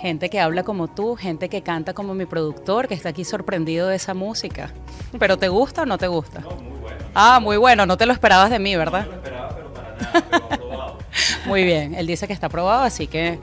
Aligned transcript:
gente 0.00 0.30
que 0.30 0.40
habla 0.40 0.62
como 0.62 0.88
tú, 0.88 1.14
gente 1.14 1.48
que 1.48 1.62
canta 1.62 1.92
como 1.92 2.14
mi 2.14 2.24
productor, 2.24 2.88
que 2.88 2.94
está 2.94 3.10
aquí 3.10 3.24
sorprendido 3.24 3.88
de 3.88 3.96
esa 3.96 4.14
música. 4.14 4.72
¿Pero 5.18 5.36
te 5.36 5.48
gusta 5.48 5.82
o 5.82 5.86
no 5.86 5.98
te 5.98 6.08
gusta? 6.08 6.40
No, 6.40 6.50
muy 6.56 6.80
bueno. 6.80 6.96
Ah, 7.14 7.38
muy 7.40 7.56
bueno, 7.58 7.84
no 7.86 7.96
te 7.96 8.06
lo 8.06 8.12
esperabas 8.12 8.50
de 8.50 8.58
mí, 8.58 8.72
No 8.72 8.78
¿verdad? 8.78 9.02
me 9.02 9.10
lo 9.10 9.16
esperaba, 9.16 9.48
pero 9.54 9.72
para 9.74 9.88
nada, 9.98 10.24
pero 10.30 10.50
aprobado. 10.54 10.98
Muy 11.46 11.64
bien, 11.64 11.94
él 11.94 12.06
dice 12.06 12.26
que 12.26 12.32
está 12.32 12.46
aprobado, 12.46 12.82
así 12.82 13.06
que 13.06 13.38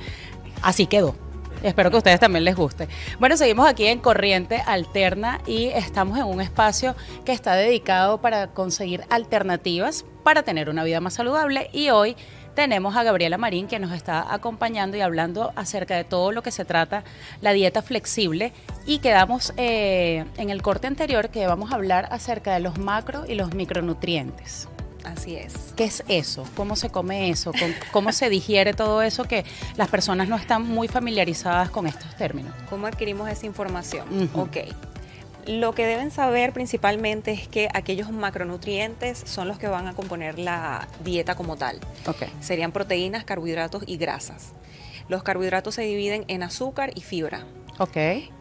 así 0.61 0.87
quedó. 0.87 1.15
Espero 1.63 1.89
que 1.89 1.97
a 1.97 1.99
ustedes 1.99 2.19
también 2.19 2.43
les 2.45 2.55
guste. 2.55 2.87
Bueno, 3.19 3.35
seguimos 3.35 3.67
aquí 3.67 3.87
en 3.87 3.99
Corriente 3.99 4.61
Alterna 4.65 5.41
y 5.47 5.65
estamos 5.65 6.17
en 6.17 6.25
un 6.25 6.39
espacio 6.39 6.95
que 7.25 7.31
está 7.33 7.55
dedicado 7.55 8.19
para 8.21 8.47
conseguir 8.47 9.03
alternativas 9.09 10.05
para 10.23 10.43
tener 10.43 10.69
una 10.69 10.83
vida 10.83 11.01
más 11.01 11.15
saludable 11.15 11.69
y 11.73 11.89
hoy 11.89 12.15
tenemos 12.57 12.95
a 12.95 13.03
Gabriela 13.03 13.37
Marín 13.37 13.67
que 13.67 13.77
nos 13.77 13.91
está 13.91 14.33
acompañando 14.33 14.97
y 14.97 15.01
hablando 15.01 15.53
acerca 15.55 15.95
de 15.95 16.03
todo 16.03 16.31
lo 16.31 16.41
que 16.41 16.49
se 16.49 16.65
trata 16.65 17.03
la 17.39 17.53
dieta 17.53 17.83
flexible 17.83 18.51
y 18.87 18.97
quedamos 18.97 19.53
eh, 19.57 20.25
en 20.37 20.49
el 20.49 20.63
corte 20.63 20.87
anterior 20.87 21.29
que 21.29 21.45
vamos 21.45 21.71
a 21.71 21.75
hablar 21.75 22.07
acerca 22.09 22.55
de 22.55 22.59
los 22.59 22.79
macro 22.79 23.25
y 23.27 23.35
los 23.35 23.53
micronutrientes. 23.53 24.67
Así 25.03 25.35
es. 25.35 25.71
¿Qué 25.75 25.83
es 25.83 26.03
eso? 26.07 26.45
¿Cómo 26.55 26.75
se 26.75 26.89
come 26.89 27.29
eso? 27.29 27.51
¿Cómo, 27.51 27.73
cómo 27.91 28.11
se 28.11 28.27
digiere 28.27 28.73
todo 28.73 29.03
eso 29.03 29.25
que 29.25 29.45
las 29.75 29.89
personas 29.89 30.27
no 30.27 30.35
están 30.35 30.63
muy 30.63 30.87
familiarizadas 30.87 31.69
con 31.69 31.85
estos 31.85 32.15
términos? 32.15 32.55
¿Cómo 32.71 32.87
adquirimos 32.87 33.29
esa 33.29 33.45
información? 33.45 34.07
Ujú. 34.23 34.41
Ok. 34.41 34.57
Lo 35.47 35.73
que 35.73 35.85
deben 35.85 36.11
saber 36.11 36.51
principalmente 36.53 37.31
es 37.31 37.47
que 37.47 37.69
aquellos 37.73 38.11
macronutrientes 38.11 39.21
son 39.25 39.47
los 39.47 39.57
que 39.57 39.67
van 39.67 39.87
a 39.87 39.93
componer 39.93 40.37
la 40.39 40.87
dieta 41.03 41.35
como 41.35 41.55
tal. 41.55 41.79
Serían 42.41 42.71
proteínas, 42.71 43.23
carbohidratos 43.23 43.83
y 43.87 43.97
grasas. 43.97 44.53
Los 45.07 45.23
carbohidratos 45.23 45.75
se 45.75 45.83
dividen 45.83 46.25
en 46.27 46.43
azúcar 46.43 46.91
y 46.95 47.01
fibra. 47.01 47.45
Ok. 47.79 47.95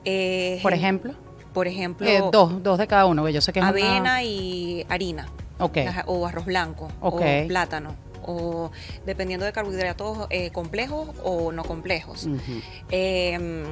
Eh, 0.04 0.58
Por 0.62 0.72
ejemplo, 0.74 1.14
Por 1.54 1.68
ejemplo, 1.68 2.06
eh, 2.08 2.20
dos, 2.32 2.62
dos 2.62 2.76
de 2.78 2.86
cada 2.88 3.06
uno, 3.06 3.24
que 3.24 3.32
yo 3.32 3.40
sé 3.40 3.52
que 3.52 3.60
es 3.60 3.62
una- 3.64 3.70
avena 3.70 4.22
y 4.24 4.84
harina. 4.88 5.28
Ok. 5.58 5.78
O 6.06 6.26
arroz 6.26 6.44
blanco. 6.44 6.88
O 7.00 7.16
plátano. 7.46 7.94
O 8.28 8.72
dependiendo 9.06 9.46
de 9.46 9.52
carbohidratos 9.52 10.26
eh, 10.30 10.50
complejos 10.50 11.10
o 11.22 11.52
no 11.52 11.62
complejos. 11.64 12.26
Eh, 12.90 13.64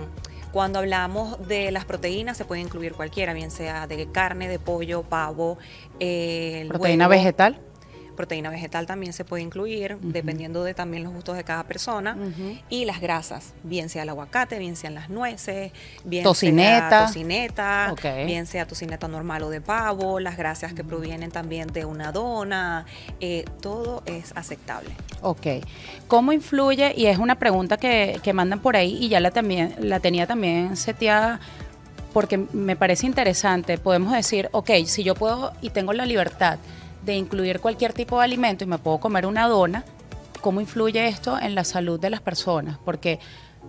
cuando 0.54 0.78
hablamos 0.78 1.48
de 1.48 1.72
las 1.72 1.84
proteínas, 1.84 2.36
se 2.36 2.44
puede 2.44 2.60
incluir 2.60 2.92
cualquiera, 2.92 3.34
bien 3.34 3.50
sea 3.50 3.88
de 3.88 4.06
carne, 4.12 4.46
de 4.46 4.60
pollo, 4.60 5.02
pavo, 5.02 5.58
eh, 5.98 6.64
Proteína 6.68 7.08
huevo. 7.08 7.18
vegetal. 7.18 7.58
Proteína 8.14 8.50
vegetal 8.50 8.86
también 8.86 9.12
se 9.12 9.24
puede 9.24 9.42
incluir, 9.42 9.98
dependiendo 10.00 10.64
de 10.64 10.74
también 10.74 11.04
los 11.04 11.12
gustos 11.12 11.36
de 11.36 11.44
cada 11.44 11.64
persona. 11.64 12.16
Y 12.68 12.84
las 12.84 13.00
grasas, 13.00 13.54
bien 13.62 13.88
sea 13.88 14.02
el 14.02 14.08
aguacate, 14.08 14.58
bien 14.58 14.76
sean 14.76 14.94
las 14.94 15.10
nueces, 15.10 15.72
bien 16.04 16.24
Tocineta. 16.24 16.88
sea 16.88 17.06
tocineta, 17.06 17.94
bien 18.26 18.46
sea 18.46 18.66
tocineta 18.66 19.08
normal 19.08 19.42
o 19.42 19.50
de 19.50 19.60
pavo, 19.60 20.20
las 20.20 20.36
grasas 20.36 20.72
que 20.74 20.84
provienen 20.84 21.30
también 21.30 21.68
de 21.68 21.84
una 21.84 22.12
dona, 22.12 22.86
eh, 23.20 23.44
todo 23.60 24.02
es 24.06 24.32
aceptable. 24.34 24.90
Ok. 25.22 25.46
¿Cómo 26.08 26.32
influye? 26.32 26.94
Y 26.96 27.06
es 27.06 27.18
una 27.18 27.38
pregunta 27.38 27.76
que, 27.76 28.20
que 28.22 28.32
mandan 28.32 28.60
por 28.60 28.76
ahí 28.76 28.96
y 29.00 29.08
ya 29.08 29.20
la, 29.20 29.30
también, 29.30 29.74
la 29.78 30.00
tenía 30.00 30.26
también 30.26 30.76
seteada 30.76 31.40
porque 32.14 32.38
me 32.38 32.76
parece 32.76 33.06
interesante. 33.06 33.76
Podemos 33.76 34.12
decir, 34.12 34.48
ok, 34.52 34.70
si 34.86 35.02
yo 35.02 35.14
puedo 35.14 35.52
y 35.60 35.70
tengo 35.70 35.92
la 35.92 36.06
libertad 36.06 36.58
de 37.04 37.14
incluir 37.16 37.60
cualquier 37.60 37.92
tipo 37.92 38.18
de 38.18 38.24
alimento 38.24 38.64
y 38.64 38.66
me 38.66 38.78
puedo 38.78 38.98
comer 38.98 39.26
una 39.26 39.48
dona, 39.48 39.84
¿cómo 40.40 40.60
influye 40.60 41.06
esto 41.06 41.38
en 41.38 41.54
la 41.54 41.64
salud 41.64 42.00
de 42.00 42.10
las 42.10 42.20
personas? 42.20 42.78
Porque 42.84 43.18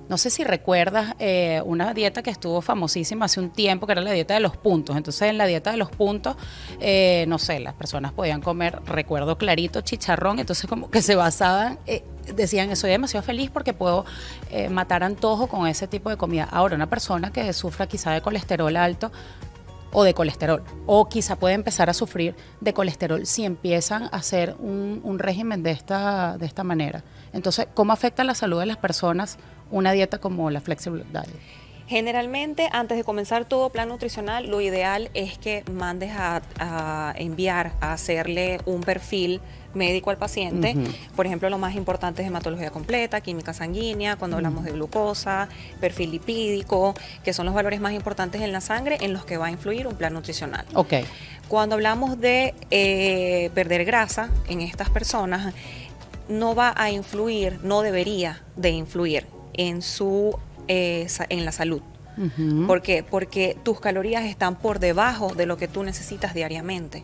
no 0.07 0.19
sé 0.19 0.29
si 0.29 0.43
recuerdas 0.43 1.15
eh, 1.19 1.61
una 1.65 1.93
dieta 1.93 2.21
que 2.21 2.29
estuvo 2.29 2.61
famosísima 2.61 3.25
hace 3.25 3.39
un 3.39 3.49
tiempo, 3.49 3.87
que 3.87 3.93
era 3.93 4.01
la 4.01 4.11
dieta 4.11 4.35
de 4.35 4.39
los 4.39 4.55
puntos. 4.55 4.95
Entonces, 4.95 5.29
en 5.29 5.37
la 5.37 5.47
dieta 5.47 5.71
de 5.71 5.77
los 5.77 5.89
puntos, 5.89 6.35
eh, 6.79 7.25
no 7.27 7.39
sé, 7.39 7.59
las 7.59 7.73
personas 7.73 8.11
podían 8.11 8.41
comer, 8.41 8.79
recuerdo 8.85 9.37
clarito, 9.37 9.81
chicharrón. 9.81 10.37
Entonces, 10.37 10.69
como 10.69 10.91
que 10.91 11.01
se 11.01 11.15
basaban, 11.15 11.79
eh, 11.87 12.03
decían, 12.35 12.75
soy 12.75 12.91
demasiado 12.91 13.25
feliz 13.25 13.49
porque 13.49 13.73
puedo 13.73 14.05
matar 14.69 15.03
antojo 15.03 15.47
con 15.47 15.67
ese 15.67 15.87
tipo 15.87 16.09
de 16.09 16.17
comida. 16.17 16.47
Ahora, 16.51 16.75
una 16.75 16.89
persona 16.89 17.31
que 17.31 17.51
sufra 17.51 17.87
quizá 17.87 18.11
de 18.11 18.21
colesterol 18.21 18.75
alto, 18.77 19.11
o 19.95 20.03
de 20.03 20.13
colesterol. 20.13 20.61
O 20.85 21.07
quizá 21.07 21.37
puede 21.37 21.55
empezar 21.55 21.89
a 21.89 21.93
sufrir 21.93 22.35
de 22.59 22.73
colesterol 22.73 23.25
si 23.25 23.45
empiezan 23.45 24.03
a 24.03 24.17
hacer 24.17 24.55
un, 24.59 24.99
un 25.03 25.19
régimen 25.19 25.63
de 25.63 25.71
esta, 25.71 26.37
de 26.37 26.45
esta 26.45 26.65
manera. 26.65 27.03
Entonces, 27.31 27.67
¿cómo 27.73 27.93
afecta 27.93 28.25
la 28.25 28.35
salud 28.35 28.59
de 28.59 28.65
las 28.65 28.77
personas 28.77 29.37
una 29.71 29.93
dieta 29.93 30.17
como 30.17 30.49
la 30.49 30.59
Flexible 30.59 31.05
Diet? 31.11 31.64
Generalmente, 31.87 32.69
antes 32.71 32.97
de 32.97 33.03
comenzar 33.03 33.45
todo 33.45 33.69
plan 33.69 33.89
nutricional, 33.89 34.47
lo 34.47 34.59
ideal 34.61 35.09
es 35.13 35.37
que 35.37 35.63
mandes 35.71 36.11
a, 36.15 36.41
a 36.59 37.13
enviar 37.17 37.73
a 37.79 37.93
hacerle 37.93 38.59
un 38.65 38.81
perfil 38.81 39.41
médico 39.75 40.09
al 40.09 40.17
paciente. 40.17 40.75
Por 41.15 41.25
ejemplo, 41.25 41.49
lo 41.49 41.57
más 41.57 41.75
importante 41.75 42.21
es 42.21 42.27
hematología 42.27 42.71
completa, 42.71 43.21
química 43.21 43.53
sanguínea, 43.53 44.15
cuando 44.15 44.37
hablamos 44.37 44.63
de 44.63 44.71
glucosa, 44.71 45.47
perfil 45.79 46.11
lipídico, 46.11 46.95
que 47.23 47.33
son 47.33 47.45
los 47.45 47.53
valores 47.53 47.79
más 47.79 47.93
importantes 47.93 48.41
en 48.41 48.51
la 48.51 48.61
sangre 48.61 48.97
en 49.01 49.13
los 49.13 49.25
que 49.25 49.37
va 49.37 49.47
a 49.47 49.51
influir 49.51 49.85
un 49.87 49.95
plan 49.95 50.13
nutricional. 50.13 50.65
Ok, 50.73 50.93
Cuando 51.47 51.75
hablamos 51.75 52.19
de 52.19 52.55
eh, 52.71 53.51
perder 53.53 53.85
grasa 53.85 54.29
en 54.47 54.61
estas 54.61 54.89
personas, 54.89 55.53
no 56.27 56.55
va 56.55 56.73
a 56.75 56.89
influir, 56.89 57.59
no 57.61 57.81
debería 57.81 58.41
de 58.55 58.69
influir 58.71 59.27
en 59.53 59.81
su 59.83 60.37
eh, 60.67 61.07
en 61.29 61.45
la 61.45 61.51
salud. 61.51 61.81
¿Por 62.65 62.81
qué? 62.81 63.03
Porque 63.03 63.57
tus 63.63 63.81
calorías 63.81 64.23
están 64.23 64.55
por 64.55 64.79
debajo 64.79 65.33
de 65.35 65.45
lo 65.45 65.57
que 65.57 65.67
tú 65.67 65.83
necesitas 65.83 66.33
diariamente. 66.33 67.03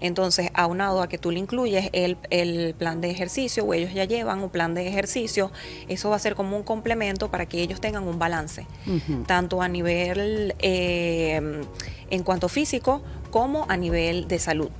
Entonces, 0.00 0.50
aunado 0.54 1.02
a 1.02 1.08
que 1.08 1.18
tú 1.18 1.30
le 1.30 1.40
incluyes 1.40 1.90
el, 1.92 2.16
el 2.30 2.74
plan 2.74 3.00
de 3.00 3.10
ejercicio, 3.10 3.64
o 3.64 3.74
ellos 3.74 3.92
ya 3.92 4.04
llevan 4.04 4.42
un 4.42 4.50
plan 4.50 4.74
de 4.74 4.86
ejercicio, 4.86 5.50
eso 5.88 6.10
va 6.10 6.16
a 6.16 6.18
ser 6.20 6.34
como 6.34 6.56
un 6.56 6.62
complemento 6.62 7.30
para 7.30 7.46
que 7.46 7.60
ellos 7.60 7.80
tengan 7.80 8.06
un 8.06 8.18
balance, 8.18 8.66
tanto 9.26 9.60
a 9.60 9.68
nivel 9.68 10.54
eh, 10.60 11.62
en 12.10 12.22
cuanto 12.22 12.48
físico 12.48 13.02
como 13.30 13.66
a 13.68 13.76
nivel 13.76 14.28
de 14.28 14.38
salud. 14.38 14.70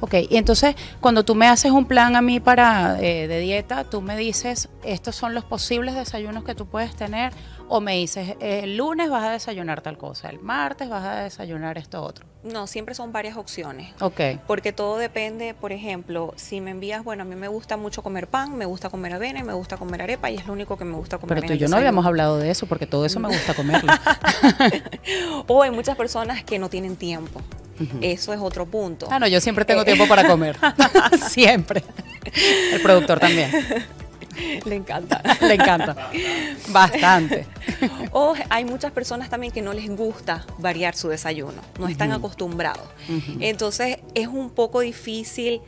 Ok, 0.00 0.14
y 0.28 0.36
entonces 0.36 0.76
cuando 1.00 1.24
tú 1.24 1.34
me 1.34 1.48
haces 1.48 1.72
un 1.72 1.86
plan 1.86 2.16
a 2.16 2.22
mí 2.22 2.40
para 2.40 2.98
eh, 3.00 3.26
de 3.26 3.40
dieta, 3.40 3.84
tú 3.84 4.00
me 4.00 4.16
dices, 4.16 4.68
estos 4.84 5.16
son 5.16 5.34
los 5.34 5.44
posibles 5.44 5.94
desayunos 5.94 6.44
que 6.44 6.54
tú 6.54 6.66
puedes 6.66 6.94
tener, 6.94 7.32
o 7.68 7.80
me 7.80 7.96
dices, 7.96 8.36
eh, 8.40 8.60
el 8.64 8.76
lunes 8.76 9.10
vas 9.10 9.24
a 9.24 9.30
desayunar 9.30 9.82
tal 9.82 9.98
cosa, 9.98 10.30
el 10.30 10.40
martes 10.40 10.88
vas 10.88 11.04
a 11.04 11.22
desayunar 11.22 11.78
esto 11.78 12.02
otro. 12.02 12.26
No, 12.44 12.66
siempre 12.68 12.94
son 12.94 13.12
varias 13.12 13.36
opciones. 13.36 13.92
Ok, 14.00 14.20
Porque 14.46 14.72
todo 14.72 14.96
depende, 14.96 15.54
por 15.54 15.72
ejemplo, 15.72 16.32
si 16.36 16.60
me 16.60 16.70
envías, 16.70 17.02
bueno, 17.02 17.24
a 17.24 17.26
mí 17.26 17.34
me 17.34 17.48
gusta 17.48 17.76
mucho 17.76 18.02
comer 18.02 18.28
pan, 18.28 18.56
me 18.56 18.64
gusta 18.64 18.88
comer 18.90 19.12
avena 19.14 19.40
y 19.40 19.42
me 19.42 19.52
gusta 19.52 19.76
comer 19.76 20.02
arepa 20.02 20.30
y 20.30 20.36
es 20.36 20.46
lo 20.46 20.52
único 20.52 20.78
que 20.78 20.84
me 20.84 20.96
gusta 20.96 21.18
comer. 21.18 21.34
pero 21.36 21.48
tú 21.48 21.52
y 21.54 21.58
yo 21.58 21.68
no 21.68 21.76
habíamos 21.76 22.06
hablado 22.06 22.38
de 22.38 22.50
eso, 22.50 22.66
porque 22.66 22.86
todo 22.86 23.04
eso 23.04 23.18
me 23.18 23.28
gusta 23.28 23.54
comerlo. 23.56 23.92
O 25.48 25.62
hay 25.62 25.70
muchas 25.70 25.96
personas 25.96 26.44
que 26.44 26.58
no 26.58 26.68
tienen 26.68 26.96
tiempo. 26.96 27.40
Eso 28.00 28.32
es 28.32 28.40
otro 28.40 28.66
punto. 28.66 29.08
Ah, 29.10 29.18
no, 29.18 29.26
yo 29.26 29.40
siempre 29.40 29.64
tengo 29.64 29.82
Eh, 29.82 29.84
tiempo 29.84 30.06
para 30.08 30.26
comer. 30.26 30.56
siempre. 31.28 31.82
El 32.72 32.80
productor 32.80 33.20
también. 33.20 33.50
Le 34.64 34.76
encanta. 34.76 35.20
Le 35.40 35.54
encanta. 35.54 36.10
Bastante. 36.68 37.46
O 38.12 38.34
hay 38.50 38.64
muchas 38.64 38.92
personas 38.92 39.28
también 39.30 39.52
que 39.52 39.62
no 39.62 39.72
les 39.72 39.88
gusta 39.94 40.44
variar 40.58 40.94
su 40.94 41.08
desayuno, 41.08 41.60
no 41.78 41.88
están 41.88 42.12
acostumbrados. 42.12 42.86
Entonces 43.40 43.98
es 44.14 44.28
un 44.28 44.50
poco 44.50 44.80
difícil 44.80 45.60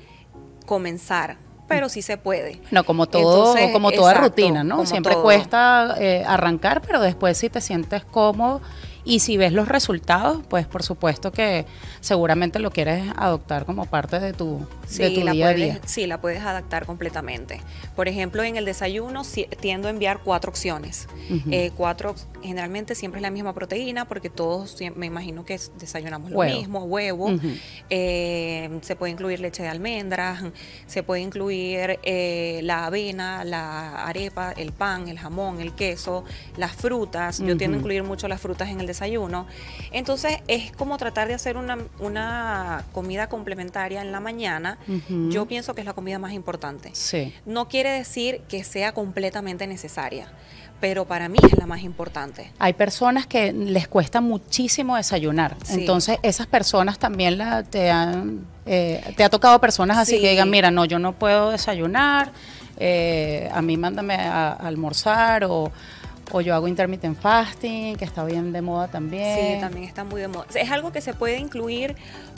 comenzar, 0.67 1.37
pero 1.69 1.89
sí 1.89 2.03
se 2.03 2.17
puede. 2.17 2.61
No, 2.71 2.85
como 2.85 3.07
todo, 3.07 3.49
Entonces, 3.51 3.73
como 3.73 3.91
toda 3.91 4.13
exacto, 4.13 4.29
rutina, 4.29 4.63
¿no? 4.63 4.87
Siempre 4.87 5.15
todo. 5.15 5.23
cuesta 5.25 5.97
eh, 5.99 6.25
arrancar, 6.27 6.81
pero 6.83 7.01
después 7.01 7.37
si 7.39 7.49
te 7.51 7.61
sientes 7.61 8.05
cómodo 8.05 8.61
y 9.05 9.21
si 9.21 9.37
ves 9.37 9.53
los 9.53 9.69
resultados, 9.69 10.43
pues 10.49 10.67
por 10.67 10.83
supuesto 10.83 11.33
que 11.33 11.67
seguramente 12.01 12.59
lo 12.59 12.71
quieres 12.71 13.05
adoptar 13.17 13.65
como 13.65 13.87
parte 13.87 14.21
de 14.21 14.33
tu, 14.33 14.67
de 14.97 15.11
tu 15.11 15.23
la 15.25 15.33
día 15.33 15.47
a 15.49 15.53
puedes, 15.53 15.73
día. 15.75 15.81
sí, 15.87 16.07
la 16.07 16.21
puedes 16.21 16.43
adaptar 16.43 16.87
completamente. 16.87 17.61
Por 17.97 18.09
ejemplo, 18.09 18.43
en 18.43 18.57
el 18.57 18.65
desayuno 18.65 19.25
si- 19.25 19.47
tiendo 19.61 19.89
a 19.89 19.91
enviar 19.91 20.21
cuatro 20.25 20.51
opciones. 20.51 21.09
Eh, 21.51 21.71
cuatro, 21.77 22.15
generalmente 22.43 22.95
siempre 22.95 23.19
es 23.19 23.23
la 23.23 23.31
misma 23.31 23.53
proteína 23.55 24.07
porque 24.07 24.31
todos 24.31 24.77
me 24.97 25.07
imagino 25.07 25.45
que 25.45 25.55
es- 25.55 25.71
desayunamos 25.79 26.31
lo 26.31 26.37
mismo, 26.57 26.85
huevo. 26.85 27.31
Eh, 27.89 28.79
se 28.83 28.97
puede 28.97 29.13
incluir 29.13 29.41
leche 29.41 29.63
de 29.63 29.69
almendras, 29.69 30.43
se 30.87 31.03
puede 31.03 31.23
incluir 31.23 31.99
eh, 32.03 32.61
la 32.63 32.87
avena, 32.87 33.45
la 33.45 34.05
arepa, 34.07 34.53
el 34.53 34.73
pan, 34.73 35.09
el 35.09 35.19
jamón, 35.19 35.61
el 35.61 35.73
queso, 35.75 36.25
las 36.57 36.73
frutas. 36.73 37.39
Yo 37.41 37.57
tiendo 37.57 37.77
a 37.77 37.81
incluir 37.81 38.03
mucho 38.03 38.29
las 38.29 38.41
frutas 38.41 38.69
en 38.69 38.81
el 38.81 38.87
desayuno. 38.91 39.47
Entonces 39.93 40.39
es 40.49 40.73
como 40.73 40.97
tratar 40.99 41.27
de 41.29 41.35
hacer 41.35 41.57
una, 41.57 41.79
una 41.99 42.85
comida 42.93 43.29
complementaria 43.29 44.01
en 44.03 44.13
la 44.13 44.21
mañana. 44.21 44.79
Yo 45.31 45.47
pienso 45.47 45.75
que 45.75 45.81
es 45.81 45.87
la 45.87 45.95
comida 45.95 46.19
más 46.19 46.33
importante. 46.33 46.91
Sí. 46.93 47.33
No 47.47 47.69
quiere 47.69 47.91
decir 47.91 48.43
que 48.49 48.63
sea 48.65 48.93
completamente 48.93 49.67
necesaria, 49.67 50.29
pero 50.81 51.05
para 51.07 51.29
mí 51.29 51.39
es 51.43 51.59
la 51.59 51.67
más 51.67 51.83
importante. 51.83 52.53
Hay 52.59 52.73
personas 52.75 53.27
que 53.27 53.53
les 53.53 53.87
cuesta 53.89 54.21
muchísimo 54.21 54.97
desayunar, 54.97 55.57
Sí. 55.65 55.81
entonces 55.81 56.19
esas 56.23 56.47
personas 56.47 56.99
también 56.99 57.37
la, 57.39 57.63
te, 57.63 57.91
han, 57.91 58.47
eh, 58.67 59.03
te 59.17 59.25
ha 59.25 59.29
tocado 59.29 59.61
personas 59.61 59.99
así 59.99 60.17
Sí. 60.17 60.21
que 60.23 60.31
digan, 60.31 60.49
mira, 60.51 60.71
no, 60.71 60.85
yo 60.87 60.99
no 60.99 61.13
puedo 61.13 61.51
desayunar, 61.51 62.33
eh, 62.79 63.49
a 63.53 63.61
mí 63.61 63.77
mándame 63.77 64.15
a, 64.15 64.53
a 64.53 64.67
almorzar 64.67 65.45
o, 65.45 65.71
o 66.33 66.41
yo 66.41 66.55
hago 66.55 66.69
intermittent 66.69 67.19
fasting, 67.19 67.97
que 67.97 68.05
está 68.05 68.25
bien 68.25 68.53
de 68.53 68.63
moda 68.63 68.89
también. 68.89 69.55
Sí, 69.57 69.61
también 69.61 69.85
está 69.85 70.05
muy 70.05 70.21
de 70.21 70.29
moda. 70.29 70.47
Es 70.55 70.71
algo 70.71 70.93
que 70.93 71.01
se 71.01 71.13
puede 71.15 71.39
incluir 71.39 71.97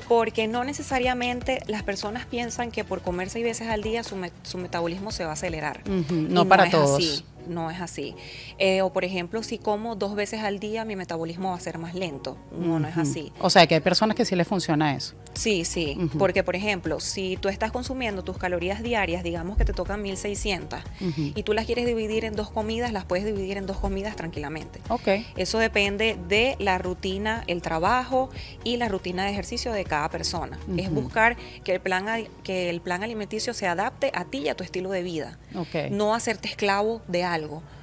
porque 0.09 0.49
no 0.49 0.65
necesariamente 0.65 1.63
las 1.67 1.83
personas 1.83 2.27
piensan 2.27 2.71
que 2.71 2.85
por 2.85 3.03
comer 3.03 3.29
seis 3.31 3.45
veces 3.45 3.69
al 3.69 3.83
día 3.83 4.03
su, 4.03 4.17
me- 4.17 4.33
su 4.43 4.59
metabolismo 4.59 5.11
se 5.13 5.25
va 5.25 5.31
a 5.31 5.33
acelerar. 5.35 5.83
No 6.11 6.47
para 6.49 6.65
es 6.67 6.71
todos. 6.71 6.99
Así, 6.99 7.25
no 7.49 7.71
es 7.71 7.81
así. 7.81 8.15
Eh, 8.59 8.83
o 8.83 8.93
por 8.93 9.05
ejemplo, 9.05 9.43
si 9.43 9.59
como 9.59 9.97
dos 9.97 10.15
veces 10.15 10.41
al 10.41 10.59
día, 10.59 10.85
mi 10.85 10.97
metabolismo 10.97 11.51
va 11.51 11.57
a 11.57 11.61
ser 11.61 11.79
más 11.79 11.95
lento. 11.95 12.37
No, 12.53 12.79
no 12.79 12.89
es 12.89 12.97
así. 12.97 13.33
O 13.41 13.51
sea, 13.51 13.67
que 13.67 13.75
hay 13.77 13.81
personas 13.81 14.17
que 14.17 14.25
sí 14.25 14.37
les 14.37 14.47
funciona 14.47 14.95
eso. 14.95 15.15
Sí, 15.35 15.65
sí, 15.65 15.97
porque 16.19 16.43
por 16.45 16.57
ejemplo, 16.57 17.01
si 17.01 17.39
tú 17.41 17.49
estás 17.49 17.73
consumiendo 17.73 18.23
tus 18.23 18.37
calorías 18.37 18.83
diarias, 18.83 19.23
digamos 19.23 19.57
que 19.57 19.65
te 19.65 19.73
tocan 19.73 20.03
1600 20.03 20.81
Ujú. 21.01 21.33
y 21.35 21.43
tú 21.43 21.55
las 21.55 21.65
quieres 21.65 21.87
dividir 21.87 22.27
en 22.27 22.35
dos 22.35 22.51
comidas, 22.51 22.93
las 22.93 23.07
puedes 23.07 23.25
dividir 23.25 23.57
en 23.57 23.67
dos 23.67 23.79
comidas 23.79 24.15
tranquilamente. 24.15 24.81
Ok. 24.91 25.09
Eso 25.37 25.59
depende 25.59 26.19
de 26.29 26.57
la 26.59 26.77
rutina, 26.79 27.45
el 27.47 27.63
trabajo 27.63 28.29
y 28.63 28.77
la 28.77 28.89
rutina 28.89 29.25
de 29.25 29.31
ejercicio 29.31 29.73
de 29.73 29.85
cada 29.85 30.11
persona. 30.11 30.59
Es 30.77 30.91
buscar 30.91 31.37
que 31.65 31.73
el 31.73 31.81
plan 31.81 32.03
que 32.43 32.69
el 32.69 32.81
plan 32.81 33.03
alimenticio 33.03 33.55
se 33.55 33.67
adapte 33.67 34.11
a 34.15 34.25
ti 34.25 34.39
y 34.39 34.49
a 34.49 34.55
tu 34.55 34.65
estilo 34.65 34.91
de 34.91 35.03
vida. 35.03 35.39
Ok. 35.55 35.91
No 35.91 36.15
hacerte 36.15 36.49
esclavo 36.49 37.01
de 37.09 37.25
algo, 37.25 37.32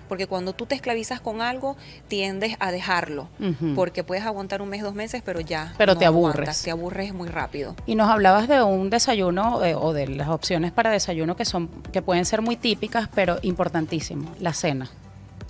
porque 0.08 0.26
cuando 0.26 0.54
tú 0.54 0.66
te 0.66 0.74
esclavizas 0.74 1.22
con 1.22 1.42
algo 1.42 1.78
tiendes 2.08 2.56
a 2.60 2.72
dejarlo, 2.72 3.28
porque 3.76 4.04
puedes 4.04 4.26
aguantar 4.26 4.62
un 4.62 4.70
mes, 4.70 4.82
dos 4.82 4.96
meses, 4.96 5.22
pero 5.24 5.40
ya 5.40 5.74
Pero 5.78 5.94
no 5.94 6.00
te 6.00 6.06
aburres. 6.06 6.34
aguantas, 6.36 6.64
te 6.64 6.72
aburres 6.72 7.14
muy 7.14 7.30
rápido. 7.30 7.76
Y 7.86 7.94
nos 7.96 8.10
hablabas 8.10 8.48
de 8.48 8.62
un 8.64 8.90
desayuno 8.90 9.64
eh, 9.64 9.76
o 9.76 9.94
de 9.94 10.08
las 10.08 10.30
opciones 10.30 10.72
para 10.72 10.90
desayuno 10.90 11.36
que 11.36 11.46
son 11.46 11.68
que 11.92 12.02
pueden 12.02 12.26
ser 12.26 12.42
muy 12.42 12.56
típicas, 12.56 13.08
pero 13.14 13.38
importantísimo, 13.44 14.32
la 14.40 14.54
cena. 14.54 14.90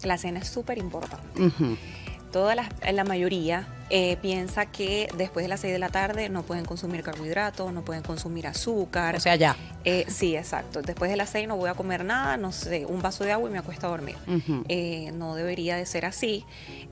La 0.03 0.17
cena 0.17 0.39
es 0.39 0.49
súper 0.49 0.77
importante. 0.77 1.41
Ujú. 1.41 1.77
Toda 2.31 2.53
la, 2.55 2.69
la 2.91 3.03
mayoría 3.05 3.65
eh, 3.89 4.17
piensa 4.21 4.65
que 4.67 5.09
después 5.17 5.43
de 5.43 5.47
las 5.49 5.59
6 5.61 5.73
de 5.73 5.79
la 5.79 5.89
tarde 5.89 6.29
no 6.29 6.43
pueden 6.43 6.65
consumir 6.65 7.01
carbohidratos, 7.03 7.73
no 7.73 7.83
pueden 7.83 8.03
consumir 8.03 8.45
azúcar. 8.47 9.15
O 9.15 9.19
sea, 9.19 9.35
ya. 9.35 9.55
Eh, 9.83 10.05
sí, 10.09 10.35
exacto. 10.35 10.81
Después 10.81 11.09
de 11.11 11.17
las 11.17 11.29
6 11.29 11.47
no 11.47 11.55
voy 11.57 11.69
a 11.69 11.73
comer 11.73 12.05
nada, 12.05 12.37
no 12.37 12.51
sé, 12.51 12.85
un 12.85 13.01
vaso 13.01 13.23
de 13.23 13.31
agua 13.31 13.49
y 13.49 13.53
me 13.53 13.59
acuesto 13.59 13.87
a 13.87 13.89
dormir. 13.89 14.15
Eh, 14.67 15.11
no 15.15 15.35
debería 15.35 15.75
de 15.75 15.85
ser 15.85 16.05
así. 16.05 16.45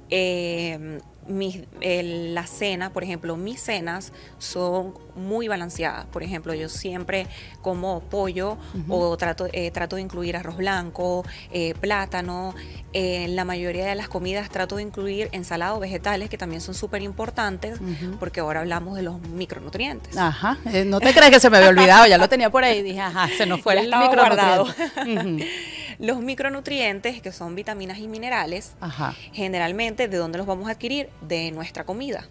Eh, 0.10 1.00
mis- 1.28 1.64
el- 1.82 2.34
la 2.34 2.48
cena, 2.48 2.94
por 2.94 3.04
ejemplo, 3.04 3.36
mis 3.36 3.62
cenas 3.62 4.14
son 4.38 4.94
muy 5.18 5.48
balanceadas. 5.48 6.06
Por 6.06 6.24
ejemplo, 6.24 6.54
yo 6.54 6.70
siempre 6.70 7.28
como 7.62 8.02
pollo 8.02 8.58
o 8.88 9.18
trato, 9.18 9.48
eh, 9.52 9.72
trato 9.72 9.96
de 9.98 10.04
incluir 10.04 10.38
arroz 10.38 10.58
blanco, 10.58 11.26
eh, 11.52 11.74
plátano. 11.80 12.54
Eh, 12.94 13.26
en 13.26 13.36
la 13.36 13.46
mayoría 13.46 13.86
de 13.86 13.96
las 13.96 14.08
comidas 14.08 14.50
trato 14.50 14.78
de 14.78 14.82
incluir 14.82 15.30
ensalada 15.32 15.76
o 15.76 15.80
vegetales, 15.80 16.30
que 16.30 16.38
también 16.38 16.62
son 16.62 16.74
súper 16.74 17.02
importantes, 17.02 17.80
porque 18.20 18.40
ahora 18.40 18.62
hablamos 18.62 18.96
de 18.96 19.04
los 19.04 19.22
micronutrientes. 19.22 20.18
Ajá. 20.18 20.58
Eh, 20.66 20.86
no 20.86 21.00
te 21.00 21.14
creas 21.14 21.30
que 21.30 21.40
se 21.40 21.50
me 21.50 21.58
había 21.58 21.70
olvidado, 21.70 22.08
ya 22.08 22.18
lo 22.18 22.28
tenía 22.30 22.50
por 22.50 22.64
ahí. 22.64 22.82
Dije, 22.82 23.02
ajá, 23.02 23.30
se 23.38 23.46
nos 23.46 23.62
fue 23.62 23.76
Ya 23.76 23.82
el 23.82 23.94
micronutriente. 23.96 25.48
Los 26.00 26.20
micronutrientes, 26.20 27.22
que 27.24 27.32
son 27.32 27.56
vitaminas 27.56 27.98
y 27.98 28.08
minerales, 28.08 28.74
Ajá. 28.80 29.16
generalmente, 29.34 30.08
¿de 30.08 30.18
dónde 30.18 30.38
los 30.38 30.46
vamos 30.46 30.68
a 30.68 30.72
adquirir? 30.74 31.10
De 31.22 31.52
nuestra 31.52 31.86
comida. 31.86 32.28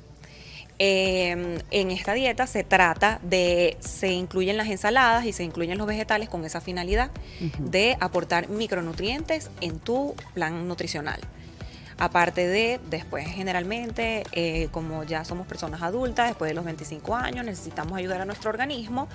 Eh, 0.78 1.58
en 1.70 1.90
esta 1.90 2.12
dieta 2.12 2.46
se 2.46 2.62
trata 2.62 3.18
de, 3.22 3.76
se 3.80 4.08
incluyen 4.12 4.56
las 4.56 4.68
ensaladas 4.68 5.24
y 5.24 5.32
se 5.32 5.42
incluyen 5.42 5.78
los 5.78 5.86
vegetales 5.86 6.28
con 6.28 6.44
esa 6.44 6.60
finalidad 6.60 7.10
de 7.58 7.96
aportar 8.00 8.48
micronutrientes 8.48 9.50
en 9.60 9.78
tu 9.78 10.14
plan 10.34 10.68
nutricional. 10.68 11.20
Aparte 11.98 12.46
de, 12.46 12.78
después 12.90 13.26
generalmente, 13.26 14.24
eh, 14.32 14.68
como 14.70 15.04
ya 15.04 15.24
somos 15.24 15.46
personas 15.46 15.80
adultas, 15.80 16.28
después 16.28 16.50
de 16.50 16.54
los 16.54 16.64
25 16.64 17.14
años, 17.16 17.46
necesitamos 17.46 17.96
ayudar 17.96 18.20
a 18.20 18.26
nuestro 18.26 18.50
organismo. 18.50 19.08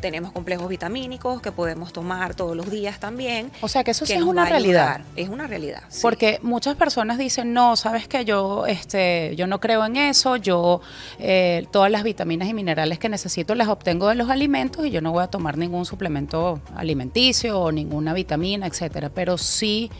Tenemos 0.00 0.32
complejos 0.32 0.68
vitamínicos 0.68 1.40
que 1.42 1.52
podemos 1.52 1.92
tomar 1.92 2.34
todos 2.34 2.56
los 2.56 2.70
días 2.70 2.98
también. 3.00 3.50
O 3.60 3.68
sea, 3.68 3.84
que 3.84 3.90
eso 3.92 4.06
sí 4.06 4.12
que 4.14 4.18
es 4.18 4.24
una 4.24 4.46
realidad. 4.46 5.02
Es 5.16 5.28
una 5.28 5.46
realidad. 5.46 5.82
Porque 6.02 6.38
muchas 6.42 6.76
personas 6.76 7.18
dicen, 7.18 7.52
no, 7.52 7.76
sabes 7.76 8.08
que 8.08 8.24
yo, 8.24 8.66
este, 8.66 9.34
yo 9.36 9.46
no 9.46 9.60
creo 9.60 9.84
en 9.84 9.96
eso, 9.96 10.36
yo 10.36 10.80
eh, 11.18 11.66
todas 11.70 11.90
las 11.90 12.02
vitaminas 12.02 12.48
y 12.48 12.54
minerales 12.54 12.98
que 12.98 13.08
necesito 13.08 13.54
las 13.54 13.68
obtengo 13.68 14.08
de 14.08 14.14
los 14.14 14.30
alimentos 14.30 14.86
y 14.86 14.90
yo 14.90 15.00
no 15.00 15.12
voy 15.12 15.22
a 15.22 15.26
tomar 15.28 15.58
ningún 15.58 15.84
suplemento 15.84 16.60
alimenticio 16.74 17.60
o 17.60 17.72
ninguna 17.72 18.12
vitamina, 18.14 18.66
etcétera. 18.66 19.10
Pero 19.14 19.36
sí, 19.38 19.90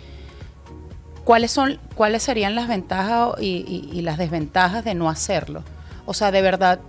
¿cuáles 1.25 1.51
son, 1.51 1.79
cuáles 1.95 2.23
serían 2.23 2.55
las 2.55 2.69
ventajas 2.69 3.35
y, 3.41 3.65
y- 3.69 3.91
y 3.99 4.03
las 4.03 4.19
desventajas 4.19 4.85
de 4.85 4.95
no 4.95 5.09
hacerlo? 5.09 5.63
O 6.07 6.15
sea, 6.15 6.31
de 6.33 6.43
verdad, 6.43 6.81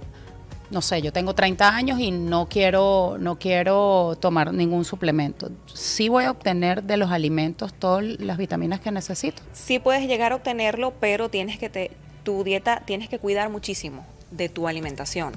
no 0.71 0.81
sé, 0.81 1.01
yo 1.01 1.11
tengo 1.11 1.35
30 1.35 1.75
años 1.75 1.99
y 1.99 2.11
no 2.11 2.47
quiero, 2.47 3.17
no 3.19 3.37
quiero 3.37 4.17
tomar 4.19 4.53
ningún 4.53 4.85
suplemento. 4.85 5.51
Sí 5.73 6.09
voy 6.09 6.23
a 6.23 6.31
obtener 6.31 6.83
de 6.83 6.97
los 6.97 7.11
alimentos 7.11 7.73
todas 7.73 8.03
las 8.03 8.37
vitaminas 8.37 8.79
que 8.79 8.91
necesito. 8.91 9.41
Sí 9.53 9.79
puedes 9.79 10.07
llegar 10.07 10.31
a 10.31 10.35
obtenerlo, 10.35 10.93
pero 10.99 11.29
tienes 11.29 11.59
que 11.59 11.69
te, 11.69 11.91
tu 12.23 12.43
dieta 12.43 12.83
tienes 12.85 13.09
que 13.09 13.19
cuidar 13.19 13.49
muchísimo 13.49 14.05
de 14.31 14.47
tu 14.47 14.67
alimentación. 14.67 15.33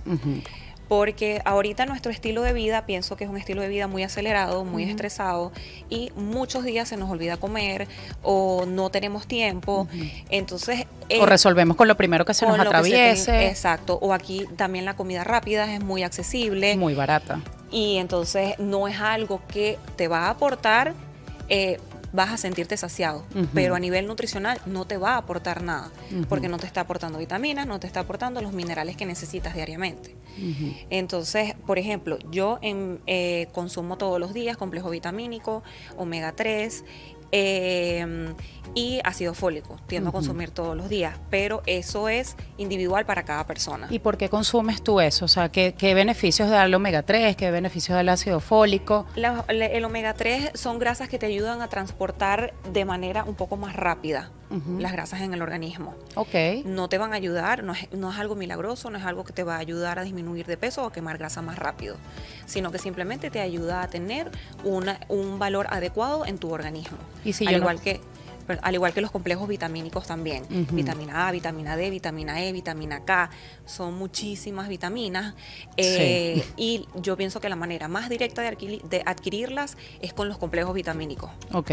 Porque 0.88 1.40
ahorita 1.44 1.86
nuestro 1.86 2.12
estilo 2.12 2.42
de 2.42 2.52
vida, 2.52 2.84
pienso 2.86 3.16
que 3.16 3.24
es 3.24 3.30
un 3.30 3.36
estilo 3.36 3.62
de 3.62 3.68
vida 3.68 3.86
muy 3.86 4.02
acelerado, 4.02 4.64
muy 4.64 4.84
estresado 4.84 5.50
y 5.88 6.12
muchos 6.14 6.64
días 6.64 6.88
se 6.88 6.96
nos 6.96 7.10
olvida 7.10 7.36
comer 7.36 7.88
o 8.22 8.66
no 8.66 8.90
tenemos 8.90 9.26
tiempo. 9.26 9.88
Entonces, 10.30 10.82
o 10.82 11.06
eh, 11.08 11.26
resolvemos 11.26 11.76
con 11.76 11.88
lo 11.88 11.96
primero 11.96 12.24
que 12.24 12.34
se 12.34 12.46
nos 12.46 12.56
se 12.56 12.62
atraviese. 12.62 13.48
exacto. 13.48 13.98
O 14.00 14.12
aquí 14.12 14.46
también 14.56 14.84
la 14.84 14.94
comida 14.94 15.24
rápida 15.24 15.72
es 15.72 15.82
muy 15.82 16.02
accesible 16.02 16.76
muy 16.76 16.94
barata. 16.94 17.40
y 17.70 17.96
entonces 17.96 18.58
no 18.58 18.88
es 18.88 19.00
algo 19.00 19.40
que 19.48 19.78
te 19.96 20.08
va 20.08 20.26
a 20.26 20.30
aportar, 20.30 20.94
eh, 21.48 21.78
vas 22.14 22.32
a 22.32 22.36
sentirte 22.36 22.76
saciado, 22.76 23.24
pero 23.52 23.74
a 23.74 23.80
nivel 23.80 24.06
nutricional 24.06 24.60
no 24.66 24.86
te 24.86 24.96
va 24.98 25.14
a 25.14 25.16
aportar 25.18 25.62
nada, 25.62 25.90
porque 26.28 26.48
no 26.48 26.58
te 26.58 26.66
está 26.66 26.82
aportando 26.82 27.18
vitaminas, 27.18 27.66
no 27.66 27.80
te 27.80 27.88
está 27.88 28.00
aportando 28.00 28.40
los 28.40 28.52
minerales 28.52 28.96
que 28.96 29.04
necesitas 29.04 29.54
diariamente. 29.54 30.14
Entonces, 30.90 31.54
por 31.66 31.78
ejemplo, 31.78 32.18
yo 32.30 32.58
en, 32.62 33.00
eh, 33.06 33.48
consumo 33.52 33.98
todos 33.98 34.20
los 34.20 34.32
días 34.32 34.56
complejo 34.56 34.90
vitamínico, 34.90 35.62
omega 35.96 36.32
3 36.32 36.84
eh, 37.36 38.32
y 38.76 39.00
ácido 39.04 39.34
fólico. 39.34 39.76
Tiendo 39.86 40.10
Ujú. 40.10 40.18
a 40.18 40.20
consumir 40.20 40.50
todos 40.50 40.76
los 40.76 40.88
días, 40.88 41.18
pero 41.30 41.62
eso 41.66 42.08
es 42.08 42.36
individual 42.58 43.04
para 43.06 43.24
cada 43.24 43.44
persona. 43.46 43.86
¿Y 43.90 43.98
por 43.98 44.16
qué 44.16 44.28
consumes 44.28 44.82
tú 44.82 45.00
eso? 45.00 45.24
O 45.24 45.28
sea, 45.28 45.48
¿qué, 45.50 45.74
qué 45.76 45.94
beneficios 45.94 46.48
da 46.50 46.64
el 46.64 46.74
omega 46.74 47.02
3? 47.02 47.36
¿Qué 47.36 47.50
beneficios 47.50 47.94
da 47.94 48.00
el 48.00 48.08
ácido 48.08 48.40
fólico? 48.40 49.06
La- 49.16 49.44
el 49.48 49.84
omega 49.84 50.14
3 50.14 50.50
son 50.54 50.78
grasas 50.78 51.08
que 51.08 51.18
te 51.18 51.26
ayudan 51.26 51.60
a 51.62 51.68
transportar 51.68 52.54
de 52.72 52.84
manera 52.84 53.24
un 53.24 53.34
poco 53.34 53.56
más 53.56 53.74
rápida 53.76 54.30
Las 54.78 54.92
grasas 54.92 55.20
en 55.20 55.34
el 55.34 55.42
organismo. 55.42 55.94
Ok. 56.14 56.34
No 56.64 56.88
te 56.88 56.96
van 56.98 57.12
a 57.12 57.16
ayudar, 57.16 57.64
no 57.64 57.72
es, 57.72 57.92
no 57.92 58.10
es 58.12 58.18
algo 58.18 58.34
milagroso, 58.36 58.90
no 58.90 58.98
es 58.98 59.04
algo 59.04 59.24
que 59.24 59.32
te 59.32 59.42
va 59.42 59.56
a 59.56 59.58
ayudar 59.58 59.98
a 59.98 60.02
disminuir 60.04 60.46
de 60.46 60.56
peso 60.56 60.84
o 60.84 60.86
a 60.86 60.92
quemar 60.92 61.18
grasa 61.18 61.42
más 61.42 61.58
rápido, 61.58 61.96
sino 62.46 62.70
que 62.70 62.78
simplemente 62.78 63.30
te 63.30 63.40
ayuda 63.40 63.82
a 63.82 63.88
tener 63.88 64.30
una, 64.62 65.00
un 65.08 65.38
valor 65.38 65.66
adecuado 65.70 66.24
en 66.26 66.38
tu 66.38 66.50
organismo. 66.52 66.98
Y 67.24 67.32
si 67.32 67.46
al, 67.46 67.52
no- 67.54 67.58
igual 67.58 67.80
que, 67.80 68.00
al 68.62 68.74
igual 68.74 68.92
que 68.92 69.00
los 69.00 69.10
complejos 69.10 69.48
vitamínicos 69.48 70.06
también. 70.06 70.44
Vitamina 70.70 71.28
A, 71.28 71.32
vitamina 71.32 71.76
D, 71.76 71.90
vitamina 71.90 72.42
E, 72.42 72.52
vitamina 72.52 73.04
K. 73.04 73.30
Son 73.66 73.94
muchísimas 73.94 74.68
vitaminas. 74.68 75.34
eh, 75.76 76.44
Y 76.56 76.86
yo 76.96 77.16
pienso 77.16 77.40
que 77.40 77.48
la 77.48 77.56
manera 77.56 77.88
más 77.88 78.08
directa 78.08 78.42
de, 78.42 78.56
adquiri- 78.56 78.82
de 78.82 79.02
adquirirlas 79.06 79.76
es 80.00 80.12
con 80.12 80.28
los 80.28 80.38
complejos 80.38 80.74
vitamínicos. 80.74 81.30
Ok. 81.52 81.70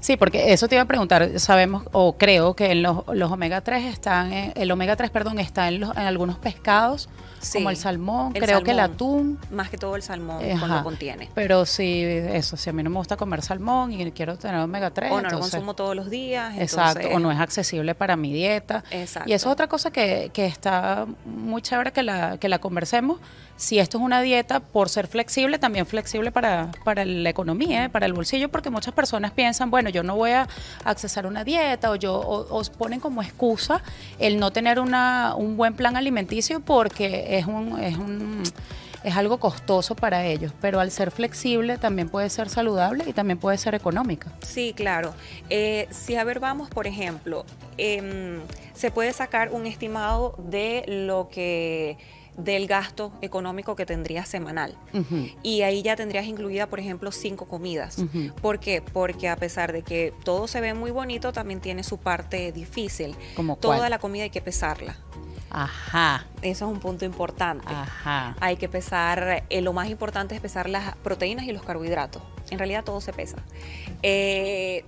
Sí, 0.00 0.16
porque 0.16 0.52
eso 0.52 0.68
te 0.68 0.74
iba 0.76 0.82
a 0.82 0.86
preguntar. 0.86 1.38
Sabemos, 1.38 1.84
o 1.92 2.16
creo 2.16 2.54
que 2.54 2.70
en 2.72 2.82
los, 2.82 3.04
los 3.12 3.30
omega 3.32 3.60
3 3.62 3.84
están, 3.86 4.32
en- 4.32 4.52
el 4.56 4.70
omega 4.70 4.96
3, 4.96 5.10
perdón, 5.10 5.38
está 5.38 5.68
en, 5.68 5.80
los, 5.80 5.90
en 5.96 6.02
algunos 6.02 6.38
pescados, 6.38 7.08
Sí. 7.40 7.54
como 7.58 7.70
el 7.70 7.76
salmón, 7.78 8.32
El 8.36 8.42
creo 8.42 8.62
que 8.62 8.72
el 8.72 8.80
atún. 8.80 9.38
Más 9.50 9.70
que 9.70 9.78
todo 9.78 9.96
el 9.96 10.02
salmón 10.02 10.42
cuando 10.58 10.82
contiene. 10.84 11.30
Pero 11.34 11.64
sí, 11.64 12.02
eso, 12.04 12.58
si 12.58 12.68
a 12.68 12.72
mí 12.74 12.82
no 12.82 12.90
me 12.90 12.96
gusta 12.96 13.16
comer 13.16 13.40
salmón 13.40 13.92
y 13.92 14.10
quiero 14.12 14.36
tener 14.36 14.60
omega 14.60 14.90
3, 14.90 15.10
O 15.10 15.14
no 15.16 15.22
lo 15.22 15.28
entonces- 15.28 15.52
consumo 15.52 15.74
todos 15.74 15.96
los 15.96 16.09
los 16.10 16.20
días. 16.20 16.54
Exacto, 16.58 17.00
entonces- 17.00 17.16
o 17.16 17.18
no 17.20 17.32
es 17.32 17.38
accesible 17.38 17.94
para 17.94 18.16
mi 18.16 18.32
dieta. 18.32 18.82
Exacto. 18.90 19.28
Y 19.28 19.32
eso 19.32 19.48
es 19.48 19.52
otra 19.52 19.66
cosa 19.68 19.90
que, 19.90 20.30
que 20.32 20.46
está 20.46 21.06
muy 21.24 21.62
chévere 21.62 21.92
que 21.92 22.02
la, 22.02 22.36
que 22.38 22.48
la 22.48 22.58
conversemos. 22.58 23.18
Si 23.56 23.78
esto 23.78 23.98
es 23.98 24.04
una 24.04 24.22
dieta, 24.22 24.60
por 24.60 24.88
ser 24.88 25.06
flexible, 25.06 25.58
también 25.58 25.84
flexible 25.84 26.32
para, 26.32 26.70
para 26.82 27.04
la 27.04 27.28
economía, 27.28 27.84
¿eh? 27.84 27.88
para 27.90 28.06
el 28.06 28.14
bolsillo, 28.14 28.48
porque 28.48 28.70
muchas 28.70 28.94
personas 28.94 29.32
piensan, 29.32 29.70
bueno, 29.70 29.90
yo 29.90 30.02
no 30.02 30.16
voy 30.16 30.30
a 30.30 30.48
accesar 30.84 31.26
a 31.26 31.28
una 31.28 31.44
dieta 31.44 31.90
o 31.90 31.94
yo 31.96 32.14
o, 32.14 32.58
o 32.58 32.62
ponen 32.78 33.00
como 33.00 33.22
excusa 33.22 33.82
el 34.18 34.40
no 34.40 34.50
tener 34.50 34.80
una, 34.80 35.34
un 35.36 35.58
buen 35.58 35.74
plan 35.74 35.96
alimenticio 35.96 36.60
porque 36.60 37.36
es 37.38 37.46
un, 37.46 37.78
es 37.80 37.98
un 37.98 38.42
es 39.02 39.16
algo 39.16 39.38
costoso 39.38 39.94
para 39.94 40.26
ellos, 40.26 40.52
pero 40.60 40.80
al 40.80 40.90
ser 40.90 41.10
flexible 41.10 41.78
también 41.78 42.08
puede 42.08 42.28
ser 42.30 42.48
saludable 42.48 43.04
y 43.08 43.12
también 43.12 43.38
puede 43.38 43.58
ser 43.58 43.74
económica. 43.74 44.32
Sí, 44.42 44.72
claro. 44.74 45.14
Eh, 45.48 45.88
si 45.90 46.16
a 46.16 46.24
ver, 46.24 46.40
vamos, 46.40 46.68
por 46.68 46.86
ejemplo, 46.86 47.44
em, 47.78 48.40
se 48.74 48.90
puede 48.90 49.12
sacar 49.12 49.50
un 49.52 49.66
estimado 49.66 50.34
de 50.38 50.84
lo 50.86 51.28
que 51.30 51.98
del 52.36 52.66
gasto 52.66 53.12
económico 53.20 53.76
que 53.76 53.84
tendrías 53.84 54.28
semanal. 54.28 54.76
Y 55.42 55.62
ahí 55.62 55.82
ya 55.82 55.96
tendrías 55.96 56.26
incluida, 56.26 56.68
por 56.68 56.80
ejemplo, 56.80 57.12
cinco 57.12 57.46
comidas. 57.46 57.96
¿Por 58.40 58.60
qué? 58.60 58.80
Porque 58.80 59.28
a 59.28 59.36
pesar 59.36 59.72
de 59.72 59.82
que 59.82 60.14
todo 60.24 60.48
se 60.48 60.60
ve 60.60 60.72
muy 60.72 60.90
bonito, 60.90 61.32
también 61.32 61.60
tiene 61.60 61.82
su 61.82 61.98
parte 61.98 62.52
difícil. 62.52 63.14
¿Cómo 63.36 63.56
Toda 63.56 63.78
cuál? 63.78 63.90
la 63.90 63.98
comida 63.98 64.22
hay 64.24 64.30
que 64.30 64.40
pesarla. 64.40 64.96
Ajá, 65.50 66.26
Eso 66.42 66.66
es 66.66 66.72
un 66.72 66.80
punto 66.80 67.04
importante. 67.04 67.66
ajá. 67.68 68.36
Hay 68.40 68.56
que 68.56 68.68
pesar, 68.68 69.44
eh, 69.48 69.60
lo 69.62 69.72
más 69.72 69.88
importante 69.88 70.34
es 70.34 70.40
pesar 70.40 70.68
las 70.68 70.94
proteínas 70.96 71.46
y 71.46 71.52
los 71.52 71.62
carbohidratos. 71.62 72.22
En 72.50 72.58
realidad 72.58 72.84
todo 72.84 73.00
se 73.00 73.12
pesa. 73.12 73.38
Eh, 74.02 74.84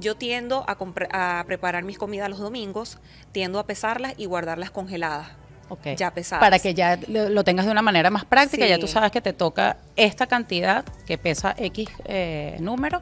yo 0.00 0.16
tiendo 0.16 0.64
a, 0.66 1.44
preparar 1.46 1.84
mis 1.84 1.98
comidas 1.98 2.28
los 2.28 2.38
domingos, 2.38 2.98
tiendo 3.32 3.58
a 3.58 3.66
pesarlas 3.66 4.14
y 4.16 4.26
guardarlas 4.26 4.70
congeladas. 4.70 5.28
Ok. 5.68 5.88
Ya 5.96 6.12
pesadas. 6.12 6.40
Para 6.40 6.58
que 6.58 6.74
ya 6.74 6.98
lo, 7.08 7.28
lo 7.28 7.44
tengas 7.44 7.66
de 7.66 7.72
una 7.72 7.82
manera 7.82 8.10
más 8.10 8.24
práctica, 8.24 8.66
ya 8.66 8.78
tú 8.78 8.86
sabes 8.86 9.10
que 9.10 9.20
te 9.20 9.32
toca 9.32 9.78
esta 9.96 10.26
cantidad 10.26 10.84
que 11.06 11.18
pesa 11.18 11.54
X 11.58 11.88
eh, 12.04 12.56
número, 12.60 13.00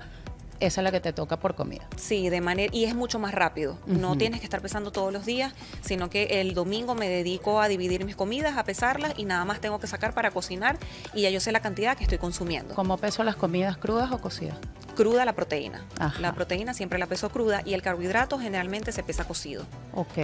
esa 0.66 0.80
es 0.80 0.84
la 0.84 0.92
que 0.92 1.00
te 1.00 1.12
toca 1.12 1.38
por 1.38 1.54
comida. 1.54 1.86
Sí, 1.96 2.28
de 2.28 2.40
manera 2.40 2.74
y 2.74 2.84
es 2.84 2.94
mucho 2.94 3.18
más 3.18 3.34
rápido. 3.34 3.78
No 3.86 4.16
tienes 4.16 4.40
que 4.40 4.46
estar 4.46 4.60
pesando 4.60 4.92
todos 4.92 5.12
los 5.12 5.24
días, 5.24 5.52
sino 5.82 6.10
que 6.10 6.40
el 6.40 6.54
domingo 6.54 6.94
me 6.94 7.08
dedico 7.08 7.60
a 7.60 7.68
dividir 7.68 8.04
mis 8.04 8.16
comidas, 8.16 8.56
a 8.56 8.64
pesarlas 8.64 9.14
y 9.16 9.24
nada 9.24 9.44
más 9.44 9.60
tengo 9.60 9.78
que 9.78 9.86
sacar 9.86 10.14
para 10.14 10.30
cocinar 10.30 10.78
y 11.14 11.22
ya 11.22 11.30
yo 11.30 11.40
sé 11.40 11.52
la 11.52 11.60
cantidad 11.60 11.96
que 11.96 12.04
estoy 12.04 12.18
consumiendo. 12.18 12.74
¿Cómo 12.74 12.96
peso 12.98 13.24
las 13.24 13.36
comidas 13.36 13.76
crudas 13.76 14.10
o 14.12 14.20
cocidas? 14.20 14.56
Cruda 14.94 15.24
la 15.24 15.34
proteína. 15.34 15.84
Ajá. 15.98 16.20
La 16.20 16.34
proteína 16.34 16.74
siempre 16.74 16.98
la 16.98 17.06
peso 17.06 17.28
cruda 17.30 17.62
y 17.64 17.74
el 17.74 17.82
carbohidrato 17.82 18.38
generalmente 18.38 18.92
se 18.92 19.02
pesa 19.02 19.24
cocido. 19.24 19.64
Ok. 19.92 20.18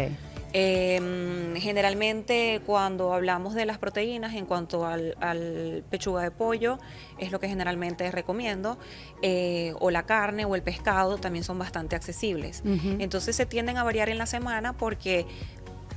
Eh, 0.52 1.54
generalmente 1.58 2.60
cuando 2.66 3.12
hablamos 3.14 3.54
de 3.54 3.66
las 3.66 3.78
proteínas 3.78 4.34
en 4.34 4.46
cuanto 4.46 4.86
al, 4.86 5.16
al 5.20 5.84
pechuga 5.90 6.22
de 6.22 6.30
pollo, 6.30 6.78
es 7.18 7.30
lo 7.32 7.40
que 7.40 7.48
generalmente 7.48 8.10
recomiendo, 8.10 8.78
eh, 9.22 9.74
o 9.78 9.90
la 9.90 10.04
carne 10.04 10.44
o 10.44 10.54
el 10.54 10.62
pescado 10.62 11.18
también 11.18 11.44
son 11.44 11.58
bastante 11.58 11.96
accesibles. 11.96 12.62
Entonces 12.64 13.36
se 13.36 13.46
tienden 13.46 13.76
a 13.76 13.84
variar 13.84 14.08
en 14.08 14.18
la 14.18 14.26
semana 14.26 14.72
porque 14.72 15.26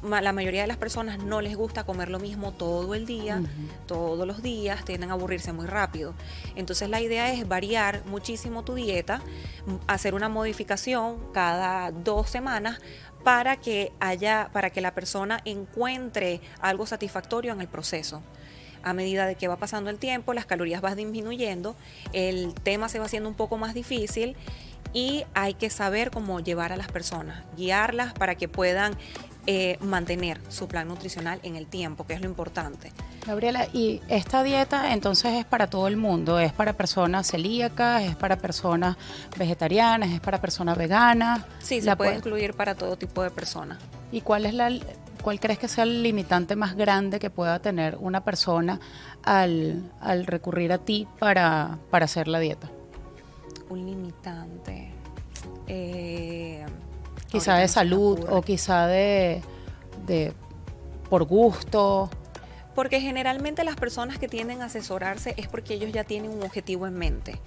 la 0.04 0.34
mayoría 0.34 0.62
de 0.62 0.68
las 0.68 0.78
personas 0.78 1.20
no 1.20 1.40
les 1.40 1.56
gusta 1.56 1.86
comer 1.86 2.10
lo 2.10 2.20
mismo 2.20 2.52
todo 2.52 2.94
el 2.94 3.06
día, 3.06 3.42
todos 3.88 4.28
los 4.28 4.44
días, 4.44 4.84
tienden 4.84 5.12
a 5.12 5.14
aburrirse 5.14 5.54
muy 5.54 5.66
rápido. 5.66 6.14
Entonces 6.56 6.90
la 6.90 7.00
idea 7.00 7.32
es 7.32 7.48
variar 7.48 8.06
muchísimo 8.06 8.64
tu 8.64 8.76
dieta, 8.76 9.22
hacer 9.88 10.14
una 10.14 10.28
modificación 10.28 11.18
cada 11.34 11.92
dos 11.92 12.30
semanas 12.30 12.80
para 13.24 13.58
que 13.58 13.92
haya, 14.00 14.50
para 14.54 14.70
que 14.70 14.82
la 14.82 14.94
persona 14.94 15.40
encuentre 15.46 16.42
algo 16.60 16.86
satisfactorio 16.86 17.54
en 17.54 17.62
el 17.62 17.68
proceso. 17.68 18.22
A 18.84 18.94
medida 18.94 19.26
de 19.26 19.36
que 19.36 19.48
va 19.48 19.56
pasando 19.58 19.90
el 19.90 19.98
tiempo, 19.98 20.34
las 20.34 20.46
calorías 20.46 20.82
van 20.82 20.98
disminuyendo, 20.98 21.76
el 22.12 22.54
tema 22.54 22.90
se 22.90 23.00
va 23.00 23.06
haciendo 23.06 23.30
un 23.30 23.36
poco 23.36 23.58
más 23.58 23.74
difícil 23.74 24.36
y 24.94 25.24
hay 25.34 25.54
que 25.54 25.70
saber 25.70 26.12
cómo 26.12 26.42
llevar 26.42 26.74
a 26.74 26.78
las 26.78 26.88
personas, 26.88 27.44
guiarlas 27.56 28.14
para 28.14 28.36
que 28.36 28.50
puedan 28.50 28.98
eh, 29.48 29.78
mantener 29.80 30.40
su 30.50 30.68
plan 30.68 30.88
nutricional 30.90 31.40
en 31.44 31.56
el 31.56 31.66
tiempo, 31.66 32.06
que 32.06 32.14
es 32.14 32.22
lo 32.22 32.28
importante. 32.28 32.92
Gabriela, 33.26 33.68
¿y 33.72 34.02
esta 34.10 34.44
dieta 34.44 34.92
entonces 34.94 35.34
es 35.34 35.46
para 35.46 35.68
todo 35.70 35.88
el 35.88 35.96
mundo? 35.96 36.40
¿Es 36.40 36.52
para 36.52 36.74
personas 36.74 37.26
celíacas? 37.32 38.04
¿Es 38.04 38.16
para 38.18 38.38
personas 38.38 38.98
vegetarianas? 39.38 40.10
¿Es 40.12 40.20
para 40.20 40.42
personas 40.42 40.78
veganas? 40.78 41.42
Sí, 41.60 41.80
se 41.80 41.86
La 41.86 41.96
puede 41.96 42.10
puede- 42.12 42.18
incluir 42.20 42.54
para 42.54 42.76
todo 42.76 42.98
tipo 42.98 43.24
de 43.24 43.30
personas. 43.32 43.78
¿Y 44.12 44.22
cuál 44.22 44.46
es 44.46 44.54
la 44.54 44.70
cuál 45.22 45.40
crees 45.40 45.58
que 45.58 45.70
sea 45.70 45.86
el 45.86 46.04
limitante 46.04 46.58
más 46.58 46.76
grande 46.76 47.18
que 47.18 47.30
pueda 47.30 47.60
tener 47.60 47.96
una 47.98 48.26
persona 48.26 48.82
al, 49.24 49.90
al 50.02 50.26
recurrir 50.26 50.74
a 50.74 50.80
ti 50.80 51.08
para, 51.18 51.80
para 51.90 52.04
hacer 52.06 52.28
la 52.28 52.40
dieta? 52.40 52.70
Un 53.70 53.86
limitante. 53.86 54.92
eh, 55.68 56.66
Quizá 57.30 57.56
de 57.56 57.68
salud 57.70 58.20
o 58.30 58.42
quizá 58.42 58.86
de, 58.88 59.42
de 60.06 60.34
por 61.10 61.24
gusto. 61.24 62.10
Porque 62.76 63.02
generalmente 63.02 63.64
las 63.64 63.76
personas 63.76 64.18
que 64.18 64.28
tienden 64.28 64.62
a 64.62 64.66
asesorarse 64.66 65.34
es 65.38 65.48
porque 65.48 65.76
ellos 65.76 65.92
ya 65.92 66.04
tienen 66.04 66.32
un 66.32 66.44
objetivo 66.44 66.88
en 66.88 66.96
mente. 66.96 67.40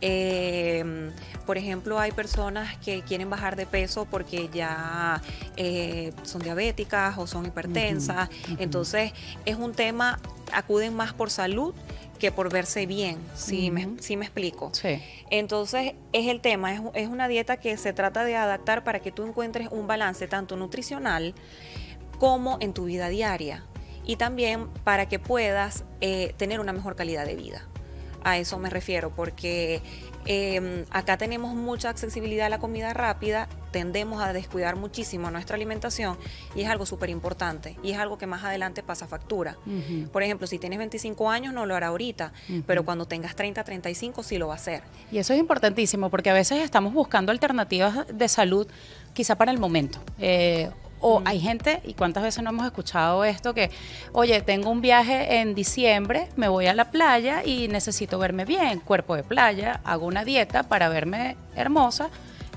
Eh, 0.00 1.10
por 1.46 1.58
ejemplo, 1.58 1.98
hay 1.98 2.12
personas 2.12 2.76
que 2.78 3.02
quieren 3.02 3.30
bajar 3.30 3.56
de 3.56 3.66
peso 3.66 4.04
porque 4.04 4.48
ya 4.52 5.20
eh, 5.56 6.12
son 6.22 6.42
diabéticas 6.42 7.18
o 7.18 7.26
son 7.26 7.46
hipertensas. 7.46 8.28
Entonces, 8.58 9.12
es 9.44 9.56
un 9.56 9.72
tema, 9.72 10.20
acuden 10.52 10.94
más 10.94 11.12
por 11.12 11.30
salud 11.30 11.74
que 12.18 12.32
por 12.32 12.52
verse 12.52 12.84
bien, 12.86 13.18
si, 13.34 13.70
me, 13.70 13.88
si 14.00 14.16
me 14.16 14.24
explico. 14.24 14.70
Sí. 14.72 15.00
Entonces, 15.30 15.94
es 16.12 16.26
el 16.26 16.40
tema, 16.40 16.74
es, 16.74 16.80
es 16.94 17.08
una 17.08 17.28
dieta 17.28 17.58
que 17.58 17.76
se 17.76 17.92
trata 17.92 18.24
de 18.24 18.34
adaptar 18.34 18.82
para 18.82 19.00
que 19.00 19.12
tú 19.12 19.24
encuentres 19.24 19.68
un 19.70 19.86
balance 19.86 20.26
tanto 20.26 20.56
nutricional 20.56 21.34
como 22.18 22.58
en 22.60 22.72
tu 22.72 22.86
vida 22.86 23.08
diaria 23.08 23.64
y 24.08 24.16
también 24.16 24.68
para 24.84 25.06
que 25.06 25.18
puedas 25.18 25.84
eh, 26.00 26.34
tener 26.38 26.60
una 26.60 26.72
mejor 26.72 26.96
calidad 26.96 27.26
de 27.26 27.36
vida. 27.36 27.66
A 28.24 28.38
eso 28.38 28.58
me 28.58 28.70
refiero, 28.70 29.14
porque 29.14 29.82
eh, 30.24 30.86
acá 30.90 31.18
tenemos 31.18 31.54
mucha 31.54 31.90
accesibilidad 31.90 32.46
a 32.46 32.48
la 32.48 32.58
comida 32.58 32.94
rápida, 32.94 33.48
tendemos 33.70 34.22
a 34.22 34.32
descuidar 34.32 34.76
muchísimo 34.76 35.30
nuestra 35.30 35.56
alimentación 35.56 36.16
y 36.56 36.62
es 36.62 36.70
algo 36.70 36.86
súper 36.86 37.10
importante 37.10 37.76
y 37.82 37.92
es 37.92 37.98
algo 37.98 38.16
que 38.16 38.26
más 38.26 38.44
adelante 38.44 38.82
pasa 38.82 39.06
factura. 39.06 39.58
Por 40.10 40.22
ejemplo, 40.22 40.46
si 40.46 40.58
tienes 40.58 40.78
25 40.78 41.30
años 41.30 41.52
no 41.52 41.66
lo 41.66 41.76
hará 41.76 41.88
ahorita, 41.88 42.32
pero 42.66 42.86
cuando 42.86 43.06
tengas 43.06 43.36
30, 43.36 43.62
35 43.62 44.22
sí 44.22 44.38
lo 44.38 44.48
va 44.48 44.54
a 44.54 44.56
hacer. 44.56 44.82
Y 45.12 45.18
eso 45.18 45.34
es 45.34 45.38
importantísimo 45.38 46.08
porque 46.08 46.30
a 46.30 46.34
veces 46.34 46.62
estamos 46.62 46.94
buscando 46.94 47.30
alternativas 47.30 48.06
de 48.10 48.28
salud 48.28 48.66
quizá 49.12 49.36
para 49.36 49.50
el 49.52 49.58
momento. 49.58 50.00
Eh, 50.18 50.70
o 51.00 51.22
hay 51.24 51.40
gente, 51.40 51.80
y 51.84 51.94
cuántas 51.94 52.22
veces 52.22 52.42
no 52.42 52.50
hemos 52.50 52.66
escuchado 52.66 53.24
esto, 53.24 53.54
que, 53.54 53.70
oye, 54.12 54.40
tengo 54.42 54.70
un 54.70 54.80
viaje 54.80 55.40
en 55.40 55.54
diciembre, 55.54 56.28
me 56.36 56.48
voy 56.48 56.66
a 56.66 56.74
la 56.74 56.90
playa 56.90 57.44
y 57.44 57.68
necesito 57.68 58.18
verme 58.18 58.44
bien, 58.44 58.80
cuerpo 58.80 59.16
de 59.16 59.22
playa, 59.22 59.80
hago 59.84 60.06
una 60.06 60.24
dieta 60.24 60.64
para 60.64 60.88
verme 60.88 61.36
hermosa, 61.54 62.10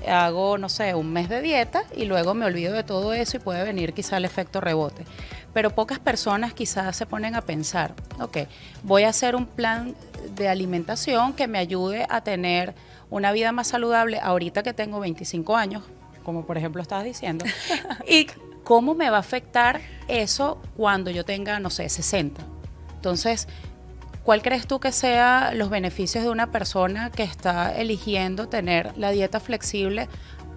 hago, 0.08 0.58
no 0.58 0.68
sé, 0.68 0.94
un 0.94 1.12
mes 1.12 1.28
de 1.28 1.40
dieta 1.40 1.84
y 1.96 2.04
luego 2.04 2.34
me 2.34 2.46
olvido 2.46 2.72
de 2.72 2.82
todo 2.82 3.12
eso 3.12 3.36
y 3.36 3.40
puede 3.40 3.64
venir 3.64 3.92
quizá 3.92 4.16
el 4.16 4.24
efecto 4.24 4.60
rebote. 4.60 5.04
Pero 5.52 5.70
pocas 5.70 5.98
personas 5.98 6.54
quizás 6.54 6.96
se 6.96 7.06
ponen 7.06 7.34
a 7.34 7.42
pensar, 7.42 7.94
ok, 8.20 8.38
voy 8.82 9.04
a 9.04 9.10
hacer 9.10 9.36
un 9.36 9.46
plan 9.46 9.94
de 10.34 10.48
alimentación 10.48 11.34
que 11.34 11.46
me 11.46 11.58
ayude 11.58 12.06
a 12.08 12.22
tener 12.22 12.74
una 13.10 13.32
vida 13.32 13.52
más 13.52 13.68
saludable 13.68 14.18
ahorita 14.20 14.62
que 14.62 14.72
tengo 14.72 14.98
25 15.00 15.56
años, 15.56 15.84
como 16.22 16.44
por 16.46 16.56
ejemplo 16.58 16.80
estabas 16.82 17.04
diciendo, 17.04 17.44
y 18.08 18.26
cómo 18.64 18.94
me 18.94 19.10
va 19.10 19.16
a 19.16 19.20
afectar 19.20 19.80
eso 20.08 20.60
cuando 20.76 21.10
yo 21.10 21.24
tenga, 21.24 21.58
no 21.60 21.70
sé, 21.70 21.88
60. 21.88 22.42
Entonces, 22.94 23.48
¿cuál 24.24 24.42
crees 24.42 24.66
tú 24.66 24.78
que 24.80 24.92
sea 24.92 25.52
los 25.54 25.68
beneficios 25.70 26.22
de 26.24 26.30
una 26.30 26.50
persona 26.52 27.10
que 27.10 27.24
está 27.24 27.74
eligiendo 27.76 28.48
tener 28.48 28.96
la 28.96 29.10
dieta 29.10 29.40
flexible 29.40 30.08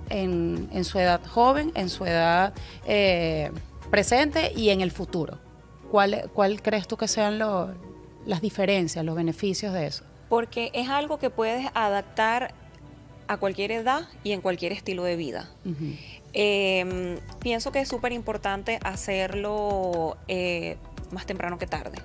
en, 0.09 0.69
en 0.71 0.83
su 0.85 0.99
edad 0.99 1.19
joven, 1.25 1.71
en 1.75 1.89
su 1.89 2.05
edad 2.05 2.53
eh, 2.85 3.51
presente 3.89 4.51
y 4.55 4.69
en 4.69 4.81
el 4.81 4.91
futuro? 4.91 5.39
¿Cuál, 5.91 6.29
cuál 6.33 6.61
crees 6.61 6.87
tú 6.87 6.97
que 6.97 7.07
sean 7.07 7.39
lo- 7.39 7.73
las 8.25 8.41
diferencias, 8.41 9.03
los 9.05 9.15
beneficios 9.15 9.73
de 9.73 9.87
eso? 9.87 10.03
Porque 10.29 10.69
es 10.73 10.89
algo 10.89 11.17
que 11.19 11.29
puedes 11.29 11.67
adaptar 11.73 12.53
a 13.27 13.37
cualquier 13.37 13.71
edad 13.71 14.07
y 14.23 14.31
en 14.31 14.41
cualquier 14.41 14.71
estilo 14.71 15.03
de 15.03 15.15
vida. 15.15 15.49
Eh, 16.33 17.19
pienso 17.39 17.71
que 17.71 17.79
es 17.79 17.87
súper 17.87 18.11
importante 18.11 18.79
hacerlo 18.83 20.17
eh, 20.27 20.77
más 21.11 21.25
temprano 21.25 21.57
que 21.57 21.67
tarde. 21.67 21.97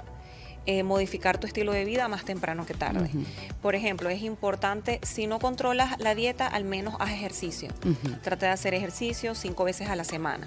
eh, 0.67 0.83
modificar 0.83 1.39
tu 1.39 1.47
estilo 1.47 1.73
de 1.73 1.85
vida 1.85 2.07
más 2.09 2.25
temprano 2.25 2.67
que 2.67 2.75
tarde. 2.75 3.11
Por 3.63 3.75
ejemplo, 3.75 4.11
es 4.11 4.23
importante, 4.23 5.01
si 5.03 5.27
no 5.27 5.39
controlas 5.39 5.99
la 5.99 6.15
dieta, 6.15 6.47
al 6.47 6.65
menos 6.65 6.95
haz 7.01 7.11
ejercicio. 7.11 7.71
Trata 8.23 8.47
de 8.47 8.53
hacer 8.53 8.75
ejercicio 8.75 9.35
cinco 9.35 9.65
veces 9.65 9.89
a 9.89 9.97
la 9.97 10.05
semana. 10.05 10.47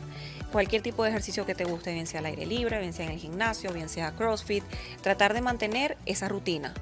Cualquier 0.51 0.84
tipo 0.84 1.03
de 1.03 1.10
ejercicio 1.10 1.46
que 1.46 1.56
te 1.56 1.65
guste, 1.65 1.94
bien 1.94 2.06
sea 2.06 2.20
al 2.20 2.27
aire 2.27 2.46
libre, 2.46 2.80
bien 2.80 2.94
sea 2.94 3.06
en 3.06 3.12
el 3.12 3.20
gimnasio, 3.20 3.74
bien 3.74 3.89
sea 3.89 4.12
CrossFit, 4.12 4.63
tratar 5.01 5.34
de 5.34 5.42
mantener 5.42 5.98
esa 6.06 6.30
rutina. 6.30 6.74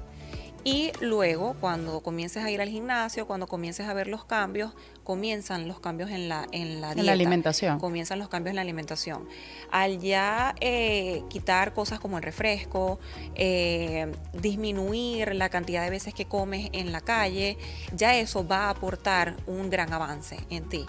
Y 0.64 0.92
luego, 1.00 1.56
cuando 1.60 2.00
comiences 2.00 2.44
a 2.44 2.50
ir 2.50 2.60
al 2.60 2.68
gimnasio, 2.68 3.26
cuando 3.26 3.48
comiences 3.48 3.88
a 3.88 3.94
ver 3.94 4.06
los 4.06 4.24
cambios, 4.24 4.72
comienzan 5.02 5.66
los 5.66 5.80
cambios 5.80 6.10
en 6.10 6.28
la, 6.28 6.46
en 6.52 6.80
la 6.80 6.94
dieta. 6.94 7.02
la 7.02 7.12
alimentación. 7.12 7.80
Comienzan 7.80 8.20
los 8.20 8.28
cambios 8.28 8.52
en 8.52 8.56
la 8.56 8.62
alimentación. 8.62 9.28
Al 9.72 9.98
ya 9.98 10.54
eh, 10.60 11.24
quitar 11.28 11.74
cosas 11.74 11.98
como 11.98 12.16
el 12.18 12.22
refresco, 12.22 13.00
eh, 13.34 14.12
disminuir 14.34 15.34
la 15.34 15.48
cantidad 15.48 15.82
de 15.82 15.90
veces 15.90 16.14
que 16.14 16.26
comes 16.26 16.70
en 16.72 16.92
la 16.92 17.00
calle, 17.00 17.58
ya 17.94 18.16
eso 18.16 18.46
va 18.46 18.66
a 18.66 18.70
aportar 18.70 19.36
un 19.48 19.68
gran 19.68 19.92
avance 19.92 20.38
en 20.48 20.68
ti. 20.68 20.86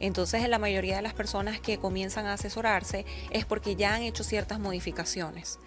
Entonces, 0.00 0.46
la 0.48 0.58
mayoría 0.58 0.96
de 0.96 1.02
las 1.02 1.14
personas 1.14 1.60
que 1.60 1.78
comienzan 1.78 2.26
a 2.26 2.32
asesorarse 2.32 3.06
es 3.30 3.44
porque 3.44 3.76
ya 3.76 3.94
han 3.94 4.02
hecho 4.02 4.24
ciertas 4.24 4.58
modificaciones 4.58 5.60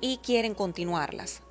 y 0.00 0.18
quieren 0.18 0.54
continuarlas. 0.54 1.42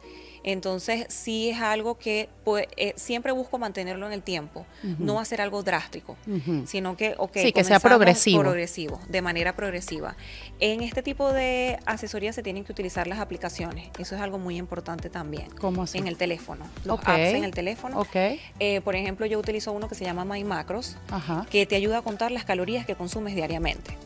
Entonces, 0.44 1.06
sí 1.10 1.50
es 1.50 1.60
algo 1.62 1.98
que 1.98 2.30
pues, 2.44 2.68
eh, 2.78 2.94
siempre 2.96 3.32
busco 3.32 3.60
mantenerlo 3.60 4.08
en 4.08 4.14
el 4.14 4.24
tiempo, 4.24 4.66
no 5.00 5.20
hacer 5.20 5.42
algo 5.42 5.64
drástico, 5.64 6.18
sino 6.66 6.98
que, 6.98 7.16
ok, 7.18 7.38
sí, 7.38 7.52
que 7.52 7.64
sea 7.64 7.80
progresivo. 7.80 8.42
progresivo, 8.42 9.00
de 9.08 9.22
manera 9.22 9.56
progresiva. 9.56 10.16
En 10.60 10.82
este 10.82 11.04
tipo 11.04 11.32
de 11.32 11.80
asesoría 11.86 12.34
se 12.34 12.44
tienen 12.44 12.64
que 12.64 12.72
utilizar 12.72 13.08
las 13.08 13.20
aplicaciones, 13.20 13.90
eso 14.00 14.16
es 14.16 14.22
algo 14.22 14.40
muy 14.40 14.58
importante 14.58 15.10
también. 15.10 15.50
¿Cómo 15.60 15.84
así? 15.84 15.98
En 15.98 16.08
el 16.08 16.18
teléfono, 16.18 16.66
los 16.86 17.00
apps 17.00 17.34
en 17.34 17.44
el 17.44 17.52
teléfono. 17.52 18.00
Ok. 18.00 18.16
Eh, 18.60 18.82
por 18.84 18.96
ejemplo, 18.96 19.26
yo 19.26 19.40
utilizo 19.40 19.72
uno 19.72 19.88
que 19.88 19.96
se 19.96 20.06
llama 20.06 20.26
My 20.26 20.44
Macros, 20.44 20.98
Ajá. 21.10 21.46
que 21.50 21.66
te 21.66 21.76
ayuda 21.76 22.00
a 22.00 22.02
contar 22.02 22.32
las 22.32 22.46
calorías 22.46 22.86
que 22.86 22.96
consumes 22.96 23.36
diariamente. 23.36 23.98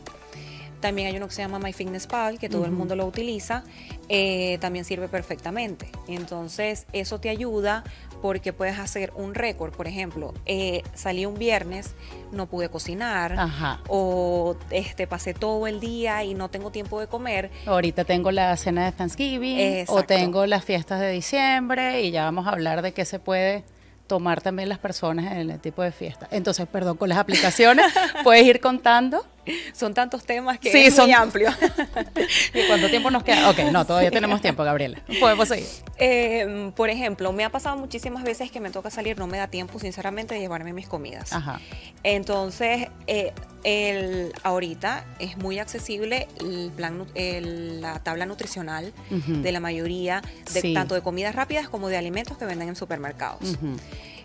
También 0.80 1.08
hay 1.08 1.16
uno 1.16 1.28
que 1.28 1.34
se 1.34 1.42
llama 1.42 1.58
MyFitnessPal, 1.58 2.38
que 2.38 2.48
todo 2.48 2.64
el 2.64 2.72
mundo 2.72 2.96
lo 2.96 3.06
utiliza, 3.06 3.64
eh, 4.08 4.58
también 4.60 4.84
sirve 4.84 5.08
perfectamente. 5.08 5.90
Entonces, 6.06 6.86
eso 6.92 7.18
te 7.18 7.30
ayuda 7.30 7.82
porque 8.22 8.52
puedes 8.52 8.78
hacer 8.78 9.12
un 9.16 9.34
récord. 9.34 9.72
Por 9.72 9.86
ejemplo, 9.86 10.34
eh, 10.46 10.82
salí 10.94 11.26
un 11.26 11.38
viernes, 11.38 11.94
no 12.32 12.46
pude 12.46 12.68
cocinar, 12.68 13.32
Ajá. 13.38 13.80
o 13.88 14.56
este, 14.70 15.06
pasé 15.06 15.34
todo 15.34 15.66
el 15.66 15.80
día 15.80 16.24
y 16.24 16.34
no 16.34 16.48
tengo 16.48 16.70
tiempo 16.70 17.00
de 17.00 17.06
comer. 17.06 17.50
Ahorita 17.66 18.04
tengo 18.04 18.30
la 18.30 18.56
cena 18.56 18.84
de 18.84 18.92
Thanksgiving 18.92 19.58
o 19.58 19.62
Exacto. 19.62 20.04
tengo 20.04 20.46
las 20.46 20.64
fiestas 20.64 21.00
de 21.00 21.10
diciembre 21.10 22.02
y 22.02 22.10
ya 22.10 22.24
vamos 22.24 22.46
a 22.46 22.50
hablar 22.50 22.82
de 22.82 22.92
qué 22.92 23.04
se 23.04 23.18
puede 23.18 23.64
tomar 24.06 24.40
también 24.40 24.68
las 24.68 24.78
personas 24.78 25.32
en 25.32 25.50
el 25.50 25.60
tipo 25.60 25.82
de 25.82 25.92
fiesta. 25.92 26.28
Entonces, 26.30 26.66
perdón, 26.68 26.96
con 26.96 27.08
las 27.08 27.18
aplicaciones 27.18 27.86
puedes 28.24 28.44
ir 28.46 28.60
contando. 28.60 29.24
Son 29.72 29.94
tantos 29.94 30.24
temas 30.24 30.58
que 30.58 30.70
Sí, 30.72 30.78
es 30.78 30.96
muy 30.98 31.10
son- 31.10 31.14
amplio. 31.14 31.50
¿Y 32.54 32.66
cuánto 32.66 32.88
tiempo 32.88 33.10
nos 33.10 33.22
queda? 33.22 33.50
Ok, 33.50 33.58
no, 33.72 33.84
todavía 33.84 34.10
tenemos 34.10 34.40
tiempo, 34.40 34.64
Gabriela. 34.64 35.00
Podemos 35.20 35.48
seguir. 35.48 35.66
Eh, 35.98 36.72
por 36.76 36.90
ejemplo, 36.90 37.32
me 37.32 37.44
ha 37.44 37.50
pasado 37.50 37.76
muchísimas 37.76 38.22
veces 38.24 38.50
que 38.50 38.60
me 38.60 38.70
toca 38.70 38.90
salir, 38.90 39.18
no 39.18 39.26
me 39.26 39.38
da 39.38 39.48
tiempo, 39.48 39.78
sinceramente, 39.78 40.34
de 40.34 40.40
llevarme 40.40 40.72
mis 40.72 40.88
comidas. 40.88 41.32
Ajá. 41.32 41.60
Entonces, 42.02 42.88
eh, 43.06 43.32
el, 43.64 44.32
ahorita 44.42 45.04
es 45.18 45.36
muy 45.38 45.58
accesible 45.58 46.28
el 46.40 46.70
plan, 46.74 47.04
el- 47.14 47.80
la 47.80 47.98
tabla 48.00 48.26
nutricional 48.26 48.92
de 49.10 49.52
la 49.52 49.60
mayoría, 49.60 50.22
de, 50.52 50.60
Sí. 50.60 50.74
tanto 50.74 50.94
de 50.94 51.02
comidas 51.02 51.34
rápidas 51.34 51.68
como 51.68 51.88
de 51.88 51.96
alimentos 51.96 52.38
que 52.38 52.44
venden 52.44 52.68
en 52.68 52.76
supermercados. 52.76 53.42
Ujú. 53.42 53.76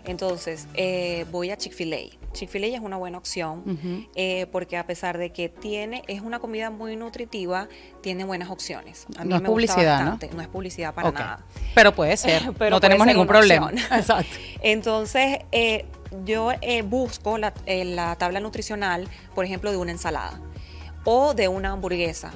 Entonces, 0.04 0.66
eh, 0.74 1.26
voy 1.30 1.50
a 1.50 1.56
Chick-fil-A. 1.56 2.32
Chick-fil-A 2.32 2.66
es 2.68 2.80
una 2.80 2.96
buena 2.96 3.18
opción 3.18 4.08
eh, 4.14 4.46
porque 4.50 4.76
a 4.76 4.86
pesar 4.86 5.18
de 5.18 5.30
que 5.30 5.48
tiene, 5.48 6.02
es 6.08 6.22
una 6.22 6.38
comida 6.38 6.70
muy 6.70 6.96
nutritiva, 6.96 7.68
tiene 8.00 8.24
buenas 8.24 8.50
opciones. 8.50 9.06
A 9.18 9.24
mí 9.24 9.30
No 9.30 9.36
es 9.36 9.42
me 9.42 9.48
gusta 9.48 9.74
publicidad, 9.74 9.98
¿no? 10.04 10.10
bastante. 10.10 10.36
¿no? 10.36 10.42
es 10.42 10.48
publicidad 10.48 10.94
para 10.94 11.12
nada. 11.12 11.46
Pero 11.74 11.94
puede 11.94 12.16
ser. 12.16 12.52
Pero 12.58 12.70
no 12.76 12.80
tenemos 12.80 13.06
ningún 13.06 13.26
problema. 13.26 13.66
opción. 13.66 13.84
Exacto. 13.98 14.36
Entonces, 14.62 15.40
eh, 15.52 15.84
yo 16.24 16.50
eh, 16.60 16.82
busco 16.82 17.38
la, 17.38 17.52
eh, 17.66 17.84
la 17.84 18.16
tabla 18.16 18.40
nutricional, 18.40 19.08
por 19.34 19.44
ejemplo, 19.44 19.70
de 19.70 19.76
una 19.76 19.92
ensalada 19.92 20.40
o 21.04 21.34
de 21.34 21.48
una 21.48 21.72
hamburguesa 21.72 22.32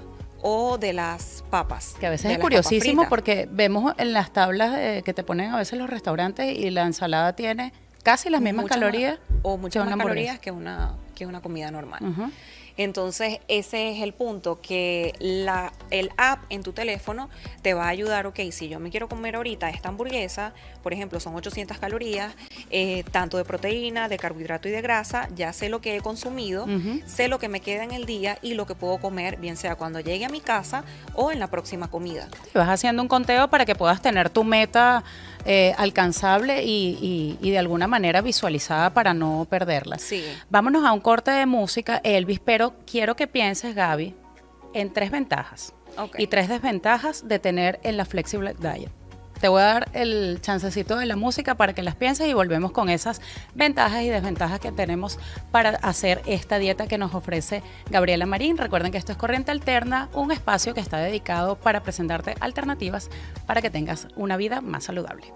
o 0.48 0.78
de 0.78 0.92
las 0.92 1.42
papas. 1.50 1.97
Que 1.99 2.06
a 2.06 2.10
veces 2.10 2.30
es 2.30 2.38
curiosísimo 2.38 3.08
porque 3.08 3.49
vemos 3.50 3.92
en 3.99 4.12
las 4.12 4.32
tablas 4.32 4.76
eh, 4.78 5.02
que 5.04 5.12
te 5.12 5.25
ponen 5.25 5.50
a 5.52 5.56
veces 5.58 5.76
los 5.76 5.90
restaurantes 5.90 6.56
y 6.56 6.71
la 6.71 6.82
ensalada 6.86 7.34
tiene 7.34 7.73
casi 8.04 8.30
las 8.30 8.40
mismas 8.40 8.62
Muchas 8.62 8.76
calorías 8.78 9.18
más- 9.28 9.38
o 9.42 9.56
muchas 9.58 9.84
más 9.84 9.97
calorías 9.97 10.38
que 10.38 10.52
una, 10.52 10.94
que 11.16 11.26
una 11.26 11.40
comida 11.40 11.73
normal. 11.73 12.00
Entonces, 12.78 13.40
ese 13.49 13.90
es 13.90 14.02
el 14.02 14.12
punto, 14.12 14.60
que 14.60 15.14
la, 15.18 15.73
el 15.90 16.10
app 16.18 16.44
en 16.50 16.62
tu 16.62 16.73
teléfono 16.73 17.30
te 17.62 17.73
va 17.73 17.86
a 17.86 17.88
ayudar, 17.88 18.26
ok, 18.26 18.38
si 18.52 18.68
yo 18.68 18.78
me 18.80 18.90
quiero 18.90 19.08
comer 19.08 19.34
ahorita 19.36 19.71
esta 19.71 19.88
hamburguesa, 19.88 20.52
por 20.86 20.92
ejemplo, 20.92 21.18
son 21.18 21.34
800 21.34 21.78
calorías, 21.78 22.32
eh, 22.70 23.02
tanto 23.10 23.38
de 23.38 23.44
proteína, 23.44 24.08
de 24.08 24.18
carbohidrato 24.18 24.68
y 24.68 24.70
de 24.70 24.80
grasa, 24.82 25.28
ya 25.34 25.52
sé 25.52 25.68
lo 25.68 25.80
que 25.80 25.96
he 25.96 26.00
consumido, 26.00 26.64
sé 27.06 27.26
lo 27.26 27.40
que 27.40 27.49
me 27.49 27.58
queda 27.58 27.82
en 27.82 27.90
el 27.90 28.06
día 28.06 28.38
y 28.40 28.54
lo 28.54 28.66
que 28.66 28.76
puedo 28.76 28.99
comer, 28.99 29.36
bien 29.36 29.56
sea 29.56 29.75
cuando 29.75 29.99
llegue 29.99 30.25
a 30.25 30.28
mi 30.28 30.38
casa 30.40 30.84
o 31.14 31.32
en 31.32 31.40
la 31.40 31.49
próxima 31.49 31.88
comida. 31.90 32.28
Y 32.54 32.58
vas 32.58 32.68
haciendo 32.68 33.02
un 33.02 33.08
conteo 33.08 33.50
para 33.50 33.64
que 33.66 33.75
puedas 33.75 34.00
tener 34.00 34.30
tu 34.30 34.44
meta 34.44 35.02
eh, 35.44 35.75
alcanzable 35.76 36.62
y, 36.62 36.99
y- 37.02 37.38
y 37.40 37.50
de 37.50 37.58
alguna 37.58 37.88
manera 37.88 38.20
visualizada 38.20 38.90
para 38.94 39.12
no 39.12 39.44
perderla. 39.50 39.99
Sí. 39.99 40.22
Vámonos 40.50 40.84
a 40.84 40.92
un 40.92 41.00
corte 41.00 41.32
de 41.32 41.46
música, 41.46 42.00
Elvis, 42.04 42.38
pero 42.38 42.75
quiero 42.88 43.16
que 43.16 43.26
pienses, 43.26 43.75
Gaby, 43.75 44.14
en 44.72 44.92
tres 44.92 45.10
ventajas 45.10 45.72
y 46.18 46.28
tres 46.28 46.49
desventajas 46.49 47.26
de 47.26 47.40
tener 47.40 47.80
en 47.82 47.96
la 47.96 48.04
Flexible 48.04 48.54
Diet. 48.56 48.90
Te 49.40 49.49
voy 49.49 49.60
a 49.60 49.64
dar 49.64 49.88
el 49.92 50.40
chancecito 50.40 50.96
de 50.96 51.04
la 51.04 51.16
música 51.16 51.56
para 51.56 51.75
que 51.75 51.82
las 51.82 51.94
pienses 51.94 52.28
y 52.28 52.32
volvemos 52.32 52.72
con 52.72 52.88
esas 52.88 53.20
ventajas 53.54 54.02
y 54.02 54.08
desventajas 54.08 54.60
que 54.60 54.72
tenemos 54.72 55.18
para 55.50 55.70
hacer 55.70 56.22
esta 56.26 56.58
dieta 56.58 56.86
que 56.86 56.96
nos 56.96 57.14
ofrece 57.14 57.62
Gabriela 57.90 58.25
Marín. 58.25 58.56
Recuerden 58.56 58.92
que 58.92 58.99
esto 58.99 59.12
es 59.12 59.18
Corriente 59.18 59.50
Alterna, 59.50 60.08
un 60.14 60.32
espacio 60.32 60.72
que 60.72 60.80
está 60.80 60.99
dedicado 60.99 61.56
para 61.56 61.82
presentarte 61.82 62.34
alternativas 62.40 63.10
para 63.46 63.60
que 63.60 63.70
tengas 63.70 64.08
una 64.16 64.38
vida 64.38 64.62
más 64.62 64.84
saludable. 64.84 65.32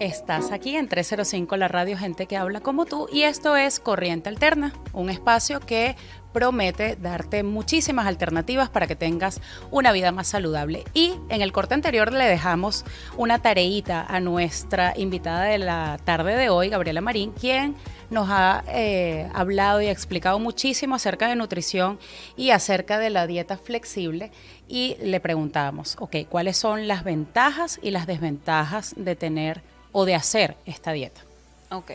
Estás 0.00 0.50
aquí 0.50 0.74
en 0.74 0.88
305 0.88 1.56
la 1.56 1.68
radio 1.68 1.96
Gente 1.96 2.26
que 2.26 2.36
habla 2.36 2.60
como 2.60 2.86
tú 2.86 3.08
y 3.12 3.22
esto 3.22 3.56
es 3.56 3.78
Corriente 3.78 4.28
Alterna, 4.28 4.72
un 4.92 5.10
espacio 5.10 5.60
que 5.60 5.96
promete 6.32 6.96
darte 6.96 7.42
muchísimas 7.42 8.06
alternativas 8.06 8.68
para 8.68 8.86
que 8.86 8.96
tengas 8.96 9.40
una 9.70 9.92
vida 9.92 10.12
más 10.12 10.28
saludable. 10.28 10.84
Y 10.94 11.14
en 11.28 11.42
el 11.42 11.52
corte 11.52 11.74
anterior 11.74 12.12
le 12.12 12.24
dejamos 12.24 12.84
una 13.16 13.40
tareita 13.40 14.04
a 14.06 14.20
nuestra 14.20 14.94
invitada 14.96 15.44
de 15.44 15.58
la 15.58 15.98
tarde 16.04 16.36
de 16.36 16.48
hoy, 16.48 16.68
Gabriela 16.68 17.00
Marín, 17.00 17.32
quien 17.32 17.76
nos 18.10 18.28
ha 18.30 18.62
eh, 18.68 19.28
hablado 19.34 19.80
y 19.80 19.88
explicado 19.88 20.38
muchísimo 20.38 20.94
acerca 20.94 21.28
de 21.28 21.36
nutrición 21.36 21.98
y 22.36 22.50
acerca 22.50 22.98
de 22.98 23.10
la 23.10 23.26
dieta 23.26 23.56
flexible. 23.56 24.30
Y 24.68 24.96
le 25.02 25.20
preguntábamos, 25.20 25.96
ok, 25.98 26.16
¿cuáles 26.28 26.56
son 26.56 26.88
las 26.88 27.04
ventajas 27.04 27.78
y 27.82 27.90
las 27.90 28.06
desventajas 28.06 28.94
de 28.96 29.16
tener 29.16 29.62
o 29.92 30.04
de 30.04 30.14
hacer 30.14 30.56
esta 30.66 30.92
dieta? 30.92 31.22
Ok. 31.70 31.92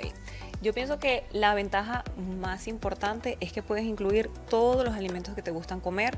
Yo 0.62 0.74
pienso 0.74 1.00
que 1.00 1.24
la 1.32 1.54
ventaja 1.54 2.04
más 2.40 2.68
importante 2.68 3.38
es 3.40 3.54
que 3.54 3.62
puedes 3.62 3.86
incluir 3.86 4.30
todos 4.50 4.84
los 4.84 4.96
alimentos 4.96 5.36
que 5.36 5.42
te 5.42 5.52
gustan 5.52 5.80
comer 5.80 6.18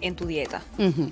en 0.00 0.14
tu 0.16 0.26
dieta. 0.26 0.62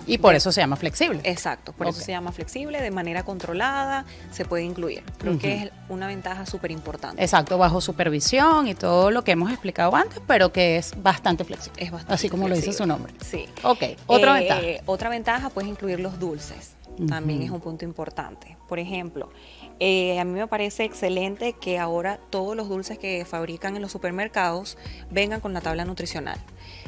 Y 0.07 0.19
por 0.19 0.35
eso 0.35 0.53
se 0.53 0.61
llama 0.61 0.77
flexible. 0.77 1.21
Exacto, 1.25 1.73
por 1.73 1.89
eso 1.89 2.01
se 2.01 2.13
llama 2.13 2.33
flexible, 2.33 2.81
de 2.81 2.91
manera 2.91 3.25
controlada, 3.25 4.05
se 4.31 4.45
puede 4.45 4.63
incluir. 4.65 5.03
Creo 5.19 5.39
que 5.39 5.63
es 5.65 5.71
una 5.89 6.07
ventaja 6.07 6.47
súper 6.47 6.71
importante. 6.71 7.23
Exacto, 7.23 7.59
bajo 7.59 7.81
supervisión 7.81 8.69
y 8.69 8.75
todo 8.75 9.11
lo 9.11 9.25
que 9.25 9.33
hemos 9.33 9.51
explicado 9.51 9.95
antes, 9.97 10.21
pero 10.27 10.53
que 10.53 10.77
es 10.77 10.93
bastante 11.03 11.45
flexible. 11.45 11.83
Es 11.83 11.91
bastante 11.91 12.15
Así 12.15 12.29
como 12.29 12.49
lo 12.49 12.55
dice 12.55 12.73
su 12.73 12.87
nombre. 12.87 13.13
Sí. 13.25 13.47
Ok, 13.65 13.83
otra 14.07 14.37
Eh, 14.37 14.41
ventaja. 14.41 14.83
Otra 14.87 15.09
ventaja, 15.11 15.51
puedes 15.51 15.69
incluir 15.69 16.01
los 16.01 16.19
dulces. 16.19 16.78
También 17.07 17.43
es 17.43 17.51
un 17.51 17.61
punto 17.61 17.85
importante. 17.85 18.57
Por 18.69 18.79
ejemplo, 18.79 19.31
eh, 19.79 20.19
a 20.19 20.25
mí 20.25 20.33
me 20.33 20.47
parece 20.47 20.85
excelente 20.85 21.53
que 21.53 21.79
ahora 21.79 22.19
todos 22.31 22.57
los 22.57 22.69
dulces 22.69 22.99
que 22.99 23.25
fabrican 23.25 23.77
en 23.77 23.83
los 23.83 23.93
supermercados 23.93 24.77
vengan 25.11 25.41
con 25.41 25.53
la 25.53 25.61
tabla 25.61 25.85
nutricional. 25.85 26.39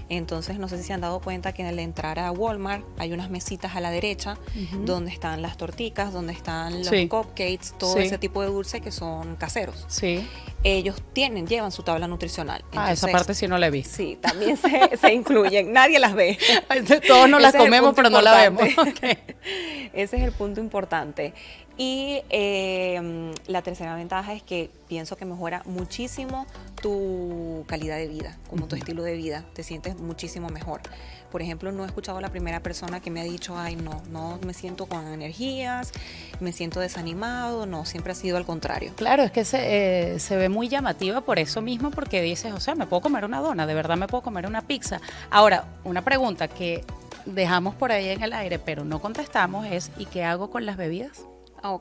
Entonces, 0.09 0.59
no 0.59 0.66
sé 0.66 0.77
si 0.79 0.83
se 0.85 0.92
han 0.92 1.01
dado 1.03 1.20
cuenta 1.20 1.53
que 1.53 1.62
al 1.64 1.79
entrar 1.79 2.18
a 2.18 2.33
Walmart 2.33 2.85
hay 2.99 3.12
unas 3.12 3.31
mesitas 3.31 3.77
a 3.77 3.81
la 3.81 3.90
derecha 3.92 4.37
donde 4.85 5.12
están 5.12 5.40
las 5.40 5.57
torticas, 5.57 6.12
donde 6.12 6.33
están 6.33 6.79
los 6.81 6.88
Sí. 6.88 7.07
cupcakes, 7.07 7.75
todo 7.79 7.94
Sí. 7.94 8.01
ese 8.01 8.18
tipo 8.18 8.40
de 8.42 8.49
dulces 8.49 8.81
que 8.81 8.90
son 8.90 9.37
caseros. 9.37 9.85
Sí, 9.87 10.27
ellos 10.62 11.03
tienen, 11.12 11.46
llevan 11.46 11.73
su 11.73 11.83
tabla 11.83 12.07
nutricional. 12.07 12.64
ah, 12.75 12.92
esa 12.92 13.09
parte 13.09 13.35
sí 13.35 13.49
no 13.49 13.59
la 13.59 13.70
visto. 13.70 13.96
Sí, 13.96 14.18
también 14.20 14.57
se, 14.57 14.96
se 14.96 15.12
incluyen. 15.12 15.73
Nadie 15.73 15.99
las 15.99 16.14
ve. 16.14 16.38
Todos 17.07 17.29
no 17.29 17.38
las 17.38 17.55
comemos, 17.55 17.94
pero 17.94 18.11
no 18.11 18.20
la 18.20 18.35
vemos. 18.37 18.62
Ese 19.92 20.16
es 20.16 20.23
el 20.23 20.33
punto 20.33 20.61
importante. 20.61 21.33
Y 21.77 22.20
eh, 22.29 23.33
la 23.46 23.62
tercera 23.62 23.94
ventaja 23.94 24.35
es 24.35 24.42
que 24.42 24.70
pienso 24.87 25.16
que 25.16 25.25
mejora 25.25 25.62
muchísimo 25.64 26.46
tu 26.83 27.64
calidad 27.66 27.96
de 27.96 28.07
vida, 28.07 28.37
como 28.51 28.68
tu 28.68 28.77
estilo 28.77 29.03
de 29.03 29.16
vida. 29.16 29.46
Te 29.55 29.62
sientes 29.62 29.96
muchísimo 29.96 30.51
mejor. 30.51 30.83
Por 31.30 31.42
ejemplo, 31.42 31.72
no 31.72 31.84
he 31.84 31.86
escuchado 31.86 32.18
a 32.18 32.20
la 32.20 32.30
primera 32.30 32.60
persona 32.60 33.00
que 33.00 33.10
me 33.10 33.20
ha 33.20 33.24
dicho, 33.24 33.56
ay, 33.58 33.76
no, 33.76 34.02
no 34.10 34.38
me 34.44 34.54
siento 34.54 34.86
con 34.86 35.06
energías, 35.06 35.92
me 36.40 36.52
siento 36.52 36.80
desanimado. 36.80 37.66
No, 37.66 37.84
siempre 37.84 38.12
ha 38.12 38.14
sido 38.14 38.36
al 38.36 38.44
contrario. 38.44 38.92
Claro, 38.96 39.22
es 39.22 39.30
que 39.30 39.44
se, 39.44 40.14
eh, 40.14 40.18
se 40.18 40.36
ve 40.36 40.48
muy 40.48 40.68
llamativa 40.68 41.20
por 41.20 41.38
eso 41.38 41.62
mismo, 41.62 41.90
porque 41.90 42.22
dices, 42.22 42.52
o 42.52 42.60
sea, 42.60 42.74
me 42.74 42.86
puedo 42.86 43.00
comer 43.00 43.24
una 43.24 43.40
dona, 43.40 43.66
de 43.66 43.74
verdad 43.74 43.96
me 43.96 44.06
puedo 44.06 44.22
comer 44.22 44.46
una 44.46 44.62
pizza. 44.62 45.00
Ahora, 45.30 45.64
una 45.84 46.02
pregunta 46.02 46.48
que 46.48 46.84
dejamos 47.26 47.74
por 47.74 47.92
ahí 47.92 48.08
en 48.08 48.22
el 48.22 48.32
aire, 48.32 48.58
pero 48.58 48.84
no 48.84 49.00
contestamos 49.00 49.66
es, 49.66 49.90
¿y 49.98 50.06
qué 50.06 50.24
hago 50.24 50.50
con 50.50 50.66
las 50.66 50.76
bebidas? 50.76 51.24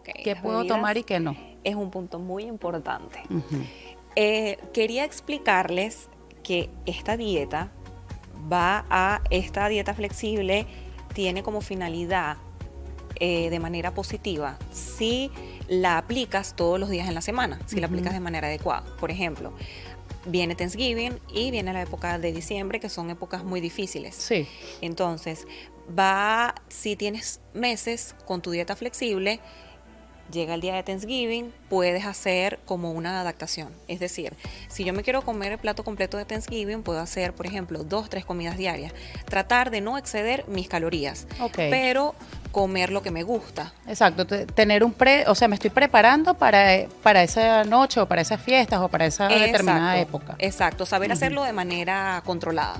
¿Qué 0.03 0.35
puedo 0.35 0.65
tomar 0.65 0.97
y 0.97 1.03
qué 1.03 1.19
no? 1.19 1.35
Es 1.63 1.75
un 1.75 1.91
punto 1.91 2.19
muy 2.19 2.43
importante. 2.43 3.21
Eh, 4.15 4.57
quería 4.73 5.05
explicarles 5.05 6.09
que 6.43 6.69
esta 6.85 7.15
dieta 7.15 7.71
va 8.52 8.86
a, 8.89 9.21
esta 9.30 9.67
dieta 9.67 9.93
flexible 9.93 10.65
tiene 11.13 11.43
como 11.43 11.62
finalidad 11.62 12.38
eh, 13.19 13.49
de 13.49 13.60
manera 13.60 13.93
positiva 13.93 14.58
si 14.71 15.32
la 15.67 15.97
aplicas 15.97 16.56
todos 16.56 16.80
los 16.80 16.89
días 16.89 17.08
en 17.08 17.15
la 17.15 17.21
semana, 17.21 17.60
si 17.65 17.80
la 17.80 17.88
aplicas 17.88 18.13
de 18.13 18.19
manera 18.19 18.47
adecuada. 18.47 18.86
Por 18.99 19.12
ejemplo, 19.12 19.54
viene 20.25 20.56
Thanksgiving 20.56 21.19
y 21.34 21.52
viene 21.52 21.73
la 21.73 21.82
época 21.82 22.17
de 22.17 22.32
diciembre, 22.32 22.80
que 22.80 22.89
son 22.89 23.10
épocas 23.10 23.43
muy 23.43 23.62
difíciles. 23.62 24.15
Sí, 24.15 24.47
Entonces, 24.82 25.47
va, 25.97 26.56
si 26.69 26.95
tienes 26.95 27.41
meses 27.54 28.15
con 28.25 28.41
tu 28.41 28.52
dieta 28.52 28.75
flexible, 28.75 29.39
llega 30.32 30.54
el 30.54 30.62
día 30.62 30.74
de 30.76 30.84
Thanksgiving, 30.84 31.52
puedes 31.70 32.06
hacer 32.06 32.60
como 32.65 32.92
una 32.92 33.22
adaptación. 33.22 33.70
Es 33.88 34.00
decir, 34.00 34.34
si 34.68 34.84
yo 34.84 34.94
me 34.94 35.04
quiero 35.04 35.22
comer 35.24 35.54
el 35.54 35.58
plato 35.58 35.84
completo 35.84 36.18
de 36.18 36.26
Thanksgiving, 36.26 36.84
puedo 36.84 37.00
hacer, 37.00 37.34
por 37.34 37.46
ejemplo, 37.46 37.84
dos, 37.84 38.10
tres 38.10 38.26
comidas 38.26 38.58
diarias. 38.58 38.94
Tratar 39.26 39.72
de 39.72 39.82
no 39.82 39.98
exceder 39.98 40.46
mis 40.48 40.68
calorías, 40.68 41.28
Ok. 41.42 41.56
pero 41.70 42.15
comer 42.52 42.92
lo 42.92 43.02
que 43.04 43.12
me 43.12 43.24
gusta. 43.24 43.74
exacto. 43.88 44.26
te- 44.26 44.46
Tener 44.46 44.84
un 44.84 44.92
pre, 44.94 45.26
o 45.28 45.36
sea, 45.36 45.48
me 45.48 45.56
estoy 45.56 45.70
preparando 45.70 46.34
para, 46.34 46.86
para 47.04 47.22
esa 47.24 47.63
noche 47.63 48.00
o 48.00 48.08
para 48.08 48.22
esas 48.22 48.42
fiestas 48.42 48.80
o 48.82 48.88
para 48.89 49.06
esa 49.06 49.28
determinada 49.28 49.98
época. 50.00 50.36
Exacto, 50.39 50.86
saber 50.86 51.12
hacerlo 51.12 51.44
de 51.44 51.54
manera 51.54 52.22
controlada. 52.26 52.78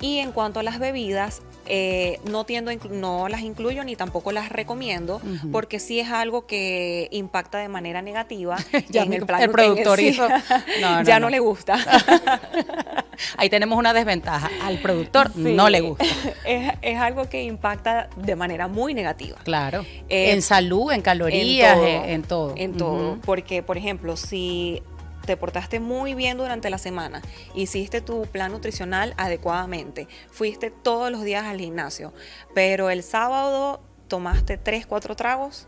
Y 0.00 0.18
en 0.18 0.30
cuanto 0.32 0.60
a 0.60 0.62
las 0.62 0.78
bebidas, 0.78 1.42
eh, 1.68 2.18
no 2.30 2.44
tiendo, 2.44 2.70
no 2.90 3.28
las 3.28 3.42
incluyo 3.42 3.84
ni 3.84 3.94
tampoco 3.96 4.32
las 4.32 4.48
recomiendo, 4.48 5.20
porque 5.52 5.78
sí 5.78 6.00
es 6.00 6.08
algo 6.10 6.46
que 6.46 7.08
impacta 7.12 7.58
de 7.58 7.68
manera 7.68 8.02
negativa 8.02 8.56
Ya 8.88 9.02
en 9.02 9.12
el 9.12 9.26
plan 9.26 9.42
el 9.42 9.50
productor 9.50 10.00
hizo- 10.00 10.28
No, 10.80 10.96
no, 10.98 11.02
ya 11.02 11.20
no. 11.20 11.26
no 11.26 11.30
le 11.30 11.38
gusta. 11.40 11.76
Ahí 13.36 13.50
tenemos 13.50 13.78
una 13.78 13.92
desventaja. 13.92 14.48
Al 14.62 14.78
productor 14.78 15.32
Sí. 15.34 15.54
no 15.54 15.68
le 15.68 15.80
gusta. 15.80 16.04
Es, 16.44 16.72
es 16.82 16.98
algo 16.98 17.28
que 17.28 17.42
impacta 17.42 18.08
de 18.16 18.36
manera 18.36 18.68
muy 18.68 18.94
negativa. 18.94 19.38
Claro. 19.44 19.84
Eh, 20.08 20.30
en 20.32 20.42
salud, 20.42 20.92
en 20.92 21.02
calorías, 21.02 21.74
todo, 21.74 21.86
en, 21.86 22.22
todo. 22.22 22.54
En 22.56 22.76
todo. 22.76 23.18
Porque, 23.24 23.62
por 23.62 23.76
ejemplo, 23.76 24.16
si 24.16 24.82
te 25.28 25.36
portaste 25.36 25.78
muy 25.78 26.14
bien 26.14 26.38
durante 26.38 26.70
la 26.70 26.78
semana, 26.78 27.20
hiciste 27.54 28.00
tu 28.00 28.22
plan 28.22 28.50
nutricional 28.50 29.12
adecuadamente, 29.18 30.08
fuiste 30.30 30.70
todos 30.70 31.12
los 31.12 31.22
días 31.22 31.44
al 31.44 31.60
gimnasio, 31.60 32.14
pero 32.54 32.88
el 32.88 33.02
sábado 33.02 33.80
tomaste 34.08 34.56
tres, 34.56 34.86
cuatro 34.86 35.14
tragos, 35.16 35.66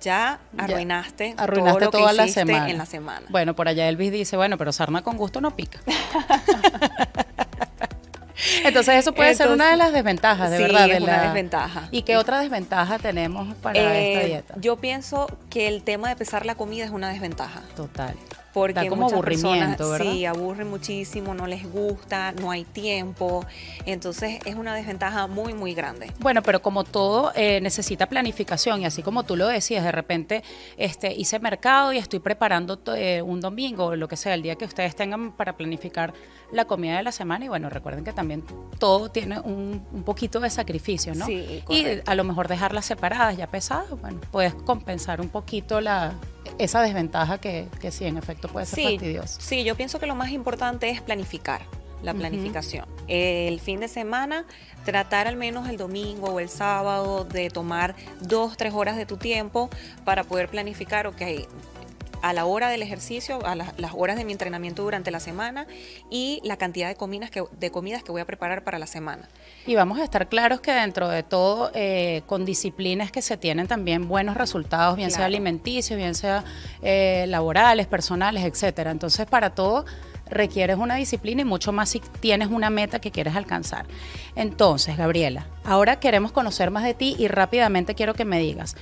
ya 0.00 0.40
Ya, 0.56 0.64
arruinaste, 0.64 1.34
todo 1.36 1.78
lo 1.78 1.78
que 1.78 1.86
toda 1.98 2.12
la 2.14 2.24
hiciste 2.24 2.40
semana. 2.46 2.70
en 2.70 2.78
la 2.78 2.86
semana. 2.86 3.26
Bueno, 3.28 3.54
por 3.54 3.68
allá 3.68 3.86
Elvis 3.90 4.10
dice, 4.10 4.36
bueno, 4.38 4.56
pero 4.56 4.72
sarna 4.72 5.02
con 5.02 5.18
gusto 5.18 5.42
no 5.42 5.54
pica. 5.54 5.80
Entonces 8.64 8.94
eso 8.96 9.12
puede 9.14 9.34
ser 9.34 9.48
una 9.50 9.70
de 9.70 9.76
las 9.76 9.92
desventajas, 9.92 10.50
de 10.50 10.56
Sí, 10.56 10.62
verdad. 10.64 10.86
es 10.90 10.96
de 10.98 11.02
una 11.04 11.16
la- 11.18 11.22
desventaja. 11.24 11.88
¿Y 11.90 12.02
qué 12.02 12.16
otra 12.16 12.40
desventaja 12.40 12.98
tenemos 12.98 13.54
para 13.56 13.78
esta 13.78 14.22
Eh, 14.22 14.26
dieta? 14.26 14.54
Yo 14.58 14.76
pienso 14.76 15.26
que 15.50 15.68
el 15.68 15.82
tema 15.82 16.08
de 16.08 16.16
pesar 16.16 16.44
la 16.46 16.54
comida 16.54 16.84
es 16.84 16.90
una 16.90 17.10
desventaja. 17.10 17.60
Total. 17.76 18.14
Porque 18.54 18.72
Da 18.72 18.88
como 18.88 19.02
muchas 19.02 19.14
aburrimiento, 19.14 19.76
personas, 19.76 19.90
¿verdad? 19.90 20.12
Sí, 20.12 20.24
aburre 20.24 20.64
muchísimo, 20.64 21.34
no 21.34 21.48
les 21.48 21.70
gusta, 21.70 22.32
no 22.40 22.52
hay 22.52 22.64
tiempo. 22.64 23.44
Entonces 23.84 24.38
es 24.44 24.54
una 24.54 24.74
desventaja 24.74 25.26
muy, 25.26 25.54
muy 25.54 25.74
grande. 25.74 26.12
Bueno, 26.20 26.40
pero 26.42 26.62
como 26.62 26.84
todo 26.84 27.32
eh, 27.34 27.60
necesita 27.60 28.06
planificación 28.06 28.82
y 28.82 28.86
así 28.86 29.02
como 29.02 29.24
tú 29.24 29.36
lo 29.36 29.48
decías, 29.48 29.84
de 29.84 29.92
repente 29.92 30.44
este, 30.76 31.12
hice 31.12 31.40
mercado 31.40 31.92
y 31.92 31.98
estoy 31.98 32.20
preparando 32.20 32.78
eh, 32.94 33.22
un 33.22 33.40
domingo 33.40 33.86
o 33.86 33.96
lo 33.96 34.06
que 34.06 34.16
sea, 34.16 34.34
el 34.34 34.42
día 34.42 34.54
que 34.54 34.64
ustedes 34.64 34.94
tengan 34.94 35.32
para 35.32 35.56
planificar 35.56 36.14
la 36.52 36.64
comida 36.66 36.96
de 36.96 37.02
la 37.02 37.12
semana 37.12 37.44
y 37.44 37.48
bueno, 37.48 37.68
recuerden 37.70 38.04
que 38.04 38.12
también 38.12 38.44
todo 38.78 39.10
tiene 39.10 39.40
un, 39.40 39.84
un 39.92 40.02
poquito 40.04 40.40
de 40.40 40.50
sacrificio, 40.50 41.14
¿no? 41.14 41.26
Sí, 41.26 41.62
y 41.68 41.84
a 42.06 42.14
lo 42.14 42.24
mejor 42.24 42.48
dejarlas 42.48 42.84
separadas 42.84 43.36
ya 43.36 43.46
pesadas, 43.48 43.90
bueno, 44.00 44.20
puedes 44.30 44.54
compensar 44.54 45.20
un 45.20 45.28
poquito 45.28 45.80
la 45.80 46.12
esa 46.58 46.82
desventaja 46.82 47.38
que, 47.38 47.66
que 47.80 47.90
sí, 47.90 48.04
en 48.04 48.16
efecto 48.16 48.48
puede 48.48 48.66
ser 48.66 48.76
Sí, 48.78 48.84
fastidioso. 48.96 49.40
sí, 49.40 49.64
yo 49.64 49.74
pienso 49.76 49.98
que 49.98 50.06
lo 50.06 50.14
más 50.14 50.30
importante 50.30 50.90
es 50.90 51.00
planificar. 51.00 51.62
La 52.02 52.12
planificación. 52.12 52.84
El 53.08 53.60
fin 53.60 53.80
de 53.80 53.88
semana, 53.88 54.44
tratar 54.84 55.26
al 55.26 55.36
menos 55.36 55.70
el 55.70 55.78
domingo 55.78 56.26
o 56.34 56.38
el 56.38 56.50
sábado 56.50 57.24
de 57.24 57.48
tomar 57.48 57.96
dos, 58.20 58.58
tres 58.58 58.74
horas 58.74 58.98
de 58.98 59.06
tu 59.06 59.16
tiempo 59.16 59.70
para 60.04 60.22
poder 60.22 60.50
planificar, 60.50 61.06
ok, 61.06 61.22
a 62.24 62.32
la 62.32 62.46
hora 62.46 62.70
del 62.70 62.82
ejercicio, 62.82 63.44
a 63.44 63.54
la- 63.54 63.74
las 63.76 63.92
horas 63.94 64.16
de 64.16 64.24
mi 64.24 64.32
entrenamiento 64.32 64.82
durante 64.82 65.10
la 65.10 65.20
semana 65.20 65.66
y 66.10 66.40
la 66.42 66.56
cantidad 66.56 66.88
de 66.88 66.94
comidas 66.94 67.30
que, 67.30 67.44
de 67.60 67.70
comidas 67.70 68.02
que 68.02 68.12
voy 68.12 68.22
a 68.22 68.24
preparar 68.24 68.64
para 68.64 68.78
la 68.78 68.86
semana. 68.86 69.28
Y 69.66 69.74
vamos 69.74 69.98
a 69.98 70.04
estar 70.04 70.28
claros 70.30 70.60
que 70.62 70.72
dentro 70.72 71.08
de 71.10 71.22
todo, 71.22 71.70
eh, 71.74 72.22
con 72.26 72.46
disciplinas 72.46 73.12
que 73.12 73.20
se 73.20 73.36
tienen 73.36 73.66
también 73.66 74.08
buenos 74.08 74.36
resultados, 74.38 74.96
bien 74.96 75.10
sea 75.10 75.26
alimenticios, 75.26 75.98
bien 75.98 76.14
sea 76.14 76.44
eh, 76.82 77.26
laborales, 77.28 77.86
personales, 77.86 78.44
etcétera. 78.44 78.90
Entonces, 78.90 79.26
para 79.26 79.50
todo 79.54 79.84
requieres 80.30 80.78
una 80.78 80.94
disciplina 80.94 81.42
y 81.42 81.44
mucho 81.44 81.72
más 81.72 81.90
si 81.90 82.00
tienes 82.20 82.48
una 82.48 82.70
meta 82.70 82.98
que 83.00 83.10
quieres 83.10 83.36
alcanzar. 83.36 83.84
Entonces, 84.34 84.96
Gabriela, 84.96 85.46
ahora 85.64 86.00
queremos 86.00 86.32
conocer 86.32 86.70
más 86.70 86.84
de 86.84 86.94
ti 86.94 87.14
y 87.18 87.28
rápidamente 87.28 87.94
quiero 87.94 88.14
que 88.14 88.24
me 88.24 88.38
digas. 88.38 88.76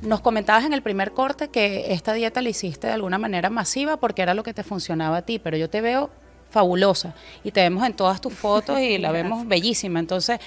Nos 0.00 0.20
comentabas 0.20 0.64
en 0.64 0.72
el 0.72 0.82
primer 0.82 1.12
corte 1.12 1.48
que 1.48 1.92
esta 1.92 2.12
dieta 2.12 2.40
la 2.40 2.50
hiciste 2.50 2.86
de 2.86 2.92
alguna 2.92 3.18
manera 3.18 3.50
masiva 3.50 3.96
porque 3.96 4.22
era 4.22 4.34
lo 4.34 4.42
que 4.44 4.54
te 4.54 4.62
funcionaba 4.62 5.18
a 5.18 5.22
ti, 5.22 5.38
pero 5.38 5.56
yo 5.56 5.68
te 5.68 5.80
veo 5.80 6.10
fabulosa 6.50 7.14
y 7.44 7.50
te 7.50 7.60
vemos 7.60 7.84
en 7.84 7.92
todas 7.94 8.20
tus 8.20 8.32
fotos 8.32 8.78
y 8.78 8.98
la 8.98 9.12
vemos 9.12 9.46
bellísima. 9.46 9.98
Entonces, 9.98 10.38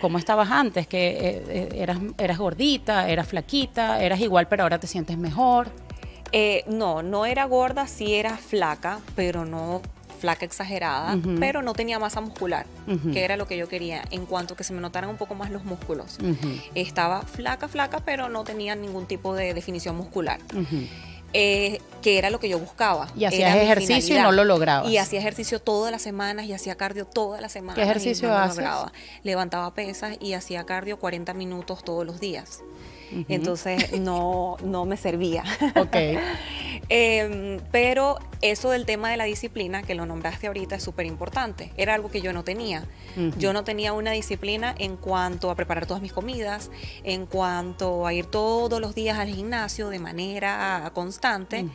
¿cómo 0.00 0.18
estabas 0.18 0.50
antes? 0.50 0.86
Que 0.86 1.08
eh, 1.08 1.44
eh, 1.48 1.68
eras, 1.74 1.98
eras 2.18 2.38
gordita, 2.38 3.08
eras 3.08 3.28
flaquita, 3.28 4.02
eras 4.02 4.20
igual, 4.20 4.46
pero 4.48 4.64
ahora 4.64 4.78
te 4.78 4.86
sientes 4.86 5.16
mejor. 5.16 5.70
Eh, 6.32 6.64
no, 6.66 7.02
no 7.02 7.24
era 7.24 7.44
gorda, 7.46 7.86
sí 7.86 8.14
era 8.14 8.36
flaca, 8.36 9.00
pero 9.16 9.46
no 9.46 9.80
flaca 10.18 10.44
exagerada, 10.44 11.16
pero 11.40 11.62
no 11.62 11.72
tenía 11.72 11.98
masa 11.98 12.20
muscular, 12.20 12.66
que 13.12 13.24
era 13.24 13.36
lo 13.36 13.46
que 13.46 13.56
yo 13.56 13.68
quería, 13.68 14.02
en 14.10 14.26
cuanto 14.26 14.56
que 14.56 14.64
se 14.64 14.72
me 14.72 14.80
notaran 14.80 15.08
un 15.10 15.16
poco 15.16 15.34
más 15.34 15.50
los 15.50 15.64
músculos. 15.64 16.18
Estaba 16.74 17.22
flaca, 17.22 17.68
flaca, 17.68 18.00
pero 18.04 18.28
no 18.28 18.44
tenía 18.44 18.74
ningún 18.74 19.06
tipo 19.06 19.34
de 19.34 19.54
definición 19.54 19.96
muscular, 19.96 20.40
eh, 21.34 21.80
que 22.00 22.18
era 22.18 22.30
lo 22.30 22.40
que 22.40 22.48
yo 22.48 22.58
buscaba. 22.58 23.08
Y 23.16 23.24
hacías 23.24 23.54
era 23.54 23.62
ejercicio 23.62 24.16
y 24.16 24.18
no 24.18 24.32
lo 24.32 24.44
lograbas. 24.44 24.90
Y 24.90 24.96
hacía 24.96 25.18
ejercicio 25.18 25.60
todas 25.60 25.92
las 25.92 26.00
semanas 26.02 26.46
y 26.46 26.52
hacía 26.52 26.74
cardio 26.74 27.04
todas 27.04 27.40
las 27.40 27.52
semanas. 27.52 27.76
¿Qué 27.76 27.82
ejercicio 27.82 28.28
y 28.28 28.30
no 28.30 28.38
lo 28.38 28.44
haces? 28.44 28.56
lograba. 28.56 28.92
Levantaba 29.22 29.74
pesas 29.74 30.16
y 30.20 30.32
hacía 30.32 30.64
cardio 30.64 30.98
40 30.98 31.34
minutos 31.34 31.84
todos 31.84 32.06
los 32.06 32.18
días. 32.20 32.62
Entonces 33.28 33.98
no, 34.00 34.56
no 34.62 34.84
me 34.84 34.96
servía. 34.96 35.44
Ok. 35.76 35.96
Em, 36.90 37.60
pero 37.70 38.18
eso 38.40 38.70
del 38.70 38.86
tema 38.86 39.10
de 39.10 39.16
la 39.16 39.24
disciplina, 39.24 39.82
que 39.82 39.94
lo 39.94 40.06
nombraste 40.06 40.46
ahorita, 40.46 40.76
es 40.76 40.82
súper 40.82 41.06
importante. 41.06 41.70
Era 41.76 41.94
algo 41.94 42.10
que 42.10 42.20
yo 42.20 42.32
no 42.32 42.44
tenía. 42.44 42.84
Yo 43.36 43.52
no 43.52 43.64
tenía 43.64 43.92
una 43.94 44.12
disciplina 44.12 44.74
en 44.78 44.96
cuanto 44.96 45.50
a 45.50 45.56
preparar 45.56 45.86
todas 45.86 46.00
mis 46.00 46.12
comidas, 46.12 46.70
en 47.02 47.26
cuanto 47.26 48.06
a 48.06 48.12
ir 48.12 48.26
todos 48.26 48.80
los 48.80 48.94
días 48.94 49.18
al 49.18 49.28
gimnasio 49.28 49.88
de 49.88 49.98
manera 49.98 50.90
constante. 50.94 51.66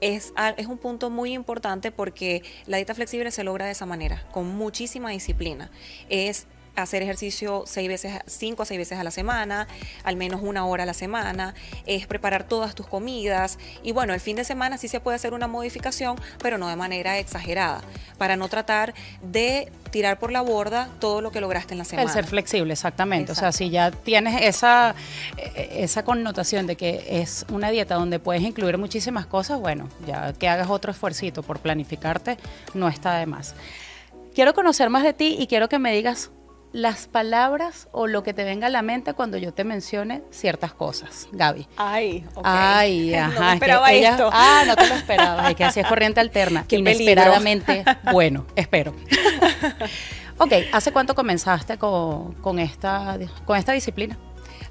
Es, 0.00 0.34
es 0.56 0.66
un 0.66 0.78
punto 0.78 1.08
muy 1.08 1.32
importante 1.34 1.92
porque 1.92 2.42
la 2.66 2.78
dieta 2.78 2.96
flexible 2.96 3.30
se 3.30 3.44
logra 3.44 3.66
de 3.66 3.72
esa 3.72 3.86
manera, 3.86 4.24
con 4.32 4.48
muchísima 4.56 5.10
disciplina. 5.10 5.70
Es 6.08 6.48
hacer 6.76 7.02
ejercicio 7.02 7.64
seis 7.66 7.88
veces, 7.88 8.20
cinco 8.26 8.62
a 8.62 8.66
seis 8.66 8.78
veces 8.78 8.98
a 8.98 9.04
la 9.04 9.10
semana, 9.10 9.66
al 10.04 10.16
menos 10.16 10.40
una 10.42 10.66
hora 10.66 10.84
a 10.84 10.86
la 10.86 10.94
semana, 10.94 11.54
es 11.86 12.06
preparar 12.06 12.44
todas 12.44 12.74
tus 12.74 12.86
comidas 12.86 13.58
y 13.82 13.92
bueno, 13.92 14.14
el 14.14 14.20
fin 14.20 14.36
de 14.36 14.44
semana 14.44 14.78
sí 14.78 14.88
se 14.88 15.00
puede 15.00 15.16
hacer 15.16 15.34
una 15.34 15.48
modificación, 15.48 16.16
pero 16.42 16.58
no 16.58 16.68
de 16.68 16.76
manera 16.76 17.18
exagerada, 17.18 17.82
para 18.18 18.36
no 18.36 18.48
tratar 18.48 18.94
de 19.22 19.70
tirar 19.90 20.18
por 20.18 20.32
la 20.32 20.40
borda 20.40 20.88
todo 20.98 21.20
lo 21.20 21.30
que 21.30 21.40
lograste 21.40 21.74
en 21.74 21.78
la 21.78 21.84
semana. 21.84 22.08
El 22.08 22.12
ser 22.12 22.24
flexible, 22.24 22.72
exactamente. 22.72 23.32
O 23.32 23.34
sea, 23.34 23.52
si 23.52 23.70
ya 23.70 23.90
tienes 23.90 24.42
esa, 24.42 24.94
eh, 25.36 25.76
esa 25.80 26.02
connotación 26.02 26.66
de 26.66 26.76
que 26.76 27.04
es 27.08 27.44
una 27.50 27.70
dieta 27.70 27.94
donde 27.94 28.18
puedes 28.18 28.42
incluir 28.42 28.78
muchísimas 28.78 29.26
cosas, 29.26 29.60
bueno, 29.60 29.88
ya 30.06 30.32
que 30.32 30.48
hagas 30.48 30.70
otro 30.70 30.90
esfuercito 30.90 31.42
por 31.42 31.60
planificarte, 31.60 32.38
no 32.74 32.88
está 32.88 33.18
de 33.18 33.26
más. 33.26 33.54
Quiero 34.34 34.54
conocer 34.54 34.88
más 34.88 35.02
de 35.02 35.12
ti 35.12 35.36
y 35.38 35.46
quiero 35.46 35.68
que 35.68 35.78
me 35.78 35.94
digas 35.94 36.30
las 36.72 37.06
palabras 37.06 37.88
o 37.92 38.06
lo 38.06 38.22
que 38.22 38.32
te 38.32 38.44
venga 38.44 38.68
a 38.68 38.70
la 38.70 38.80
mente 38.82 39.12
cuando 39.14 39.36
yo 39.36 39.52
te 39.52 39.62
mencione 39.64 40.22
ciertas 40.30 40.72
cosas, 40.72 41.28
Gaby. 41.32 41.68
Ay, 41.76 42.26
ok. 42.34 42.42
Ay, 42.44 43.14
ajá. 43.14 43.30
No 43.34 43.40
me 43.40 43.46
que 43.48 43.54
esperaba 43.54 43.92
ella- 43.92 44.10
esto. 44.12 44.30
Ah, 44.32 44.62
no 44.66 44.74
te 44.76 44.86
lo 44.88 44.94
esperabas. 44.94 45.50
Es 45.50 45.56
que 45.56 45.64
así 45.64 45.80
es 45.80 45.86
corriente 45.86 46.20
alterna. 46.20 46.64
Qué 46.68 46.76
Inesperadamente, 46.76 47.84
bueno, 48.12 48.46
espero. 48.56 48.94
ok, 50.38 50.52
¿hace 50.72 50.92
cuánto 50.92 51.14
comenzaste 51.14 51.76
con, 51.78 52.32
con 52.34 52.58
esta, 52.58 53.18
con 53.44 53.56
esta 53.58 53.72
disciplina? 53.72 54.16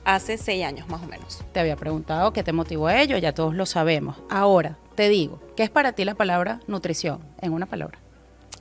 Hace 0.04 0.38
seis 0.40 0.66
años 0.66 0.90
más 0.90 1.04
o 1.04 1.06
menos. 1.06 1.44
Te 1.54 1.60
había 1.60 1.76
preguntado 1.76 2.34
qué 2.34 2.42
te 2.44 2.54
motivó 2.54 2.88
a 2.88 3.00
ello, 3.00 3.18
ya 3.18 3.34
todos 3.34 3.54
lo 3.54 3.68
sabemos. 3.68 4.18
Ahora, 4.32 4.78
te 4.96 5.10
digo, 5.10 5.40
¿qué 5.56 5.62
es 5.62 5.70
para 5.70 5.92
ti 5.94 6.06
la 6.06 6.16
palabra 6.16 6.60
nutrición? 6.66 7.20
En 7.40 7.54
una 7.54 7.68
palabra. 7.68 8.00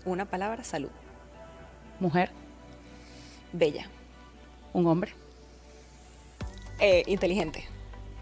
Una 0.05 0.27
palabra, 0.27 0.63
salud. 0.65 0.91
Mujer, 1.99 2.31
Bella. 3.53 3.87
un 4.73 4.87
hombre. 4.87 5.13
Eh, 6.79 7.03
inteligente. 7.07 7.67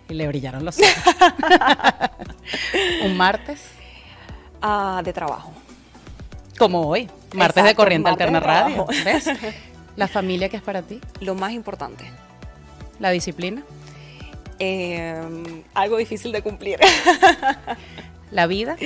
Y 0.08 0.14
le 0.14 0.26
brillaron 0.26 0.64
los 0.64 0.78
ojos. 0.78 0.94
un 3.04 3.16
martes, 3.16 3.60
Ah, 4.60 5.00
de 5.04 5.12
trabajo. 5.12 5.52
como 6.58 6.80
hoy. 6.88 7.08
Martes 7.34 7.62
de 7.62 7.74
Corriente 7.76 8.10
martes 8.10 8.28
de 8.30 8.36
Alterna 8.36 8.40
Radio. 8.40 8.86
¿Ves? 9.04 9.26
La 9.96 10.08
familia 10.08 10.48
que 10.48 10.56
es 10.56 10.62
para 10.62 10.82
ti. 10.82 11.00
Lo 11.20 11.34
más 11.36 11.52
importante. 11.52 12.04
La 12.98 13.10
disciplina. 13.10 13.62
eh, 14.58 15.62
algo 15.74 15.96
difícil 15.98 16.32
de 16.32 16.42
cumplir. 16.42 16.80
La 18.32 18.46
vida. 18.48 18.76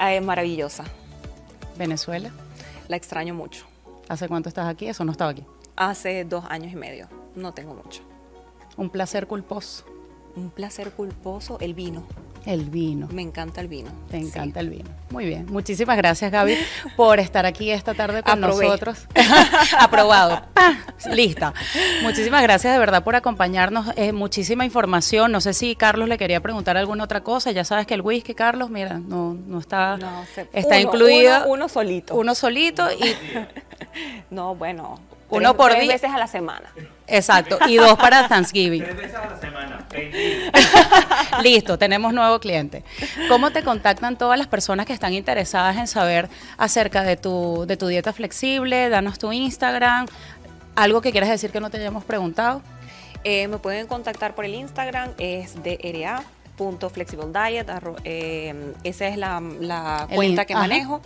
Eh, 0.00 0.20
maravillosa. 0.22 0.84
Venezuela. 1.76 2.30
La 2.88 2.96
extraño 2.96 3.34
mucho. 3.34 3.66
¿Hace 4.08 4.28
cuánto 4.28 4.48
estás 4.48 4.66
aquí? 4.66 4.88
Eso 4.88 5.04
no 5.04 5.12
estaba 5.12 5.30
aquí. 5.30 5.44
Hace 5.76 6.24
dos 6.24 6.44
años 6.48 6.72
y 6.72 6.76
medio. 6.76 7.08
No 7.34 7.52
tengo 7.52 7.74
mucho. 7.74 8.02
Un 8.76 8.90
placer 8.90 9.26
culposo. 9.26 9.84
Un 10.34 10.50
placer 10.50 10.92
culposo, 10.92 11.58
el 11.60 11.74
vino. 11.74 12.04
El 12.48 12.70
vino. 12.70 13.08
Me 13.12 13.20
encanta 13.20 13.60
el 13.60 13.68
vino. 13.68 13.90
Te 14.10 14.18
Sí. 14.18 14.26
encanta 14.26 14.60
el 14.60 14.70
vino. 14.70 14.88
Muy 15.10 15.26
bien. 15.26 15.44
Muchísimas 15.50 15.98
gracias, 15.98 16.32
Gaby, 16.32 16.56
por 16.96 17.20
estar 17.20 17.44
aquí 17.44 17.70
esta 17.70 17.92
tarde 17.92 18.22
con 18.22 18.42
Aprobé. 18.42 18.64
nosotros. 18.64 19.06
Aprobado. 19.78 20.42
¡Pah! 20.54 20.72
Lista. 21.10 21.52
Muchísimas 22.02 22.42
gracias 22.42 22.72
de 22.72 22.78
verdad 22.78 23.04
por 23.04 23.16
acompañarnos. 23.16 23.88
Eh, 23.96 24.12
muchísima 24.12 24.64
información. 24.64 25.30
No 25.30 25.42
sé 25.42 25.52
si 25.52 25.76
Carlos 25.76 26.08
le 26.08 26.16
quería 26.16 26.40
preguntar 26.40 26.78
alguna 26.78 27.04
otra 27.04 27.22
cosa. 27.22 27.50
Ya 27.50 27.64
sabes 27.64 27.86
que 27.86 27.92
el 27.92 28.00
whisky, 28.00 28.34
Carlos, 28.34 28.70
mira, 28.70 28.98
no, 28.98 29.34
no 29.34 29.58
está, 29.58 29.98
No, 29.98 30.24
se- 30.34 30.48
está 30.54 30.76
uno, 30.76 30.78
incluido. 30.78 31.36
Uno, 31.42 31.50
uno 31.52 31.68
solito. 31.68 32.14
uno 32.14 32.34
solito 32.34 32.88
y 32.90 33.14
No, 34.30 34.54
bueno. 34.54 34.98
Uno 35.30 35.50
tres- 35.50 35.56
por 35.58 35.70
tres 35.72 35.82
día. 35.82 35.92
veces 35.92 36.10
a 36.10 36.18
la 36.18 36.26
semana. 36.26 36.72
exacto 37.06 37.58
y 37.68 37.76
dos 37.76 37.98
para 37.98 38.26
Thanksgiving. 38.26 38.82
Tres 38.82 38.96
veces 38.96 39.14
a 39.14 39.26
la 39.28 39.38
semana. 39.38 39.77
Listo, 41.42 41.78
tenemos 41.78 42.12
nuevo 42.12 42.38
cliente. 42.40 42.84
¿Cómo 43.28 43.50
te 43.50 43.62
contactan 43.62 44.16
todas 44.16 44.38
las 44.38 44.46
personas 44.46 44.86
que 44.86 44.92
están 44.92 45.12
interesadas 45.12 45.76
en 45.76 45.86
saber 45.86 46.28
acerca 46.56 47.02
de 47.02 47.16
tu, 47.16 47.64
de 47.66 47.76
tu 47.76 47.86
dieta 47.86 48.12
flexible? 48.12 48.88
Danos 48.88 49.18
tu 49.18 49.32
Instagram. 49.32 50.06
¿Algo 50.76 51.00
que 51.00 51.12
quieras 51.12 51.30
decir 51.30 51.50
que 51.50 51.60
no 51.60 51.70
te 51.70 51.78
hayamos 51.78 52.04
preguntado? 52.04 52.62
Eh, 53.24 53.48
me 53.48 53.58
pueden 53.58 53.86
contactar 53.86 54.34
por 54.34 54.44
el 54.44 54.54
Instagram, 54.54 55.10
es 55.18 55.54
DRA.flexibleDiet. 55.62 56.37
arro- 56.58 57.96
eh, 58.04 58.72
esa 58.84 59.08
es 59.08 59.16
la, 59.16 59.40
cuenta 60.14 60.44
que 60.44 60.52
ajá, 60.54 60.62
manejo. 60.62 61.00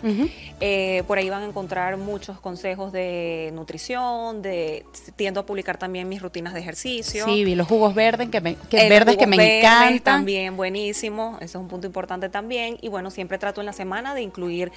Eh, 0.61 1.03
por 1.07 1.19
ahí 1.19 1.29
van 1.31 1.43
a 1.43 1.47
encontrar 1.47 1.97
muchos 1.97 2.41
consejos 2.41 2.93
de 2.93 3.51
nutrición, 3.55 4.43
de 4.43 4.85
tiendo 5.17 5.41
a 5.41 5.47
publicar 5.47 5.77
también 5.79 6.09
mis 6.09 6.23
rutinas 6.23 6.55
de 6.55 6.61
ejercicio. 6.61 7.25
Sí, 7.25 7.45
vi 7.45 7.55
los 7.55 7.67
jugos 7.69 7.95
verdes 7.95 8.29
que 8.31 8.41
me, 8.41 8.57
que 8.71 8.83
El 8.83 8.89
verdes 8.91 9.17
que 9.17 9.27
me 9.27 9.37
verde 9.37 9.59
encantan. 9.61 10.03
También 10.03 10.57
buenísimo, 10.57 11.37
eso 11.41 11.59
es 11.59 11.63
un 11.63 11.69
punto 11.69 11.87
importante 11.87 12.29
también. 12.29 12.79
Y 12.81 12.89
bueno, 12.89 13.11
siempre 13.11 13.39
trato 13.39 13.61
en 13.61 13.67
la 13.67 13.73
semana 13.73 14.15
de 14.15 14.23
incluir, 14.23 14.73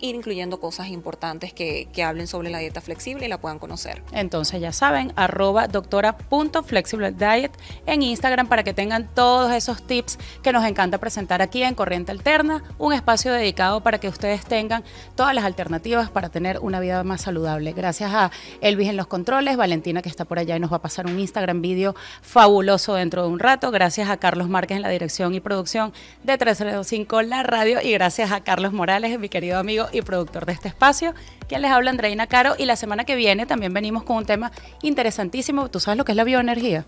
ir 0.00 0.14
incluyendo 0.14 0.60
cosas 0.60 0.88
importantes 0.88 1.52
que, 1.52 1.88
que 1.92 2.02
hablen 2.02 2.26
sobre 2.26 2.50
la 2.50 2.58
dieta 2.58 2.80
flexible 2.80 3.26
y 3.26 3.28
la 3.28 3.38
puedan 3.38 3.58
conocer. 3.58 4.02
Entonces 4.12 4.60
ya 4.60 4.72
saben, 4.72 5.12
arroba 5.16 5.68
doctora.flexiblediet 5.68 7.52
en 7.86 8.02
Instagram 8.02 8.48
para 8.48 8.62
que 8.62 8.74
tengan 8.74 9.08
todos 9.14 9.52
esos 9.52 9.82
tips 9.86 10.18
que 10.42 10.52
nos 10.52 10.64
encanta 10.64 10.98
presentar 10.98 11.42
aquí 11.42 11.62
en 11.62 11.74
Corriente 11.74 12.12
Alterna, 12.12 12.62
un 12.78 12.92
espacio 12.92 13.32
dedicado 13.32 13.82
para 13.82 13.98
que 13.98 14.08
ustedes 14.08 14.44
tengan 14.44 14.84
todas 15.14 15.34
las 15.34 15.44
alternativas 15.44 16.10
para 16.10 16.28
tener 16.28 16.58
una 16.60 16.80
vida 16.80 17.02
más 17.04 17.22
saludable. 17.22 17.72
Gracias 17.72 18.12
a 18.12 18.30
Elvis 18.60 18.88
en 18.88 18.96
los 18.96 19.06
controles, 19.06 19.56
Valentina 19.56 20.02
que 20.02 20.08
está 20.08 20.24
por 20.24 20.38
allá 20.38 20.56
y 20.56 20.60
nos 20.60 20.72
va 20.72 20.76
a 20.76 20.82
pasar 20.82 21.06
un 21.06 21.18
Instagram 21.18 21.62
vídeo 21.62 21.94
fabuloso 22.22 22.94
dentro 22.94 23.22
de 23.22 23.28
un 23.28 23.38
rato, 23.38 23.70
gracias 23.70 24.10
a 24.10 24.16
Carlos 24.16 24.48
Márquez 24.48 24.76
en 24.76 24.82
la 24.82 24.88
dirección 24.88 25.34
y 25.34 25.40
producción 25.40 25.92
de 26.22 26.38
305 26.38 27.22
La 27.22 27.42
Radio 27.42 27.80
y 27.82 27.92
gracias 27.92 28.32
a 28.32 28.40
Carlos 28.42 28.72
Morales, 28.72 29.18
mi 29.18 29.28
querido 29.28 29.58
amigo 29.58 29.87
y 29.92 30.02
productor 30.02 30.46
de 30.46 30.52
este 30.52 30.68
espacio, 30.68 31.14
quien 31.48 31.62
les 31.62 31.70
habla 31.70 31.90
Andreina 31.90 32.26
Caro 32.26 32.54
y 32.58 32.64
la 32.66 32.76
semana 32.76 33.04
que 33.04 33.14
viene 33.16 33.46
también 33.46 33.72
venimos 33.72 34.02
con 34.04 34.16
un 34.16 34.24
tema 34.26 34.52
interesantísimo. 34.82 35.68
¿Tú 35.70 35.80
sabes 35.80 35.98
lo 35.98 36.04
que 36.04 36.12
es 36.12 36.16
la 36.16 36.24
bioenergía? 36.24 36.84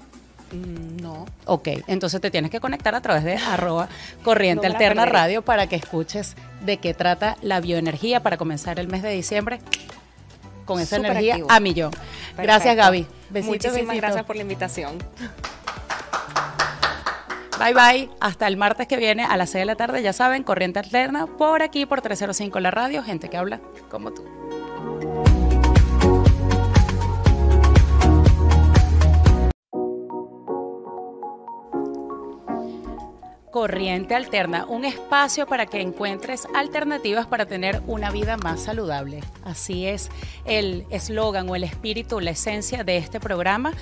Mm, 0.52 1.00
No. 1.02 1.26
Ok, 1.46 1.68
entonces 1.86 2.20
te 2.20 2.30
tienes 2.30 2.50
que 2.50 2.60
conectar 2.60 2.94
a 2.94 3.00
través 3.00 3.24
de 3.24 3.34
arroba 3.48 3.88
corriente 4.24 4.66
No 4.68 4.72
alterna 4.74 5.02
perderé. 5.02 5.18
radio 5.18 5.42
para 5.42 5.66
que 5.68 5.76
escuches 5.76 6.34
de 6.64 6.76
qué 6.78 6.94
trata 6.94 7.36
la 7.42 7.60
bioenergía 7.60 8.20
para 8.22 8.36
comenzar 8.36 8.78
el 8.80 8.88
mes 8.88 9.02
de 9.02 9.10
diciembre 9.10 9.60
con 10.64 10.78
esa 10.80 10.96
energía 10.96 11.34
activo. 11.34 11.50
a 11.50 11.60
millón. 11.60 11.90
Gracias. 12.36 12.76
Gaby. 12.76 13.06
Besitos, 13.30 13.46
Muchísimas 13.48 13.74
besitos. 13.88 13.96
gracias 13.96 14.24
por 14.24 14.36
la 14.36 14.42
invitación. 14.42 14.98
Bye 17.60 17.74
bye. 17.74 18.08
Hasta 18.20 18.46
el 18.46 18.56
martes 18.56 18.86
que 18.88 18.96
viene 18.96 19.24
a 19.24 19.36
las 19.36 19.50
6 19.50 19.62
de 19.62 19.66
la 19.66 19.76
tarde, 19.76 20.02
ya 20.02 20.14
saben, 20.14 20.42
corriente 20.42 20.78
alterna 20.78 21.26
por 21.26 21.62
aquí 21.62 21.84
por 21.84 22.00
305 22.00 22.58
la 22.58 22.70
radio, 22.70 23.02
gente 23.02 23.28
que 23.28 23.36
habla 23.36 23.60
como 23.90 24.12
tú. 24.12 24.24
Corriente 33.50 34.14
Alterna, 34.14 34.64
un 34.66 34.84
espacio 34.84 35.46
para 35.46 35.66
que 35.66 35.80
encuentres 35.80 36.46
alternativas 36.54 37.26
para 37.26 37.46
tener 37.46 37.82
una 37.86 38.10
vida 38.10 38.36
más 38.36 38.60
saludable. 38.60 39.20
Así 39.44 39.86
es 39.86 40.08
el 40.44 40.86
eslogan 40.90 41.48
o 41.48 41.56
el 41.56 41.64
espíritu, 41.64 42.20
la 42.20 42.30
esencia 42.30 42.84
de 42.84 42.96
este 42.96 43.18
programa. 43.18 43.72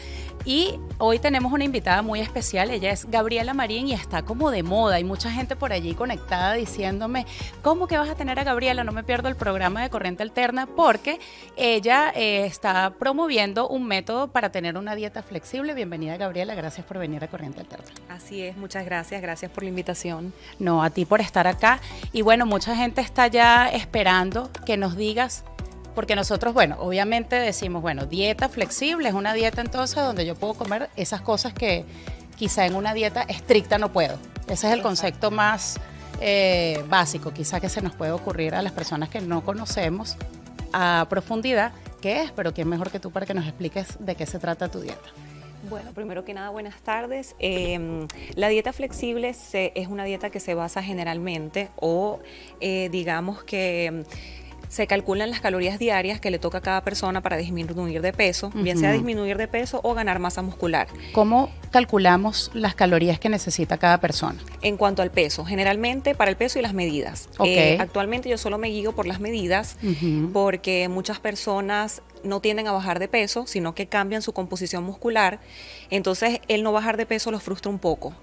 Y 0.44 0.78
hoy 0.96 1.18
tenemos 1.18 1.52
una 1.52 1.64
invitada 1.64 2.00
muy 2.00 2.20
especial, 2.20 2.70
ella 2.70 2.90
es 2.90 3.10
Gabriela 3.10 3.52
Marín 3.52 3.88
y 3.88 3.92
está 3.92 4.22
como 4.22 4.50
de 4.50 4.62
moda. 4.62 4.96
Hay 4.96 5.04
mucha 5.04 5.30
gente 5.30 5.56
por 5.56 5.72
allí 5.72 5.94
conectada 5.94 6.54
diciéndome, 6.54 7.26
¿cómo 7.60 7.86
que 7.86 7.98
vas 7.98 8.08
a 8.08 8.14
tener 8.14 8.38
a 8.38 8.44
Gabriela? 8.44 8.84
No 8.84 8.92
me 8.92 9.04
pierdo 9.04 9.28
el 9.28 9.36
programa 9.36 9.82
de 9.82 9.90
Corriente 9.90 10.22
Alterna 10.22 10.66
porque 10.66 11.20
ella 11.56 12.12
eh, 12.14 12.46
está 12.46 12.94
promoviendo 12.98 13.68
un 13.68 13.86
método 13.86 14.28
para 14.28 14.50
tener 14.50 14.78
una 14.78 14.94
dieta 14.94 15.22
flexible. 15.22 15.74
Bienvenida 15.74 16.16
Gabriela, 16.16 16.54
gracias 16.54 16.86
por 16.86 16.98
venir 16.98 17.22
a 17.22 17.28
Corriente 17.28 17.60
Alterna. 17.60 17.84
Así 18.08 18.42
es, 18.42 18.56
muchas 18.56 18.86
gracias, 18.86 19.20
gracias 19.20 19.50
por 19.50 19.57
la 19.62 19.68
invitación. 19.68 20.32
No, 20.58 20.82
a 20.82 20.90
ti 20.90 21.04
por 21.04 21.20
estar 21.20 21.46
acá. 21.46 21.80
Y 22.12 22.22
bueno, 22.22 22.46
mucha 22.46 22.74
gente 22.76 23.00
está 23.00 23.26
ya 23.26 23.68
esperando 23.68 24.50
que 24.66 24.76
nos 24.76 24.96
digas, 24.96 25.44
porque 25.94 26.16
nosotros, 26.16 26.54
bueno, 26.54 26.76
obviamente 26.78 27.36
decimos, 27.36 27.82
bueno, 27.82 28.06
dieta 28.06 28.48
flexible 28.48 29.08
es 29.08 29.14
una 29.14 29.34
dieta 29.34 29.60
entonces 29.60 29.96
donde 29.96 30.24
yo 30.24 30.34
puedo 30.34 30.54
comer 30.54 30.90
esas 30.96 31.20
cosas 31.20 31.52
que 31.52 31.84
quizá 32.36 32.66
en 32.66 32.76
una 32.76 32.94
dieta 32.94 33.22
estricta 33.22 33.78
no 33.78 33.90
puedo. 33.90 34.18
Ese 34.48 34.68
es 34.68 34.72
el 34.72 34.82
concepto 34.82 35.30
más 35.30 35.78
eh, 36.20 36.84
básico, 36.88 37.32
quizá 37.32 37.60
que 37.60 37.68
se 37.68 37.82
nos 37.82 37.94
puede 37.94 38.12
ocurrir 38.12 38.54
a 38.54 38.62
las 38.62 38.72
personas 38.72 39.08
que 39.08 39.20
no 39.20 39.44
conocemos 39.44 40.16
a 40.72 41.06
profundidad 41.08 41.72
qué 42.00 42.22
es, 42.22 42.32
pero 42.32 42.52
quién 42.54 42.68
mejor 42.68 42.90
que 42.90 43.00
tú 43.00 43.10
para 43.10 43.26
que 43.26 43.34
nos 43.34 43.46
expliques 43.46 43.96
de 43.98 44.14
qué 44.14 44.26
se 44.26 44.38
trata 44.38 44.68
tu 44.68 44.80
dieta. 44.80 45.08
Bueno, 45.68 45.92
primero 45.92 46.24
que 46.24 46.34
nada, 46.34 46.50
buenas 46.50 46.80
tardes. 46.82 47.34
Eh, 47.38 48.06
la 48.34 48.48
dieta 48.48 48.72
flexible 48.72 49.34
se- 49.34 49.72
es 49.74 49.88
una 49.88 50.04
dieta 50.04 50.30
que 50.30 50.40
se 50.40 50.54
basa 50.54 50.82
generalmente 50.82 51.68
o 51.76 52.20
eh, 52.60 52.88
digamos 52.90 53.42
que 53.44 54.04
se 54.68 54.86
calculan 54.86 55.30
las 55.30 55.40
calorías 55.40 55.78
diarias 55.78 56.20
que 56.20 56.30
le 56.30 56.38
toca 56.38 56.58
a 56.58 56.60
cada 56.60 56.82
persona 56.84 57.22
para 57.22 57.38
disminuir 57.38 58.02
de 58.02 58.12
peso, 58.12 58.50
bien 58.54 58.76
sea 58.78 58.92
disminuir 58.92 59.38
de 59.38 59.48
peso 59.48 59.80
o 59.82 59.94
ganar 59.94 60.18
masa 60.18 60.42
muscular. 60.42 60.88
¿Cómo 61.12 61.50
calculamos 61.70 62.50
las 62.52 62.74
calorías 62.74 63.18
que 63.18 63.30
necesita 63.30 63.78
cada 63.78 63.98
persona? 63.98 64.38
En 64.60 64.76
cuanto 64.76 65.00
al 65.00 65.10
peso, 65.10 65.46
generalmente 65.46 66.14
para 66.14 66.30
el 66.30 66.36
peso 66.36 66.58
y 66.58 66.62
las 66.62 66.74
medidas. 66.74 67.30
Ok. 67.38 67.46
Eh, 67.48 67.76
actualmente 67.80 68.28
yo 68.28 68.36
solo 68.36 68.58
me 68.58 68.68
guío 68.68 68.94
por 68.94 69.06
las 69.06 69.20
medidas 69.20 69.78
porque 70.34 70.88
muchas 70.90 71.18
personas 71.18 72.02
no 72.24 72.40
tienden 72.40 72.66
a 72.66 72.72
bajar 72.72 72.98
de 72.98 73.08
peso, 73.08 73.46
sino 73.46 73.74
que 73.74 73.86
cambian 73.86 74.22
su 74.22 74.32
composición 74.32 74.84
muscular. 74.84 75.40
Entonces, 75.90 76.40
el 76.48 76.62
no 76.62 76.72
bajar 76.72 76.96
de 76.96 77.06
peso 77.06 77.30
los 77.30 77.42
frustra 77.42 77.70
un 77.70 77.78
poco. 77.78 78.14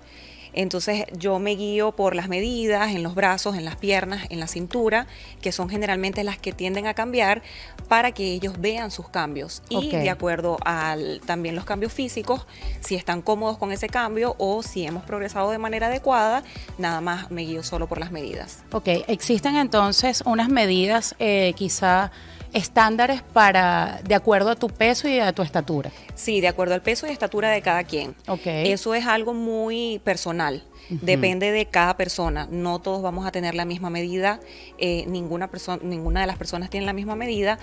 Entonces, 0.55 1.03
yo 1.11 1.37
me 1.37 1.51
guío 1.51 1.91
por 1.91 2.15
las 2.15 2.29
medidas 2.29 2.95
en 2.95 3.03
los 3.03 3.13
brazos, 3.13 3.57
en 3.57 3.65
las 3.65 3.75
piernas, 3.75 4.25
en 4.29 4.39
la 4.39 4.47
cintura, 4.47 5.05
que 5.41 5.51
son 5.51 5.69
generalmente 5.69 6.23
las 6.23 6.37
que 6.37 6.53
tienden 6.53 6.87
a 6.87 6.93
cambiar 6.93 7.43
para 7.89 8.13
que 8.13 8.33
ellos 8.33 8.59
vean 8.59 8.89
sus 8.89 9.09
cambios. 9.09 9.61
Y 9.69 9.91
de 9.91 10.09
acuerdo 10.09 10.57
a 10.65 10.95
también 11.25 11.55
los 11.55 11.65
cambios 11.65 11.91
físicos, 11.91 12.47
si 12.79 12.95
están 12.95 13.21
cómodos 13.21 13.57
con 13.57 13.73
ese 13.73 13.89
cambio 13.89 14.35
o 14.39 14.63
si 14.63 14.85
hemos 14.85 15.03
progresado 15.03 15.51
de 15.51 15.57
manera 15.57 15.87
adecuada, 15.87 16.41
nada 16.77 17.01
más 17.01 17.29
me 17.31 17.41
guío 17.41 17.61
solo 17.61 17.87
por 17.87 17.99
las 17.99 18.11
medidas. 18.11 18.63
Ok, 18.71 18.87
existen 19.07 19.57
entonces 19.57 20.23
unas 20.25 20.47
medidas 20.47 21.15
eh, 21.19 21.53
quizá 21.57 22.11
estándares 22.55 23.21
para, 23.21 23.99
de 24.07 24.15
acuerdo 24.15 24.49
a 24.49 24.55
tu 24.55 24.69
peso 24.69 25.07
y 25.07 25.19
a 25.19 25.33
tu 25.33 25.41
estatura. 25.41 25.91
Sí, 26.15 26.39
de 26.39 26.47
acuerdo 26.47 26.73
al 26.73 26.81
peso 26.81 27.05
y 27.05 27.11
estatura 27.11 27.49
de 27.49 27.61
cada 27.61 27.83
quien. 27.83 28.15
Ok. 28.27 28.45
Eso 28.45 28.95
es 28.95 29.05
algo 29.05 29.33
muy 29.33 29.99
personal. 30.03 30.63
Depende 30.89 31.51
de 31.51 31.65
cada 31.65 31.97
persona. 31.97 32.47
No 32.51 32.79
todos 32.79 33.01
vamos 33.01 33.25
a 33.25 33.31
tener 33.31 33.55
la 33.55 33.65
misma 33.65 33.89
medida. 33.89 34.39
eh, 34.77 35.05
ninguna 35.07 35.49
persona, 35.49 35.81
ninguna 35.83 36.21
de 36.21 36.27
las 36.27 36.37
personas 36.37 36.69
tiene 36.69 36.85
la 36.85 36.93
misma 36.93 37.15
medida, 37.15 37.57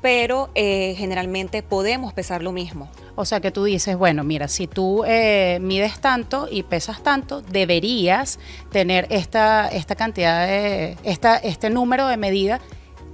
pero 0.00 0.50
eh, 0.54 0.94
generalmente 0.96 1.62
podemos 1.62 2.12
pesar 2.12 2.42
lo 2.42 2.50
mismo. 2.50 2.90
O 3.14 3.24
sea 3.24 3.40
que 3.40 3.50
tú 3.50 3.64
dices, 3.64 3.96
bueno, 3.96 4.24
mira, 4.24 4.48
si 4.48 4.66
tú 4.66 5.04
eh, 5.06 5.58
mides 5.60 6.00
tanto 6.00 6.48
y 6.50 6.64
pesas 6.64 7.02
tanto, 7.02 7.42
deberías 7.42 8.38
tener 8.70 9.06
esta, 9.10 9.68
esta 9.68 9.94
cantidad 9.94 10.46
de, 10.46 10.96
esta, 11.04 11.36
este 11.36 11.70
número 11.70 12.08
de 12.08 12.16
medida 12.16 12.60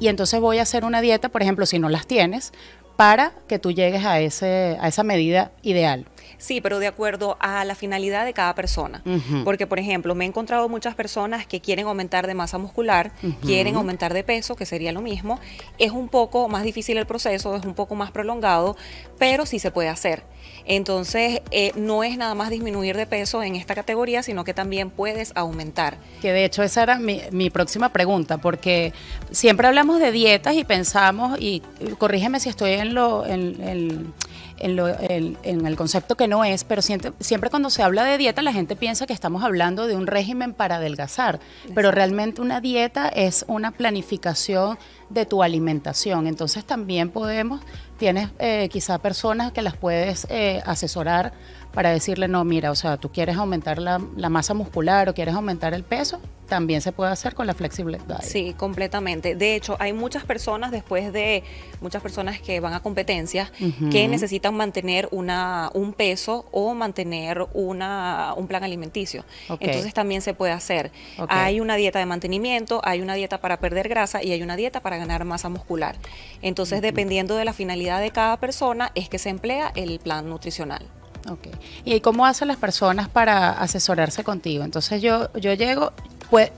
y 0.01 0.09
entonces 0.09 0.41
voy 0.41 0.59
a 0.59 0.63
hacer 0.63 0.85
una 0.85 1.01
dieta, 1.01 1.29
por 1.29 1.43
ejemplo, 1.43 1.67
si 1.67 1.79
no 1.79 1.89
las 1.89 2.07
tienes, 2.07 2.53
para 2.97 3.33
que 3.47 3.59
tú 3.59 3.71
llegues 3.71 4.05
a, 4.05 4.19
ese, 4.21 4.77
a 4.81 4.89
esa 4.89 5.05
medida 5.05 5.53
ideal. 5.63 6.07
Sí, 6.37 6.61
pero 6.61 6.79
de 6.79 6.87
acuerdo 6.87 7.37
a 7.41 7.65
la 7.65 7.75
finalidad 7.75 8.25
de 8.25 8.33
cada 8.33 8.55
persona. 8.55 9.03
Porque, 9.45 9.67
por 9.67 9.79
ejemplo, 9.79 10.15
me 10.15 10.25
he 10.25 10.29
encontrado 10.29 10.69
muchas 10.69 10.95
personas 10.95 11.47
que 11.47 11.61
quieren 11.61 11.87
aumentar 11.87 12.27
de 12.27 12.35
masa 12.35 12.59
muscular, 12.59 13.13
quieren 13.43 13.77
aumentar 13.77 14.15
de 14.15 14.23
peso, 14.23 14.55
que 14.55 14.67
sería 14.67 14.93
lo 14.93 15.01
mismo. 15.01 15.41
Es 15.79 15.91
un 15.91 16.09
poco 16.09 16.49
más 16.49 16.63
difícil 16.63 16.97
el 16.97 17.07
proceso, 17.07 17.57
es 17.57 17.65
un 17.65 17.75
poco 17.75 17.97
más 17.97 18.13
prolongado, 18.13 18.77
pero 19.19 19.47
sí 19.47 19.59
se 19.59 19.71
puede 19.71 19.89
hacer. 19.89 20.23
Entonces, 20.71 21.41
eh, 21.51 21.73
no 21.77 22.05
es 22.05 22.19
nada 22.19 22.35
más 22.35 22.51
disminuir 22.51 22.95
de 22.97 23.07
peso 23.07 23.43
en 23.43 23.57
esta 23.57 23.75
categoría, 23.75 24.23
sino 24.23 24.45
que 24.45 24.53
también 24.53 24.91
puedes 24.91 25.33
aumentar. 25.35 25.97
Que 26.21 26.31
de 26.33 26.45
hecho 26.45 26.63
esa 26.63 26.83
era 26.83 26.99
mi, 26.99 27.23
mi 27.33 27.49
próxima 27.49 27.89
pregunta, 27.91 28.37
porque 28.39 28.93
siempre 29.31 29.67
hablamos 29.67 29.99
de 29.99 30.13
dietas 30.13 30.55
y 30.55 30.65
pensamos, 30.65 31.39
y 31.41 31.63
corrígeme 31.97 32.39
si 32.39 32.51
estoy 32.51 32.73
en 32.73 32.95
lo, 32.95 33.25
en, 33.27 33.61
en- 33.67 34.15
en 34.61 34.77
lo- 34.77 34.89
en- 34.89 35.37
en 35.43 35.67
el 35.67 35.77
concepto 35.77 36.17
que 36.17 36.29
no 36.29 36.45
es, 36.45 36.65
pero 36.65 36.83
siempre, 36.83 37.13
siempre 37.21 37.51
cuando 37.51 37.71
se 37.71 37.83
habla 37.83 38.05
de 38.05 38.19
dieta 38.19 38.43
la 38.43 38.53
gente 38.53 38.77
piensa 38.77 39.07
que 39.07 39.13
estamos 39.13 39.43
hablando 39.45 39.87
de 39.87 39.97
un 39.97 40.07
régimen 40.07 40.53
para 40.55 40.77
adelgazar, 40.77 41.41
pero 41.75 41.91
realmente 41.91 42.41
una 42.41 42.61
dieta 42.61 43.09
es 43.09 43.45
una 43.49 43.71
planificación 43.71 44.79
de 45.11 45.27
tu 45.27 45.43
alimentación, 45.43 46.27
entonces 46.27 46.65
también 46.65 47.11
podemos, 47.11 47.61
tienes 47.99 48.29
eh, 48.39 48.69
quizá 48.71 48.99
personas 48.99 49.53
que 49.53 49.63
las 49.63 49.77
puedes 49.77 50.27
eh, 50.31 50.63
asesorar 50.67 51.33
para 51.73 51.91
decirle, 51.91 52.29
no, 52.29 52.45
mira, 52.45 52.71
o 52.71 52.75
sea, 52.75 52.97
tú 52.97 53.11
quieres 53.11 53.37
aumentar 53.37 53.79
la, 53.79 54.01
la 54.17 54.29
masa 54.29 54.55
muscular 54.55 55.09
o 55.09 55.15
quieres 55.15 55.35
aumentar 55.35 55.75
el 55.75 55.85
peso, 55.85 56.21
también 56.49 56.81
se 56.81 56.93
puede 56.93 57.13
hacer 57.13 57.35
con 57.35 57.47
la 57.47 57.55
flexible 57.55 57.99
diet. 58.07 58.23
Sí, 58.23 58.55
completamente. 58.57 59.35
De 59.35 59.55
hecho, 59.55 59.77
hay 59.79 59.93
muchas 59.93 60.25
personas 60.25 60.71
después 60.71 61.13
de 61.13 61.45
muchas 61.81 62.03
personas 62.03 62.41
que 62.41 62.59
van 62.61 62.75
a 62.75 62.81
competencias 62.81 63.53
que 63.91 64.09
necesitan 64.09 64.55
mantener 64.55 65.09
una 65.13 65.71
un 65.75 65.93
peso 65.93 66.47
o 66.51 66.75
mantener 66.75 67.47
una 67.53 68.35
un 68.37 68.47
plan 68.47 68.65
alimenticio. 68.65 69.25
Entonces 69.61 69.95
también 69.95 70.23
se 70.23 70.35
puede 70.35 70.53
hacer. 70.53 70.91
Hay 71.29 71.61
una 71.61 71.77
dieta 71.77 71.99
de 71.99 72.07
mantenimiento, 72.07 72.81
hay 72.85 73.01
una 73.01 73.15
dieta 73.15 73.41
para 73.41 73.59
perder 73.59 73.89
grasa 73.89 74.23
y 74.23 74.33
hay 74.33 74.43
una 74.43 74.57
dieta 74.57 74.81
para 74.81 74.97
ganar 74.97 75.25
masa 75.25 75.49
muscular. 75.49 75.97
Entonces, 76.43 76.81
dependiendo 76.81 77.37
de 77.37 77.45
la 77.45 77.53
finalidad 77.53 78.01
de 78.01 78.11
cada 78.11 78.39
persona 78.39 78.91
es 78.95 79.09
que 79.09 79.19
se 79.19 79.29
emplea 79.29 79.73
el 79.75 79.99
plan 79.99 80.29
nutricional. 80.29 80.87
Ok. 81.31 81.49
¿Y 81.85 82.01
cómo 82.01 82.27
hacen 82.27 82.49
las 82.49 82.57
personas 82.57 83.09
para 83.09 83.51
asesorarse 83.51 84.25
contigo? 84.25 84.65
Entonces 84.65 85.03
yo, 85.03 85.33
yo 85.35 85.53
llego, 85.53 85.93
pues, 86.31 86.51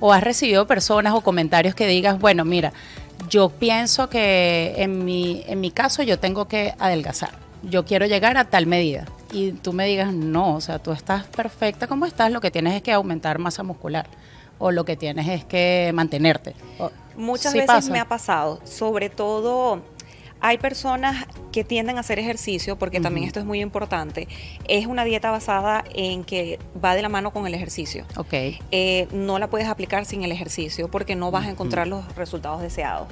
o 0.00 0.12
has 0.12 0.22
recibido 0.22 0.66
personas 0.66 1.14
o 1.14 1.20
comentarios 1.20 1.74
que 1.74 1.86
digas, 1.86 2.18
bueno, 2.18 2.44
mira, 2.44 2.72
yo 3.28 3.48
pienso 3.50 4.08
que 4.08 4.74
en 4.78 5.04
mi, 5.04 5.44
en 5.46 5.60
mi 5.60 5.70
caso 5.70 6.02
yo 6.02 6.18
tengo 6.18 6.46
que 6.48 6.74
adelgazar. 6.78 7.30
Yo 7.62 7.84
quiero 7.84 8.06
llegar 8.06 8.36
a 8.38 8.44
tal 8.44 8.66
medida. 8.66 9.04
Y 9.32 9.52
tú 9.52 9.72
me 9.74 9.86
digas, 9.86 10.12
no, 10.12 10.56
o 10.56 10.60
sea, 10.60 10.78
tú 10.78 10.92
estás 10.92 11.24
perfecta 11.26 11.86
como 11.86 12.06
estás, 12.06 12.32
lo 12.32 12.40
que 12.40 12.50
tienes 12.50 12.74
es 12.74 12.82
que 12.82 12.92
aumentar 12.92 13.38
masa 13.38 13.62
muscular. 13.62 14.06
O 14.58 14.70
lo 14.72 14.84
que 14.84 14.96
tienes 14.96 15.28
es 15.28 15.44
que 15.44 15.90
mantenerte. 15.94 16.54
O- 16.78 16.90
Muchas 17.16 17.52
sí 17.52 17.58
veces 17.58 17.66
pasa. 17.74 17.92
me 17.92 17.98
ha 18.00 18.08
pasado, 18.08 18.60
sobre 18.64 19.10
todo 19.10 19.82
hay 20.40 20.58
personas 20.58 21.26
que 21.52 21.64
tienden 21.64 21.96
a 21.96 22.00
hacer 22.00 22.18
ejercicio, 22.18 22.78
porque 22.78 23.00
también 23.00 23.26
esto 23.26 23.40
es 23.40 23.46
muy 23.46 23.60
importante. 23.60 24.28
Es 24.68 24.86
una 24.86 25.04
dieta 25.04 25.30
basada 25.30 25.84
en 25.94 26.24
que 26.24 26.58
va 26.82 26.94
de 26.94 27.02
la 27.02 27.08
mano 27.08 27.32
con 27.32 27.46
el 27.46 27.54
ejercicio. 27.54 28.04
Ok. 28.16 28.32
Eh, 28.70 29.08
no 29.12 29.38
la 29.38 29.48
puedes 29.48 29.68
aplicar 29.68 30.04
sin 30.04 30.22
el 30.22 30.32
ejercicio 30.32 30.90
porque 30.90 31.16
no 31.16 31.30
vas 31.30 31.46
a 31.46 31.50
encontrar 31.50 31.88
los 31.88 32.14
resultados 32.14 32.62
deseados. 32.62 33.08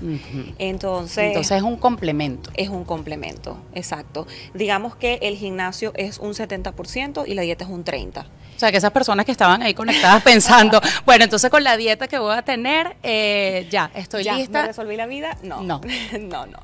Entonces, 0.59 1.25
Entonces 1.25 1.57
es 1.57 1.62
un 1.62 1.77
complemento. 1.77 2.51
es 2.55 2.69
un 2.69 2.85
complemento, 2.85 3.59
exacto. 3.75 4.27
Digamos 4.55 4.95
que 4.97 5.19
el 5.23 5.37
gimnasio 5.37 5.93
es 5.97 6.19
un 6.19 6.35
70% 6.35 7.25
y 7.27 7.35
la 7.35 7.43
dieta 7.43 7.64
es 7.64 7.71
un 7.71 7.85
30%. 7.85 8.25
O 8.59 8.61
sea, 8.61 8.73
que 8.73 8.79
esas 8.79 8.91
personas 8.91 9.25
que 9.25 9.31
estaban 9.31 9.62
ahí 9.62 9.73
conectadas 9.73 10.21
pensando, 10.25 10.81
bueno, 11.07 11.23
entonces 11.23 11.49
con 11.49 11.62
la 11.62 11.77
dieta 11.77 12.09
que 12.09 12.19
voy 12.19 12.37
a 12.37 12.43
tener, 12.43 12.97
eh, 13.05 13.69
ya, 13.71 13.88
estoy 13.95 14.25
¿Ya 14.25 14.35
lista. 14.35 14.62
¿Me 14.62 14.69
resolví 14.69 14.97
la 14.97 15.07
vida? 15.07 15.38
No. 15.45 15.62
No. 15.62 15.81
no, 16.21 16.47
no. 16.47 16.59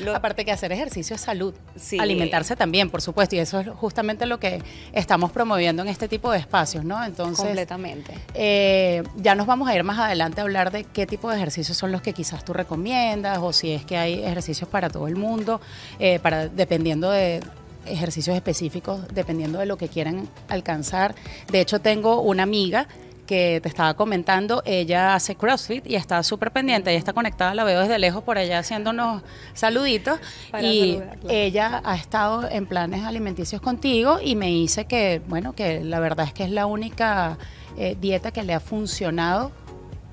Lo- 0.00 0.14
Aparte 0.14 0.44
que 0.44 0.52
hacer 0.52 0.72
ejercicio 0.72 1.16
es 1.16 1.22
salud, 1.22 1.54
Sí. 1.76 1.98
alimentarse 1.98 2.56
también, 2.56 2.90
por 2.90 3.02
supuesto, 3.02 3.36
y 3.36 3.38
eso 3.38 3.60
es 3.60 3.68
justamente 3.68 4.26
lo 4.26 4.38
que 4.40 4.62
estamos 4.92 5.30
promoviendo 5.32 5.82
en 5.82 5.88
este 5.88 6.08
tipo 6.08 6.30
de 6.32 6.38
espacios, 6.38 6.84
¿no? 6.84 7.02
Entonces, 7.04 7.44
completamente. 7.44 8.14
eh, 8.34 9.02
ya 9.16 9.34
nos 9.34 9.46
vamos 9.46 9.68
a 9.68 9.74
ir 9.74 9.84
más 9.84 9.98
adelante 9.98 10.40
a 10.40 10.44
hablar 10.44 10.70
de 10.70 10.84
qué 10.84 11.06
tipo 11.06 11.30
de 11.30 11.36
ejercicios 11.36 11.76
son 11.76 11.92
los 11.92 12.02
que 12.02 12.12
quizás 12.12 12.44
tú 12.44 12.52
recomiendas 12.52 13.38
o 13.38 13.52
si 13.52 13.72
es 13.72 13.84
que 13.84 13.96
hay 13.96 14.14
ejercicios 14.22 14.68
para 14.68 14.90
todo 14.90 15.08
el 15.08 15.16
mundo, 15.16 15.60
eh, 15.98 16.18
para 16.20 16.48
dependiendo 16.48 17.10
de 17.10 17.40
ejercicios 17.86 18.36
específicos, 18.36 19.00
dependiendo 19.14 19.58
de 19.58 19.66
lo 19.66 19.78
que 19.78 19.88
quieran 19.88 20.28
alcanzar. 20.48 21.14
De 21.50 21.60
hecho, 21.60 21.80
tengo 21.80 22.20
una 22.20 22.42
amiga 22.42 22.86
que 23.28 23.60
te 23.62 23.68
estaba 23.68 23.92
comentando, 23.92 24.62
ella 24.64 25.14
hace 25.14 25.36
CrossFit 25.36 25.86
y 25.86 25.96
está 25.96 26.22
súper 26.22 26.50
pendiente, 26.50 26.90
ella 26.90 26.98
está 26.98 27.12
conectada, 27.12 27.54
la 27.54 27.62
veo 27.62 27.80
desde 27.80 27.98
lejos 27.98 28.24
por 28.24 28.38
allá 28.38 28.58
haciéndonos 28.58 29.22
saluditos 29.52 30.18
Para 30.50 30.66
y 30.66 30.94
saludarla. 30.94 31.32
ella 31.32 31.82
ha 31.84 31.94
estado 31.94 32.48
en 32.50 32.64
planes 32.64 33.04
alimenticios 33.04 33.60
contigo 33.60 34.18
y 34.22 34.34
me 34.34 34.46
dice 34.46 34.86
que, 34.86 35.20
bueno, 35.28 35.54
que 35.54 35.84
la 35.84 36.00
verdad 36.00 36.24
es 36.26 36.32
que 36.32 36.44
es 36.44 36.50
la 36.50 36.64
única 36.64 37.36
eh, 37.76 37.98
dieta 38.00 38.32
que 38.32 38.42
le 38.42 38.54
ha 38.54 38.60
funcionado 38.60 39.52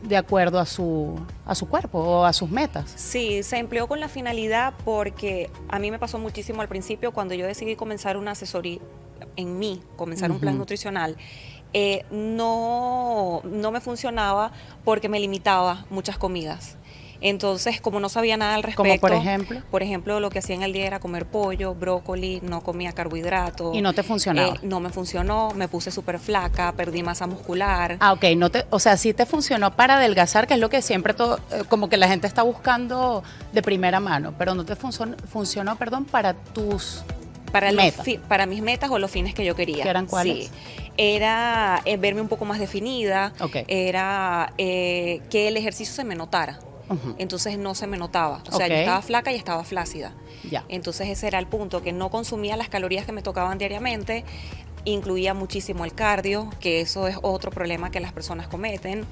de 0.04 0.18
acuerdo 0.18 0.60
a 0.60 0.66
su, 0.66 1.18
a 1.46 1.56
su 1.56 1.70
cuerpo 1.70 2.00
o 2.00 2.26
a 2.26 2.34
sus 2.34 2.50
metas. 2.50 2.92
Sí, 2.98 3.44
se 3.44 3.58
empleó 3.58 3.88
con 3.88 4.02
la 4.02 4.10
finalidad 4.10 4.74
porque 4.84 5.50
a 5.70 5.80
mí 5.80 5.90
me 5.90 6.00
pasó 6.00 6.20
muchísimo 6.20 6.62
al 6.62 6.68
principio 6.68 7.14
cuando 7.14 7.34
yo 7.34 7.48
decidí 7.48 7.78
comenzar 7.78 8.18
una 8.18 8.32
asesoría 8.32 8.80
en 9.38 9.58
mí, 9.58 9.82
comenzar 9.96 10.32
un 10.32 10.40
plan 10.40 10.58
nutricional. 10.58 11.16
Eh, 11.78 12.06
no, 12.10 13.42
no 13.44 13.70
me 13.70 13.82
funcionaba 13.82 14.54
porque 14.86 15.10
me 15.10 15.20
limitaba 15.20 15.86
muchas 15.90 16.18
comidas. 16.18 16.78
Entonces, 17.20 17.82
como 17.82 18.00
no 18.00 18.08
sabía 18.08 18.38
nada 18.38 18.56
al 18.56 18.64
respecto, 18.64 18.84
Como 18.84 19.00
por 19.00 19.12
ejemplo. 19.12 19.62
por 19.70 19.84
ejemplo, 19.84 20.22
lo 20.22 20.30
que 20.30 20.40
hacía 20.40 20.56
en 20.56 20.64
el 20.64 20.72
día 20.72 20.88
era 20.88 21.02
comer 21.02 21.26
pollo, 21.26 21.76
brócoli, 21.76 22.40
no 22.44 22.62
comía 22.62 22.94
carbohidratos. 22.94 23.76
Y 23.76 23.82
no 23.82 23.92
te 23.92 24.04
funcionaba. 24.04 24.56
Eh, 24.56 24.60
no 24.64 24.80
me 24.80 24.90
funcionó, 24.90 25.52
me 25.54 25.68
puse 25.68 25.92
súper 25.92 26.18
flaca, 26.20 26.72
perdí 26.78 27.04
masa 27.04 27.28
muscular. 27.28 27.98
Ah, 28.00 28.14
ok, 28.14 28.24
no 28.38 28.50
te, 28.50 28.66
o 28.70 28.80
sea, 28.80 28.96
sí 28.96 29.14
te 29.14 29.26
funcionó 29.26 29.76
para 29.76 29.98
adelgazar, 29.98 30.48
que 30.48 30.54
es 30.54 30.62
lo 30.62 30.70
que 30.70 30.82
siempre 30.82 31.14
todo, 31.14 31.42
eh, 31.52 31.64
como 31.68 31.90
que 31.90 31.98
la 31.98 32.08
gente 32.08 32.26
está 32.26 32.42
buscando 32.42 33.22
de 33.52 33.62
primera 33.62 34.00
mano, 34.00 34.34
pero 34.38 34.56
no 34.56 34.64
te 34.64 34.78
funcionó, 34.78 35.18
funcionó, 35.28 35.76
perdón, 35.76 36.06
para 36.06 36.36
tus 36.36 37.04
para, 37.52 37.72
los 37.72 37.94
para 38.28 38.46
mis 38.46 38.62
metas 38.62 38.90
o 38.92 39.00
los 39.00 39.10
fines 39.10 39.34
que 39.34 39.46
yo 39.46 39.56
quería. 39.56 39.84
¿Que 39.84 39.90
eran 39.90 40.06
cuáles? 40.08 40.48
Sí. 40.48 40.52
Era 40.98 41.82
eh, 41.86 41.98
verme 41.98 42.22
un 42.22 42.28
poco 42.28 42.46
más 42.46 42.60
definida, 42.60 43.34
era 43.68 44.54
eh, 44.58 45.22
que 45.30 45.48
el 45.48 45.58
ejercicio 45.58 45.94
se 45.94 46.04
me 46.04 46.16
notara. 46.16 46.60
Entonces 47.18 47.58
no 47.58 47.74
se 47.74 47.88
me 47.88 47.98
notaba. 47.98 48.44
O 48.52 48.58
sea, 48.58 48.68
yo 48.68 48.76
estaba 48.76 49.02
flaca 49.02 49.32
y 49.32 49.36
estaba 49.36 49.64
flácida. 49.64 50.14
Entonces 50.70 51.10
ese 51.10 51.28
era 51.28 51.40
el 51.40 51.48
punto, 51.48 51.82
que 51.82 51.92
no 51.92 52.10
consumía 52.10 52.56
las 52.58 52.70
calorías 52.70 53.06
que 53.06 53.12
me 53.12 53.22
tocaban 53.22 53.58
diariamente, 53.58 54.24
incluía 54.86 55.34
muchísimo 55.34 55.84
el 55.84 55.94
cardio, 55.94 56.50
que 56.60 56.82
eso 56.82 57.08
es 57.08 57.18
otro 57.22 57.52
problema 57.52 57.92
que 57.92 58.00
las 58.00 58.14
personas 58.14 58.48
cometen. 58.48 59.06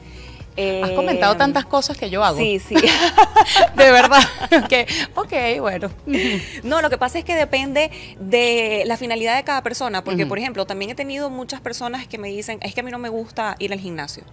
Has 0.56 0.90
Eh, 0.92 0.94
comentado 0.96 1.36
tantas 1.36 1.66
cosas 1.66 1.98
que 1.98 2.10
yo 2.10 2.24
hago. 2.24 2.38
Sí, 2.38 2.60
sí. 2.60 2.76
De 3.76 3.92
verdad. 3.92 4.22
que, 4.70 4.86
ok, 5.16 5.60
bueno. 5.62 5.90
No, 6.64 6.82
lo 6.82 6.90
que 6.90 6.98
pasa 6.98 7.18
es 7.20 7.26
que 7.26 7.36
depende 7.36 7.92
de 8.20 8.84
la 8.86 8.98
finalidad 8.98 9.36
de 9.36 9.44
cada 9.44 9.62
persona, 9.64 10.04
porque 10.04 10.26
por 10.26 10.38
ejemplo, 10.40 10.66
también 10.66 10.92
he 10.92 10.96
tenido 10.96 11.30
muchas 11.30 11.60
personas 11.62 12.08
que 12.08 12.18
me 12.18 12.28
dicen, 12.30 12.60
es 12.62 12.74
que 12.74 12.82
a 12.82 12.84
mí 12.84 12.92
no 12.92 13.00
me 13.00 13.10
gusta 13.10 13.56
ir 13.60 13.74
al 13.74 13.80
gimnasio, 13.80 14.24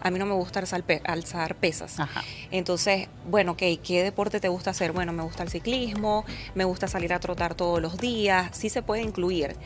a 0.00 0.10
mí 0.10 0.18
no 0.18 0.26
me 0.26 0.34
gusta 0.34 0.60
alzar, 0.60 0.82
pe- 0.82 1.00
alzar 1.04 1.54
pesas. 1.56 1.98
Ajá. 2.00 2.22
Entonces, 2.50 3.08
bueno, 3.28 3.52
ok, 3.52 3.62
¿qué 3.82 4.02
deporte 4.02 4.40
te 4.40 4.48
gusta 4.48 4.70
hacer? 4.70 4.92
Bueno, 4.92 5.12
me 5.12 5.22
gusta 5.22 5.42
el 5.42 5.48
ciclismo, 5.50 6.24
me 6.54 6.64
gusta 6.64 6.88
salir 6.88 7.12
a 7.12 7.20
trotar 7.20 7.54
todos 7.54 7.80
los 7.80 7.98
días, 7.98 8.48
sí 8.52 8.68
se 8.68 8.82
puede 8.82 9.02
incluir, 9.02 9.56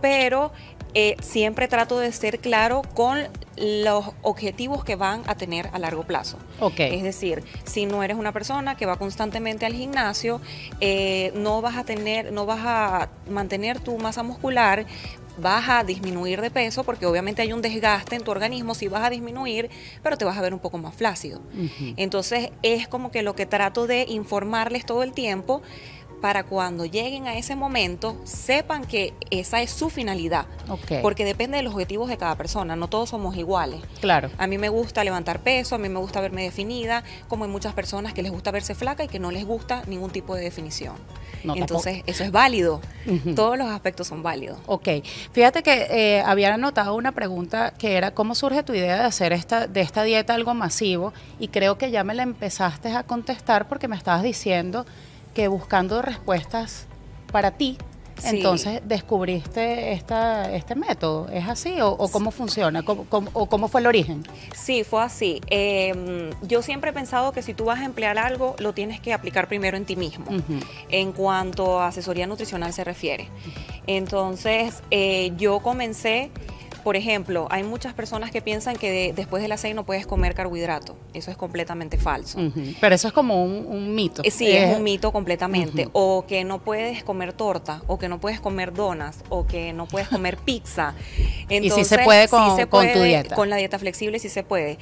pero 0.00 0.52
eh, 0.94 1.16
siempre 1.22 1.68
trato 1.68 1.98
de 1.98 2.12
ser 2.12 2.38
claro 2.40 2.82
con 2.94 3.18
los 3.56 4.06
objetivos 4.22 4.82
que 4.84 4.96
van 4.96 5.22
a 5.26 5.34
a 5.72 5.78
largo 5.78 6.04
plazo. 6.04 6.38
Ok. 6.60 6.80
Es 6.80 7.02
decir, 7.02 7.42
si 7.64 7.86
no 7.86 8.02
eres 8.02 8.16
una 8.16 8.32
persona 8.32 8.76
que 8.76 8.86
va 8.86 8.96
constantemente 8.96 9.66
al 9.66 9.74
gimnasio, 9.74 10.40
eh, 10.80 11.32
no 11.34 11.60
vas 11.60 11.76
a 11.76 11.84
tener, 11.84 12.32
no 12.32 12.46
vas 12.46 12.60
a 12.62 13.10
mantener 13.28 13.80
tu 13.80 13.98
masa 13.98 14.22
muscular, 14.22 14.86
vas 15.38 15.68
a 15.68 15.84
disminuir 15.84 16.40
de 16.40 16.50
peso 16.50 16.84
porque 16.84 17.06
obviamente 17.06 17.42
hay 17.42 17.52
un 17.52 17.62
desgaste 17.62 18.16
en 18.16 18.22
tu 18.22 18.30
organismo, 18.30 18.74
si 18.74 18.88
vas 18.88 19.04
a 19.04 19.10
disminuir, 19.10 19.70
pero 20.02 20.16
te 20.16 20.24
vas 20.24 20.36
a 20.36 20.42
ver 20.42 20.54
un 20.54 20.60
poco 20.60 20.78
más 20.78 20.94
flácido. 20.94 21.40
Entonces 21.96 22.50
es 22.62 22.88
como 22.88 23.10
que 23.10 23.22
lo 23.22 23.34
que 23.34 23.46
trato 23.46 23.86
de 23.86 24.04
informarles 24.08 24.86
todo 24.86 25.02
el 25.02 25.12
tiempo 25.12 25.62
para 26.22 26.44
cuando 26.44 26.86
lleguen 26.86 27.26
a 27.26 27.36
ese 27.36 27.56
momento 27.56 28.16
sepan 28.22 28.84
que 28.84 29.12
esa 29.30 29.60
es 29.60 29.72
su 29.72 29.90
finalidad. 29.90 30.46
Porque 31.02 31.24
depende 31.24 31.56
de 31.58 31.64
los 31.64 31.74
objetivos 31.74 32.08
de 32.08 32.16
cada 32.16 32.36
persona, 32.36 32.76
no 32.76 32.88
todos 32.88 33.10
somos 33.10 33.36
iguales. 33.36 33.80
Claro. 34.00 34.30
A 34.38 34.46
mí 34.46 34.56
me 34.56 34.68
gusta 34.68 35.02
levantar 35.02 35.40
peso, 35.40 35.74
a 35.74 35.78
mí 35.78 35.88
me 35.88 35.98
gusta 35.98 36.20
verme 36.20 36.44
definida, 36.44 37.02
como 37.26 37.44
hay 37.44 37.50
muchas 37.50 37.74
personas 37.74 38.14
que 38.14 38.22
les 38.22 38.30
gusta 38.30 38.52
verse 38.52 38.76
flaca 38.76 39.02
y 39.02 39.08
que 39.08 39.18
no 39.18 39.32
les 39.32 39.44
gusta 39.44 39.82
ningún 39.88 40.10
tipo 40.10 40.36
de 40.36 40.42
definición. 40.42 40.94
No, 41.42 41.56
Entonces, 41.56 42.04
eso 42.06 42.22
es 42.22 42.30
válido. 42.30 42.80
Todos 43.34 43.58
los 43.58 43.66
aspectos 43.68 44.06
son 44.06 44.22
válidos. 44.22 44.58
Ok, 44.66 44.88
fíjate 45.32 45.64
que 45.64 45.88
eh, 45.90 46.22
había 46.24 46.54
anotado 46.54 46.94
una 46.94 47.10
pregunta 47.10 47.74
que 47.76 47.96
era 47.96 48.12
cómo 48.12 48.36
surge 48.36 48.62
tu 48.62 48.74
idea 48.74 48.96
de 48.96 49.02
hacer 49.02 49.32
esta 49.32 49.66
de 49.66 49.80
esta 49.80 50.04
dieta 50.04 50.34
algo 50.34 50.54
masivo 50.54 51.12
y 51.40 51.48
creo 51.48 51.78
que 51.78 51.90
ya 51.90 52.04
me 52.04 52.14
la 52.14 52.22
empezaste 52.22 52.92
a 52.92 53.02
contestar 53.02 53.66
porque 53.68 53.88
me 53.88 53.96
estabas 53.96 54.22
diciendo 54.22 54.86
que 55.34 55.48
buscando 55.48 56.02
respuestas 56.02 56.86
para 57.30 57.52
ti, 57.52 57.78
Sí. 58.18 58.28
entonces 58.36 58.82
descubriste 58.84 59.92
esta, 59.94 60.52
este 60.52 60.76
método. 60.76 61.28
¿Es 61.30 61.48
así 61.48 61.80
o, 61.80 61.88
o 61.90 62.08
cómo 62.08 62.30
funciona? 62.30 62.84
¿Cómo, 62.84 63.04
cómo- 63.08 63.30
o 63.32 63.46
cómo 63.48 63.66
fue 63.66 63.80
el 63.80 63.88
origen? 63.88 64.22
Sí, 64.54 64.84
fue 64.84 65.02
así. 65.02 65.40
Eh, 65.48 66.30
yo 66.42 66.62
siempre 66.62 66.90
he 66.90 66.92
pensado 66.92 67.32
que 67.32 67.42
si 67.42 67.52
tú 67.52 67.64
vas 67.64 67.80
a 67.80 67.84
emplear 67.84 68.18
algo, 68.18 68.54
lo 68.60 68.74
tienes 68.74 69.00
que 69.00 69.12
aplicar 69.12 69.48
primero 69.48 69.76
en 69.76 69.86
ti 69.86 69.96
mismo, 69.96 70.26
en 70.88 71.12
cuanto 71.12 71.80
a 71.80 71.88
asesoría 71.88 72.26
nutricional 72.28 72.72
se 72.72 72.84
refiere. 72.84 73.28
Entonces, 73.88 74.82
eh, 74.90 75.32
yo 75.36 75.58
comencé, 75.60 76.30
por 76.82 76.96
ejemplo, 76.96 77.46
hay 77.50 77.62
muchas 77.62 77.94
personas 77.94 78.30
que 78.30 78.42
piensan 78.42 78.76
que 78.76 78.90
de- 78.90 79.12
después 79.12 79.42
de 79.42 79.48
las 79.48 79.60
seis 79.60 79.74
no 79.74 79.84
puedes 79.84 80.06
comer 80.06 80.34
carbohidrato. 80.34 80.96
Eso 81.14 81.30
es 81.30 81.36
completamente 81.36 81.98
falso. 81.98 82.38
Pero 82.80 82.94
eso 82.94 83.08
es 83.08 83.14
como 83.14 83.44
un, 83.44 83.66
un 83.66 83.94
mito. 83.94 84.22
Eh, 84.24 84.30
Sí, 84.30 84.50
es 84.50 84.76
un 84.76 84.82
mito 84.82 85.12
completamente. 85.12 85.88
O 85.92 86.24
que 86.26 86.44
no 86.44 86.58
puedes 86.60 87.04
comer 87.04 87.32
torta, 87.32 87.82
o 87.86 87.98
que 87.98 88.08
no 88.08 88.18
puedes 88.20 88.40
comer 88.40 88.72
donas, 88.72 89.18
o 89.28 89.46
que 89.46 89.72
no 89.72 89.86
puedes 89.86 90.08
comer 90.08 90.36
pizza. 90.36 90.94
Y 91.48 91.70
sí 91.70 91.84
se 91.84 91.98
puede 91.98 92.28
con- 92.28 92.56
se 92.56 92.66
con 92.66 92.86
tu 92.86 92.92
puede, 92.92 93.04
dieta. 93.04 93.34
Con 93.36 93.50
la 93.50 93.56
dieta 93.56 93.78
flexible 93.78 94.18
sí 94.18 94.28
se 94.28 94.42
puede. 94.42 94.78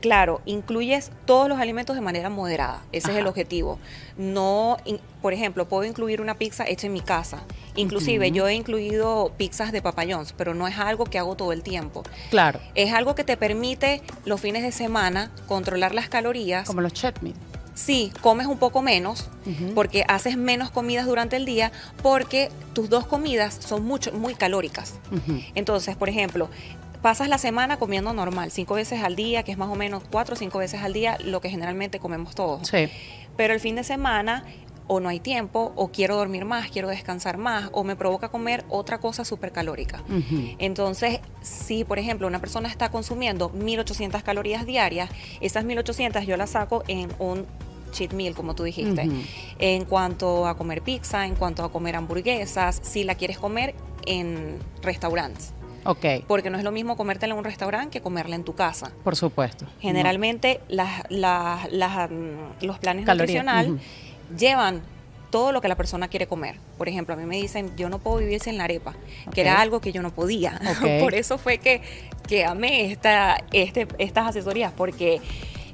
Claro, 0.00 0.40
incluyes 0.46 1.10
todos 1.26 1.48
los 1.48 1.58
alimentos 1.60 1.94
de 1.96 2.02
manera 2.02 2.28
moderada. 2.30 2.82
Ese 2.92 3.12
es 3.12 3.16
el 3.18 3.26
objetivo. 3.26 3.78
No, 4.16 4.76
in- 4.84 5.00
por 5.22 5.32
ejemplo, 5.32 5.68
puedo 5.68 5.84
incluir 5.84 6.20
una 6.20 6.34
pizza 6.34 6.64
hecha 6.66 6.86
en 6.86 6.92
mi 6.92 7.00
casa. 7.00 7.42
Inclusive 7.76 8.30
yo 8.32 8.48
he 8.48 8.54
incluido 8.54 9.32
pizzas 9.36 9.72
de 9.72 9.82
papayons, 9.82 10.32
pero 10.32 10.54
no 10.54 10.66
es 10.66 10.78
algo 10.78 11.04
que 11.04 11.18
hago 11.18 11.36
todo 11.36 11.52
el 11.52 11.62
tiempo. 11.62 12.02
Claro, 12.30 12.60
Es 12.74 12.92
algo 12.92 13.14
que 13.14 13.24
te 13.24 13.36
permite 13.36 14.02
los 14.24 14.40
fines 14.40 14.62
de 14.62 14.72
semana 14.72 15.30
controlar 15.46 15.94
las 15.94 16.08
calorías. 16.08 16.66
como 16.66 16.80
los 16.80 16.92
chutney. 16.92 17.34
Sí, 17.74 18.10
comes 18.22 18.46
un 18.46 18.56
poco 18.58 18.80
menos 18.80 19.28
porque 19.74 20.02
haces 20.08 20.38
menos 20.38 20.70
comidas 20.70 21.04
durante 21.04 21.36
el 21.36 21.44
día 21.44 21.70
porque 22.02 22.48
tus 22.72 22.88
dos 22.88 23.06
comidas 23.06 23.54
son 23.60 23.84
mucho, 23.84 24.12
muy 24.12 24.34
calóricas. 24.34 24.94
Entonces, 25.54 25.94
por 25.94 26.08
ejemplo, 26.08 26.48
pasas 27.06 27.28
la 27.28 27.38
semana 27.38 27.76
comiendo 27.76 28.12
normal, 28.12 28.50
cinco 28.50 28.74
veces 28.74 29.00
al 29.04 29.14
día, 29.14 29.44
que 29.44 29.52
es 29.52 29.58
más 29.58 29.68
o 29.68 29.76
menos 29.76 30.02
cuatro 30.10 30.34
o 30.34 30.36
cinco 30.36 30.58
veces 30.58 30.82
al 30.82 30.92
día, 30.92 31.16
lo 31.22 31.40
que 31.40 31.48
generalmente 31.48 32.00
comemos 32.00 32.34
todos. 32.34 32.66
Sí. 32.66 32.88
Pero 33.36 33.54
el 33.54 33.60
fin 33.60 33.76
de 33.76 33.84
semana 33.84 34.44
o 34.88 34.98
no 34.98 35.08
hay 35.08 35.20
tiempo, 35.20 35.72
o 35.76 35.92
quiero 35.92 36.16
dormir 36.16 36.44
más, 36.44 36.68
quiero 36.68 36.88
descansar 36.88 37.38
más, 37.38 37.70
o 37.70 37.84
me 37.84 37.94
provoca 37.94 38.28
comer 38.28 38.64
otra 38.70 38.98
cosa 38.98 39.24
súper 39.24 39.52
calórica. 39.52 40.02
Entonces, 40.58 41.20
si 41.42 41.84
por 41.84 42.00
ejemplo 42.00 42.26
una 42.26 42.40
persona 42.40 42.68
está 42.68 42.88
consumiendo 42.90 43.50
1800 43.50 44.24
calorías 44.24 44.66
diarias, 44.66 45.08
esas 45.40 45.64
1800 45.64 46.26
yo 46.26 46.36
las 46.36 46.50
saco 46.50 46.82
en 46.88 47.08
un 47.20 47.46
cheat 47.92 48.14
meal, 48.14 48.34
como 48.34 48.56
tú 48.56 48.64
dijiste. 48.64 49.06
Ujú. 49.06 49.16
En 49.60 49.84
cuanto 49.84 50.48
a 50.48 50.56
comer 50.56 50.82
pizza, 50.82 51.24
en 51.24 51.36
cuanto 51.36 51.62
a 51.62 51.70
comer 51.70 51.94
hamburguesas, 51.94 52.80
si 52.82 53.04
la 53.04 53.14
quieres 53.14 53.38
comer 53.38 53.76
en 54.06 54.58
restaurantes. 54.82 55.52
Ok, 55.86 56.24
Porque 56.26 56.50
no 56.50 56.58
es 56.58 56.64
lo 56.64 56.72
mismo 56.72 56.96
comértela 56.96 57.32
en 57.34 57.38
un 57.38 57.44
restaurante 57.44 57.90
que 57.98 58.00
comerla 58.02 58.36
en 58.36 58.44
tu 58.44 58.54
casa. 58.54 58.92
por 59.04 59.16
supuesto. 59.16 59.66
Generalmente 59.80 60.60
las, 60.68 61.02
las- 61.10 61.70
las, 61.72 62.10
mm, 62.10 62.64
los 62.64 62.78
planes 62.78 63.04
Calorías, 63.06 63.44
nutricional 63.44 63.70
ujú. 63.72 64.36
llevan 64.38 64.82
todo 65.30 65.52
lo 65.52 65.60
que 65.60 65.68
la 65.68 65.76
persona 65.76 66.08
quiere 66.08 66.26
comer. 66.26 66.56
Por 66.78 66.88
ejemplo, 66.88 67.14
a 67.14 67.16
mí 67.16 67.24
me 67.26 67.36
dicen, 67.36 67.72
yo 67.76 67.88
no 67.88 67.98
puedo 67.98 68.18
vivir 68.18 68.40
sin 68.40 68.56
la 68.56 68.64
arepa, 68.64 68.94
que 69.34 69.40
era 69.42 69.60
algo 69.60 69.80
que 69.80 69.92
yo 69.92 70.00
no 70.02 70.10
podía. 70.14 70.58
Por 71.00 71.14
eso 71.14 71.36
fue 71.36 71.58
que, 71.58 71.82
que 72.28 72.44
amé 72.44 72.90
esta, 72.92 73.42
este, 73.52 73.86
estas 73.98 74.28
asesorías, 74.28 74.72
porque 74.72 75.20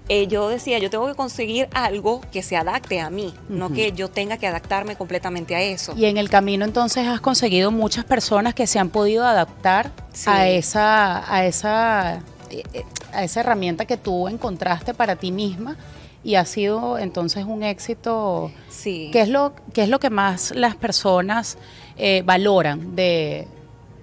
eh, 0.09 0.27
yo 0.27 0.49
decía, 0.49 0.79
yo 0.79 0.91
tengo 0.91 1.07
que 1.07 1.15
conseguir 1.15 1.69
algo 1.73 2.21
que 2.33 2.43
se 2.43 2.57
adapte 2.57 3.01
a 3.01 3.09
mí, 3.11 3.33
no 3.49 3.73
que 3.73 3.93
yo 3.93 4.09
tenga 4.11 4.37
que 4.37 4.47
adaptarme 4.47 4.97
completamente 4.97 5.55
a 5.55 5.63
eso. 5.63 5.95
Y 5.97 6.07
en 6.07 6.17
el 6.19 6.29
camino 6.29 6.65
entonces 6.65 7.07
has 7.07 7.21
conseguido 7.21 7.71
muchas 7.71 8.05
personas 8.05 8.55
que 8.55 8.67
se 8.67 8.79
han 8.79 8.91
podido 8.91 9.25
adaptar 9.25 9.93
Sí. 10.13 10.29
a 10.29 10.49
esa 10.49 11.33
a 11.35 11.47
esa 11.47 12.17
eh, 12.51 12.63
eh, 12.75 12.85
a 13.13 13.25
esa 13.25 13.41
herramienta 13.41 13.85
que 13.87 13.97
tú 13.97 14.29
encontraste 14.29 14.93
para 14.95 15.17
ti 15.17 15.33
misma 15.33 15.77
y 16.25 16.35
ha 16.37 16.45
sido 16.45 16.99
entonces 16.99 17.45
un 17.47 17.63
éxito. 17.63 18.51
Sí. 18.69 19.09
¿Qué 19.13 19.23
es 19.23 19.29
lo 19.29 19.53
qué 19.73 19.83
es 19.85 19.89
lo 19.89 19.99
que 20.01 20.11
más 20.11 20.53
las 20.55 20.77
personas 20.77 21.57
eh, 21.97 22.23
valoran 22.25 22.95
de, 22.97 23.47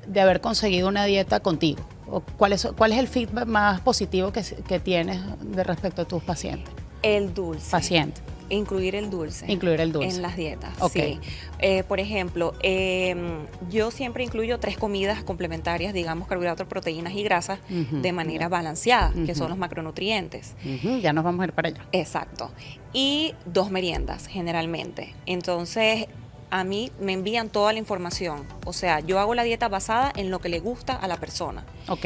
de 0.08 0.22
haber 0.22 0.41
conseguido 0.41 0.88
una 0.88 1.06
dieta 1.06 1.39
contigo? 1.41 1.82
¿O 2.12 2.22
cuál, 2.38 2.53
es, 2.53 2.68
¿Cuál 2.78 2.93
es 2.93 2.99
el 2.99 3.07
feedback 3.07 3.45
más 3.45 3.82
positivo 3.82 4.32
que, 4.32 4.41
que 4.68 4.80
tienes 4.80 5.20
de 5.41 5.64
respecto 5.64 6.01
a 6.01 6.05
tus 6.05 6.24
pacientes? 6.24 6.74
El 7.01 7.34
dulce. 7.34 7.72
Pacientes. 7.72 8.24
Incluir 8.51 8.95
el 8.95 9.12
dulce. 9.12 9.45
Incluir 9.51 9.80
el 9.80 9.91
dulce. 9.91 10.10
En 10.16 10.24
las 10.24 10.36
dietas, 10.36 10.74
Ok. 10.82 10.91
sí. 10.93 11.20
Eh, 11.60 11.84
por 11.84 11.99
ejemplo, 11.99 12.55
eh, 12.64 13.16
yo 13.70 13.91
siempre 13.91 14.24
incluyo 14.24 14.60
tres 14.60 14.76
comidas 14.76 15.24
complementarias, 15.24 15.93
digamos 15.93 16.28
carbohidratos, 16.28 16.66
proteínas 16.66 17.14
y 17.14 17.22
grasas, 17.22 17.60
de 17.70 18.12
manera 18.12 18.49
balanceada, 18.49 19.14
que 19.26 19.36
son 19.36 19.49
los 19.49 19.57
macronutrientes. 19.60 20.55
Ya 21.01 21.14
nos 21.14 21.24
vamos 21.24 21.41
a 21.41 21.45
ir 21.45 21.53
para 21.53 21.70
allá. 21.70 21.86
Exacto. 21.91 22.49
Y 22.91 23.36
dos 23.45 23.70
meriendas, 23.70 24.26
generalmente. 24.26 25.14
Entonces, 25.28 26.07
a 26.52 26.64
mí 26.64 26.91
me 27.00 27.14
envían 27.14 27.50
toda 27.50 27.74
la 27.74 27.80
información. 27.80 28.45
O 28.66 28.74
sea, 28.74 29.00
yo 29.00 29.20
hago 29.20 29.36
la 29.36 29.43
dieta 29.43 29.68
basada 29.68 30.12
en 30.16 30.32
lo 30.32 30.39
que 30.39 30.50
le 30.50 30.60
gusta 30.60 30.93
a 30.95 31.08
la 31.08 31.18
persona. 31.18 31.66
Ok. 31.88 32.06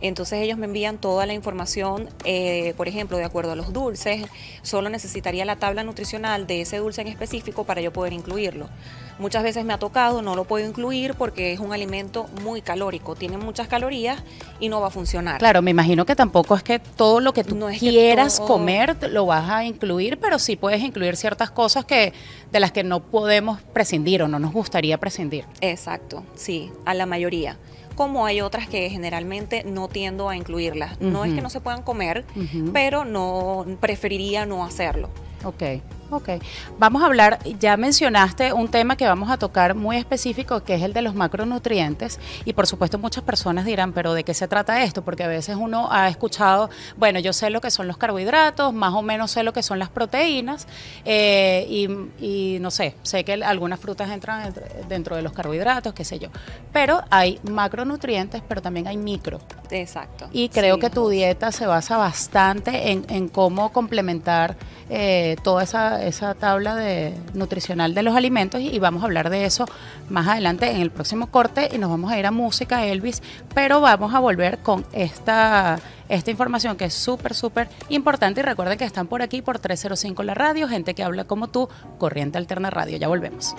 Entonces 0.00 0.40
ellos 0.42 0.58
me 0.58 0.66
envían 0.66 0.98
toda 0.98 1.26
la 1.26 1.34
información, 1.34 2.08
eh, 2.24 2.74
por 2.76 2.86
ejemplo, 2.88 3.16
de 3.16 3.24
acuerdo 3.24 3.52
a 3.52 3.56
los 3.56 3.72
dulces, 3.72 4.26
solo 4.62 4.88
necesitaría 4.90 5.44
la 5.44 5.56
tabla 5.56 5.82
nutricional 5.82 6.46
de 6.46 6.60
ese 6.60 6.76
dulce 6.78 7.00
en 7.00 7.08
específico 7.08 7.64
para 7.64 7.80
yo 7.80 7.92
poder 7.92 8.12
incluirlo. 8.12 8.68
Muchas 9.18 9.42
veces 9.42 9.64
me 9.64 9.72
ha 9.72 9.78
tocado, 9.78 10.22
no 10.22 10.36
lo 10.36 10.44
puedo 10.44 10.64
incluir 10.64 11.14
porque 11.14 11.52
es 11.52 11.58
un 11.58 11.72
alimento 11.72 12.28
muy 12.44 12.62
calórico, 12.62 13.16
tiene 13.16 13.36
muchas 13.36 13.66
calorías 13.66 14.22
y 14.60 14.68
no 14.68 14.80
va 14.80 14.86
a 14.86 14.90
funcionar. 14.90 15.38
Claro, 15.38 15.60
me 15.60 15.72
imagino 15.72 16.06
que 16.06 16.14
tampoco 16.14 16.54
es 16.54 16.62
que 16.62 16.78
todo 16.78 17.18
lo 17.18 17.32
que 17.32 17.42
tú 17.42 17.56
No 17.56 17.68
es 17.68 17.80
que 17.80 17.88
quieras 17.90 18.36
todo- 18.36 18.46
comer 18.46 18.96
lo 19.10 19.26
vas 19.26 19.50
a 19.50 19.64
incluir, 19.64 20.18
pero 20.20 20.38
sí 20.38 20.54
puedes 20.54 20.80
incluir 20.82 21.16
ciertas 21.16 21.50
cosas 21.50 21.84
que 21.84 22.12
de 22.52 22.60
las 22.60 22.70
que 22.70 22.84
no 22.84 23.00
podemos 23.00 23.60
prescindir 23.72 24.22
o 24.22 24.28
no 24.28 24.38
nos 24.38 24.52
gustaría 24.52 24.98
prescindir. 24.98 25.44
Exacto, 25.60 26.22
sí, 26.36 26.70
a 26.84 26.94
la 26.94 27.04
mayoría. 27.06 27.56
Como 27.98 28.26
hay 28.26 28.40
otras 28.40 28.68
que 28.68 28.88
generalmente 28.90 29.64
no 29.64 29.88
tiendo 29.88 30.28
a 30.28 30.36
incluirlas. 30.36 31.00
No 31.00 31.24
es 31.24 31.34
que 31.34 31.40
no 31.42 31.50
se 31.50 31.60
puedan 31.60 31.82
comer, 31.82 32.24
pero 32.72 33.04
no 33.04 33.66
preferiría 33.80 34.46
no 34.46 34.64
hacerlo. 34.64 35.10
Ok, 35.44 35.64
ok. 36.10 36.28
Vamos 36.78 37.02
a 37.02 37.06
hablar, 37.06 37.38
ya 37.60 37.76
mencionaste 37.76 38.52
un 38.52 38.68
tema 38.68 38.96
que 38.96 39.06
vamos 39.06 39.30
a 39.30 39.36
tocar 39.36 39.74
muy 39.74 39.96
específico, 39.96 40.62
que 40.64 40.74
es 40.74 40.82
el 40.82 40.92
de 40.92 41.02
los 41.02 41.14
macronutrientes. 41.14 42.18
Y 42.44 42.52
por 42.52 42.66
supuesto 42.66 42.98
muchas 42.98 43.24
personas 43.24 43.64
dirán, 43.64 43.92
pero 43.92 44.14
¿de 44.14 44.24
qué 44.24 44.34
se 44.34 44.48
trata 44.48 44.82
esto? 44.82 45.02
Porque 45.02 45.24
a 45.24 45.28
veces 45.28 45.56
uno 45.56 45.88
ha 45.90 46.08
escuchado, 46.08 46.70
bueno, 46.96 47.18
yo 47.20 47.32
sé 47.32 47.50
lo 47.50 47.60
que 47.60 47.70
son 47.70 47.86
los 47.88 47.96
carbohidratos, 47.96 48.72
más 48.72 48.94
o 48.94 49.02
menos 49.02 49.30
sé 49.30 49.42
lo 49.42 49.52
que 49.52 49.62
son 49.62 49.78
las 49.78 49.88
proteínas, 49.88 50.66
eh, 51.04 51.66
y, 51.68 51.88
y 52.24 52.58
no 52.60 52.70
sé, 52.70 52.94
sé 53.02 53.24
que 53.24 53.32
algunas 53.34 53.80
frutas 53.80 54.10
entran 54.10 54.54
dentro, 54.88 55.16
de 55.16 55.22
los 55.22 55.32
carbohidratos, 55.32 55.92
qué 55.94 56.04
sé 56.04 56.18
yo. 56.18 56.28
Pero 56.72 57.02
hay 57.10 57.40
macronutrientes, 57.50 58.42
pero 58.46 58.60
también 58.62 58.86
hay 58.88 58.96
micro. 58.96 59.40
Exacto. 59.70 60.28
Y 60.32 60.48
creo 60.48 60.76
Sí. 60.76 60.80
que 60.82 60.90
tu 60.90 61.08
dieta 61.08 61.50
se 61.52 61.66
basa 61.66 61.96
bastante 61.96 62.90
en, 62.92 63.04
en 63.08 63.28
cómo 63.28 63.72
complementar 63.72 64.56
eh, 64.90 65.36
toda 65.42 65.64
esa, 66.06 66.34
tabla 66.34 66.74
de, 66.74 67.14
nutricional 67.34 67.94
de 67.94 68.02
los 68.02 68.14
alimentos 68.14 68.60
y, 68.60 68.68
y 68.68 68.78
vamos 68.78 69.02
a 69.02 69.06
hablar 69.06 69.30
de 69.30 69.44
eso 69.44 69.66
más 70.08 70.26
adelante 70.28 70.70
en 70.70 70.80
el 70.80 70.90
próximo 70.90 71.28
corte 71.28 71.68
y 71.72 71.78
nos 71.78 71.90
vamos 71.90 72.10
a 72.10 72.18
ir 72.18 72.26
a 72.26 72.30
música, 72.30 72.84
Elvis, 72.84 73.22
pero 73.54 73.80
vamos 73.80 74.14
a 74.14 74.18
volver 74.18 74.58
con 74.58 74.84
esta, 74.92 75.78
esta 76.08 76.30
información 76.30 76.76
que 76.76 76.86
es 76.86 76.94
súper, 76.94 77.34
súper 77.34 77.68
importante 77.88 78.40
y 78.40 78.42
recuerden 78.44 78.78
que 78.78 78.84
están 78.84 79.06
por 79.06 79.22
aquí 79.22 79.42
por 79.42 79.58
305 79.58 80.22
la 80.22 80.34
radio, 80.34 80.68
gente 80.68 80.94
que 80.94 81.02
habla 81.02 81.24
como 81.24 81.48
tú, 81.48 81.68
Corriente 81.98 82.38
Alterna 82.38 82.70
Radio. 82.70 82.96
Ya 82.98 83.08
volvemos. 83.08 83.54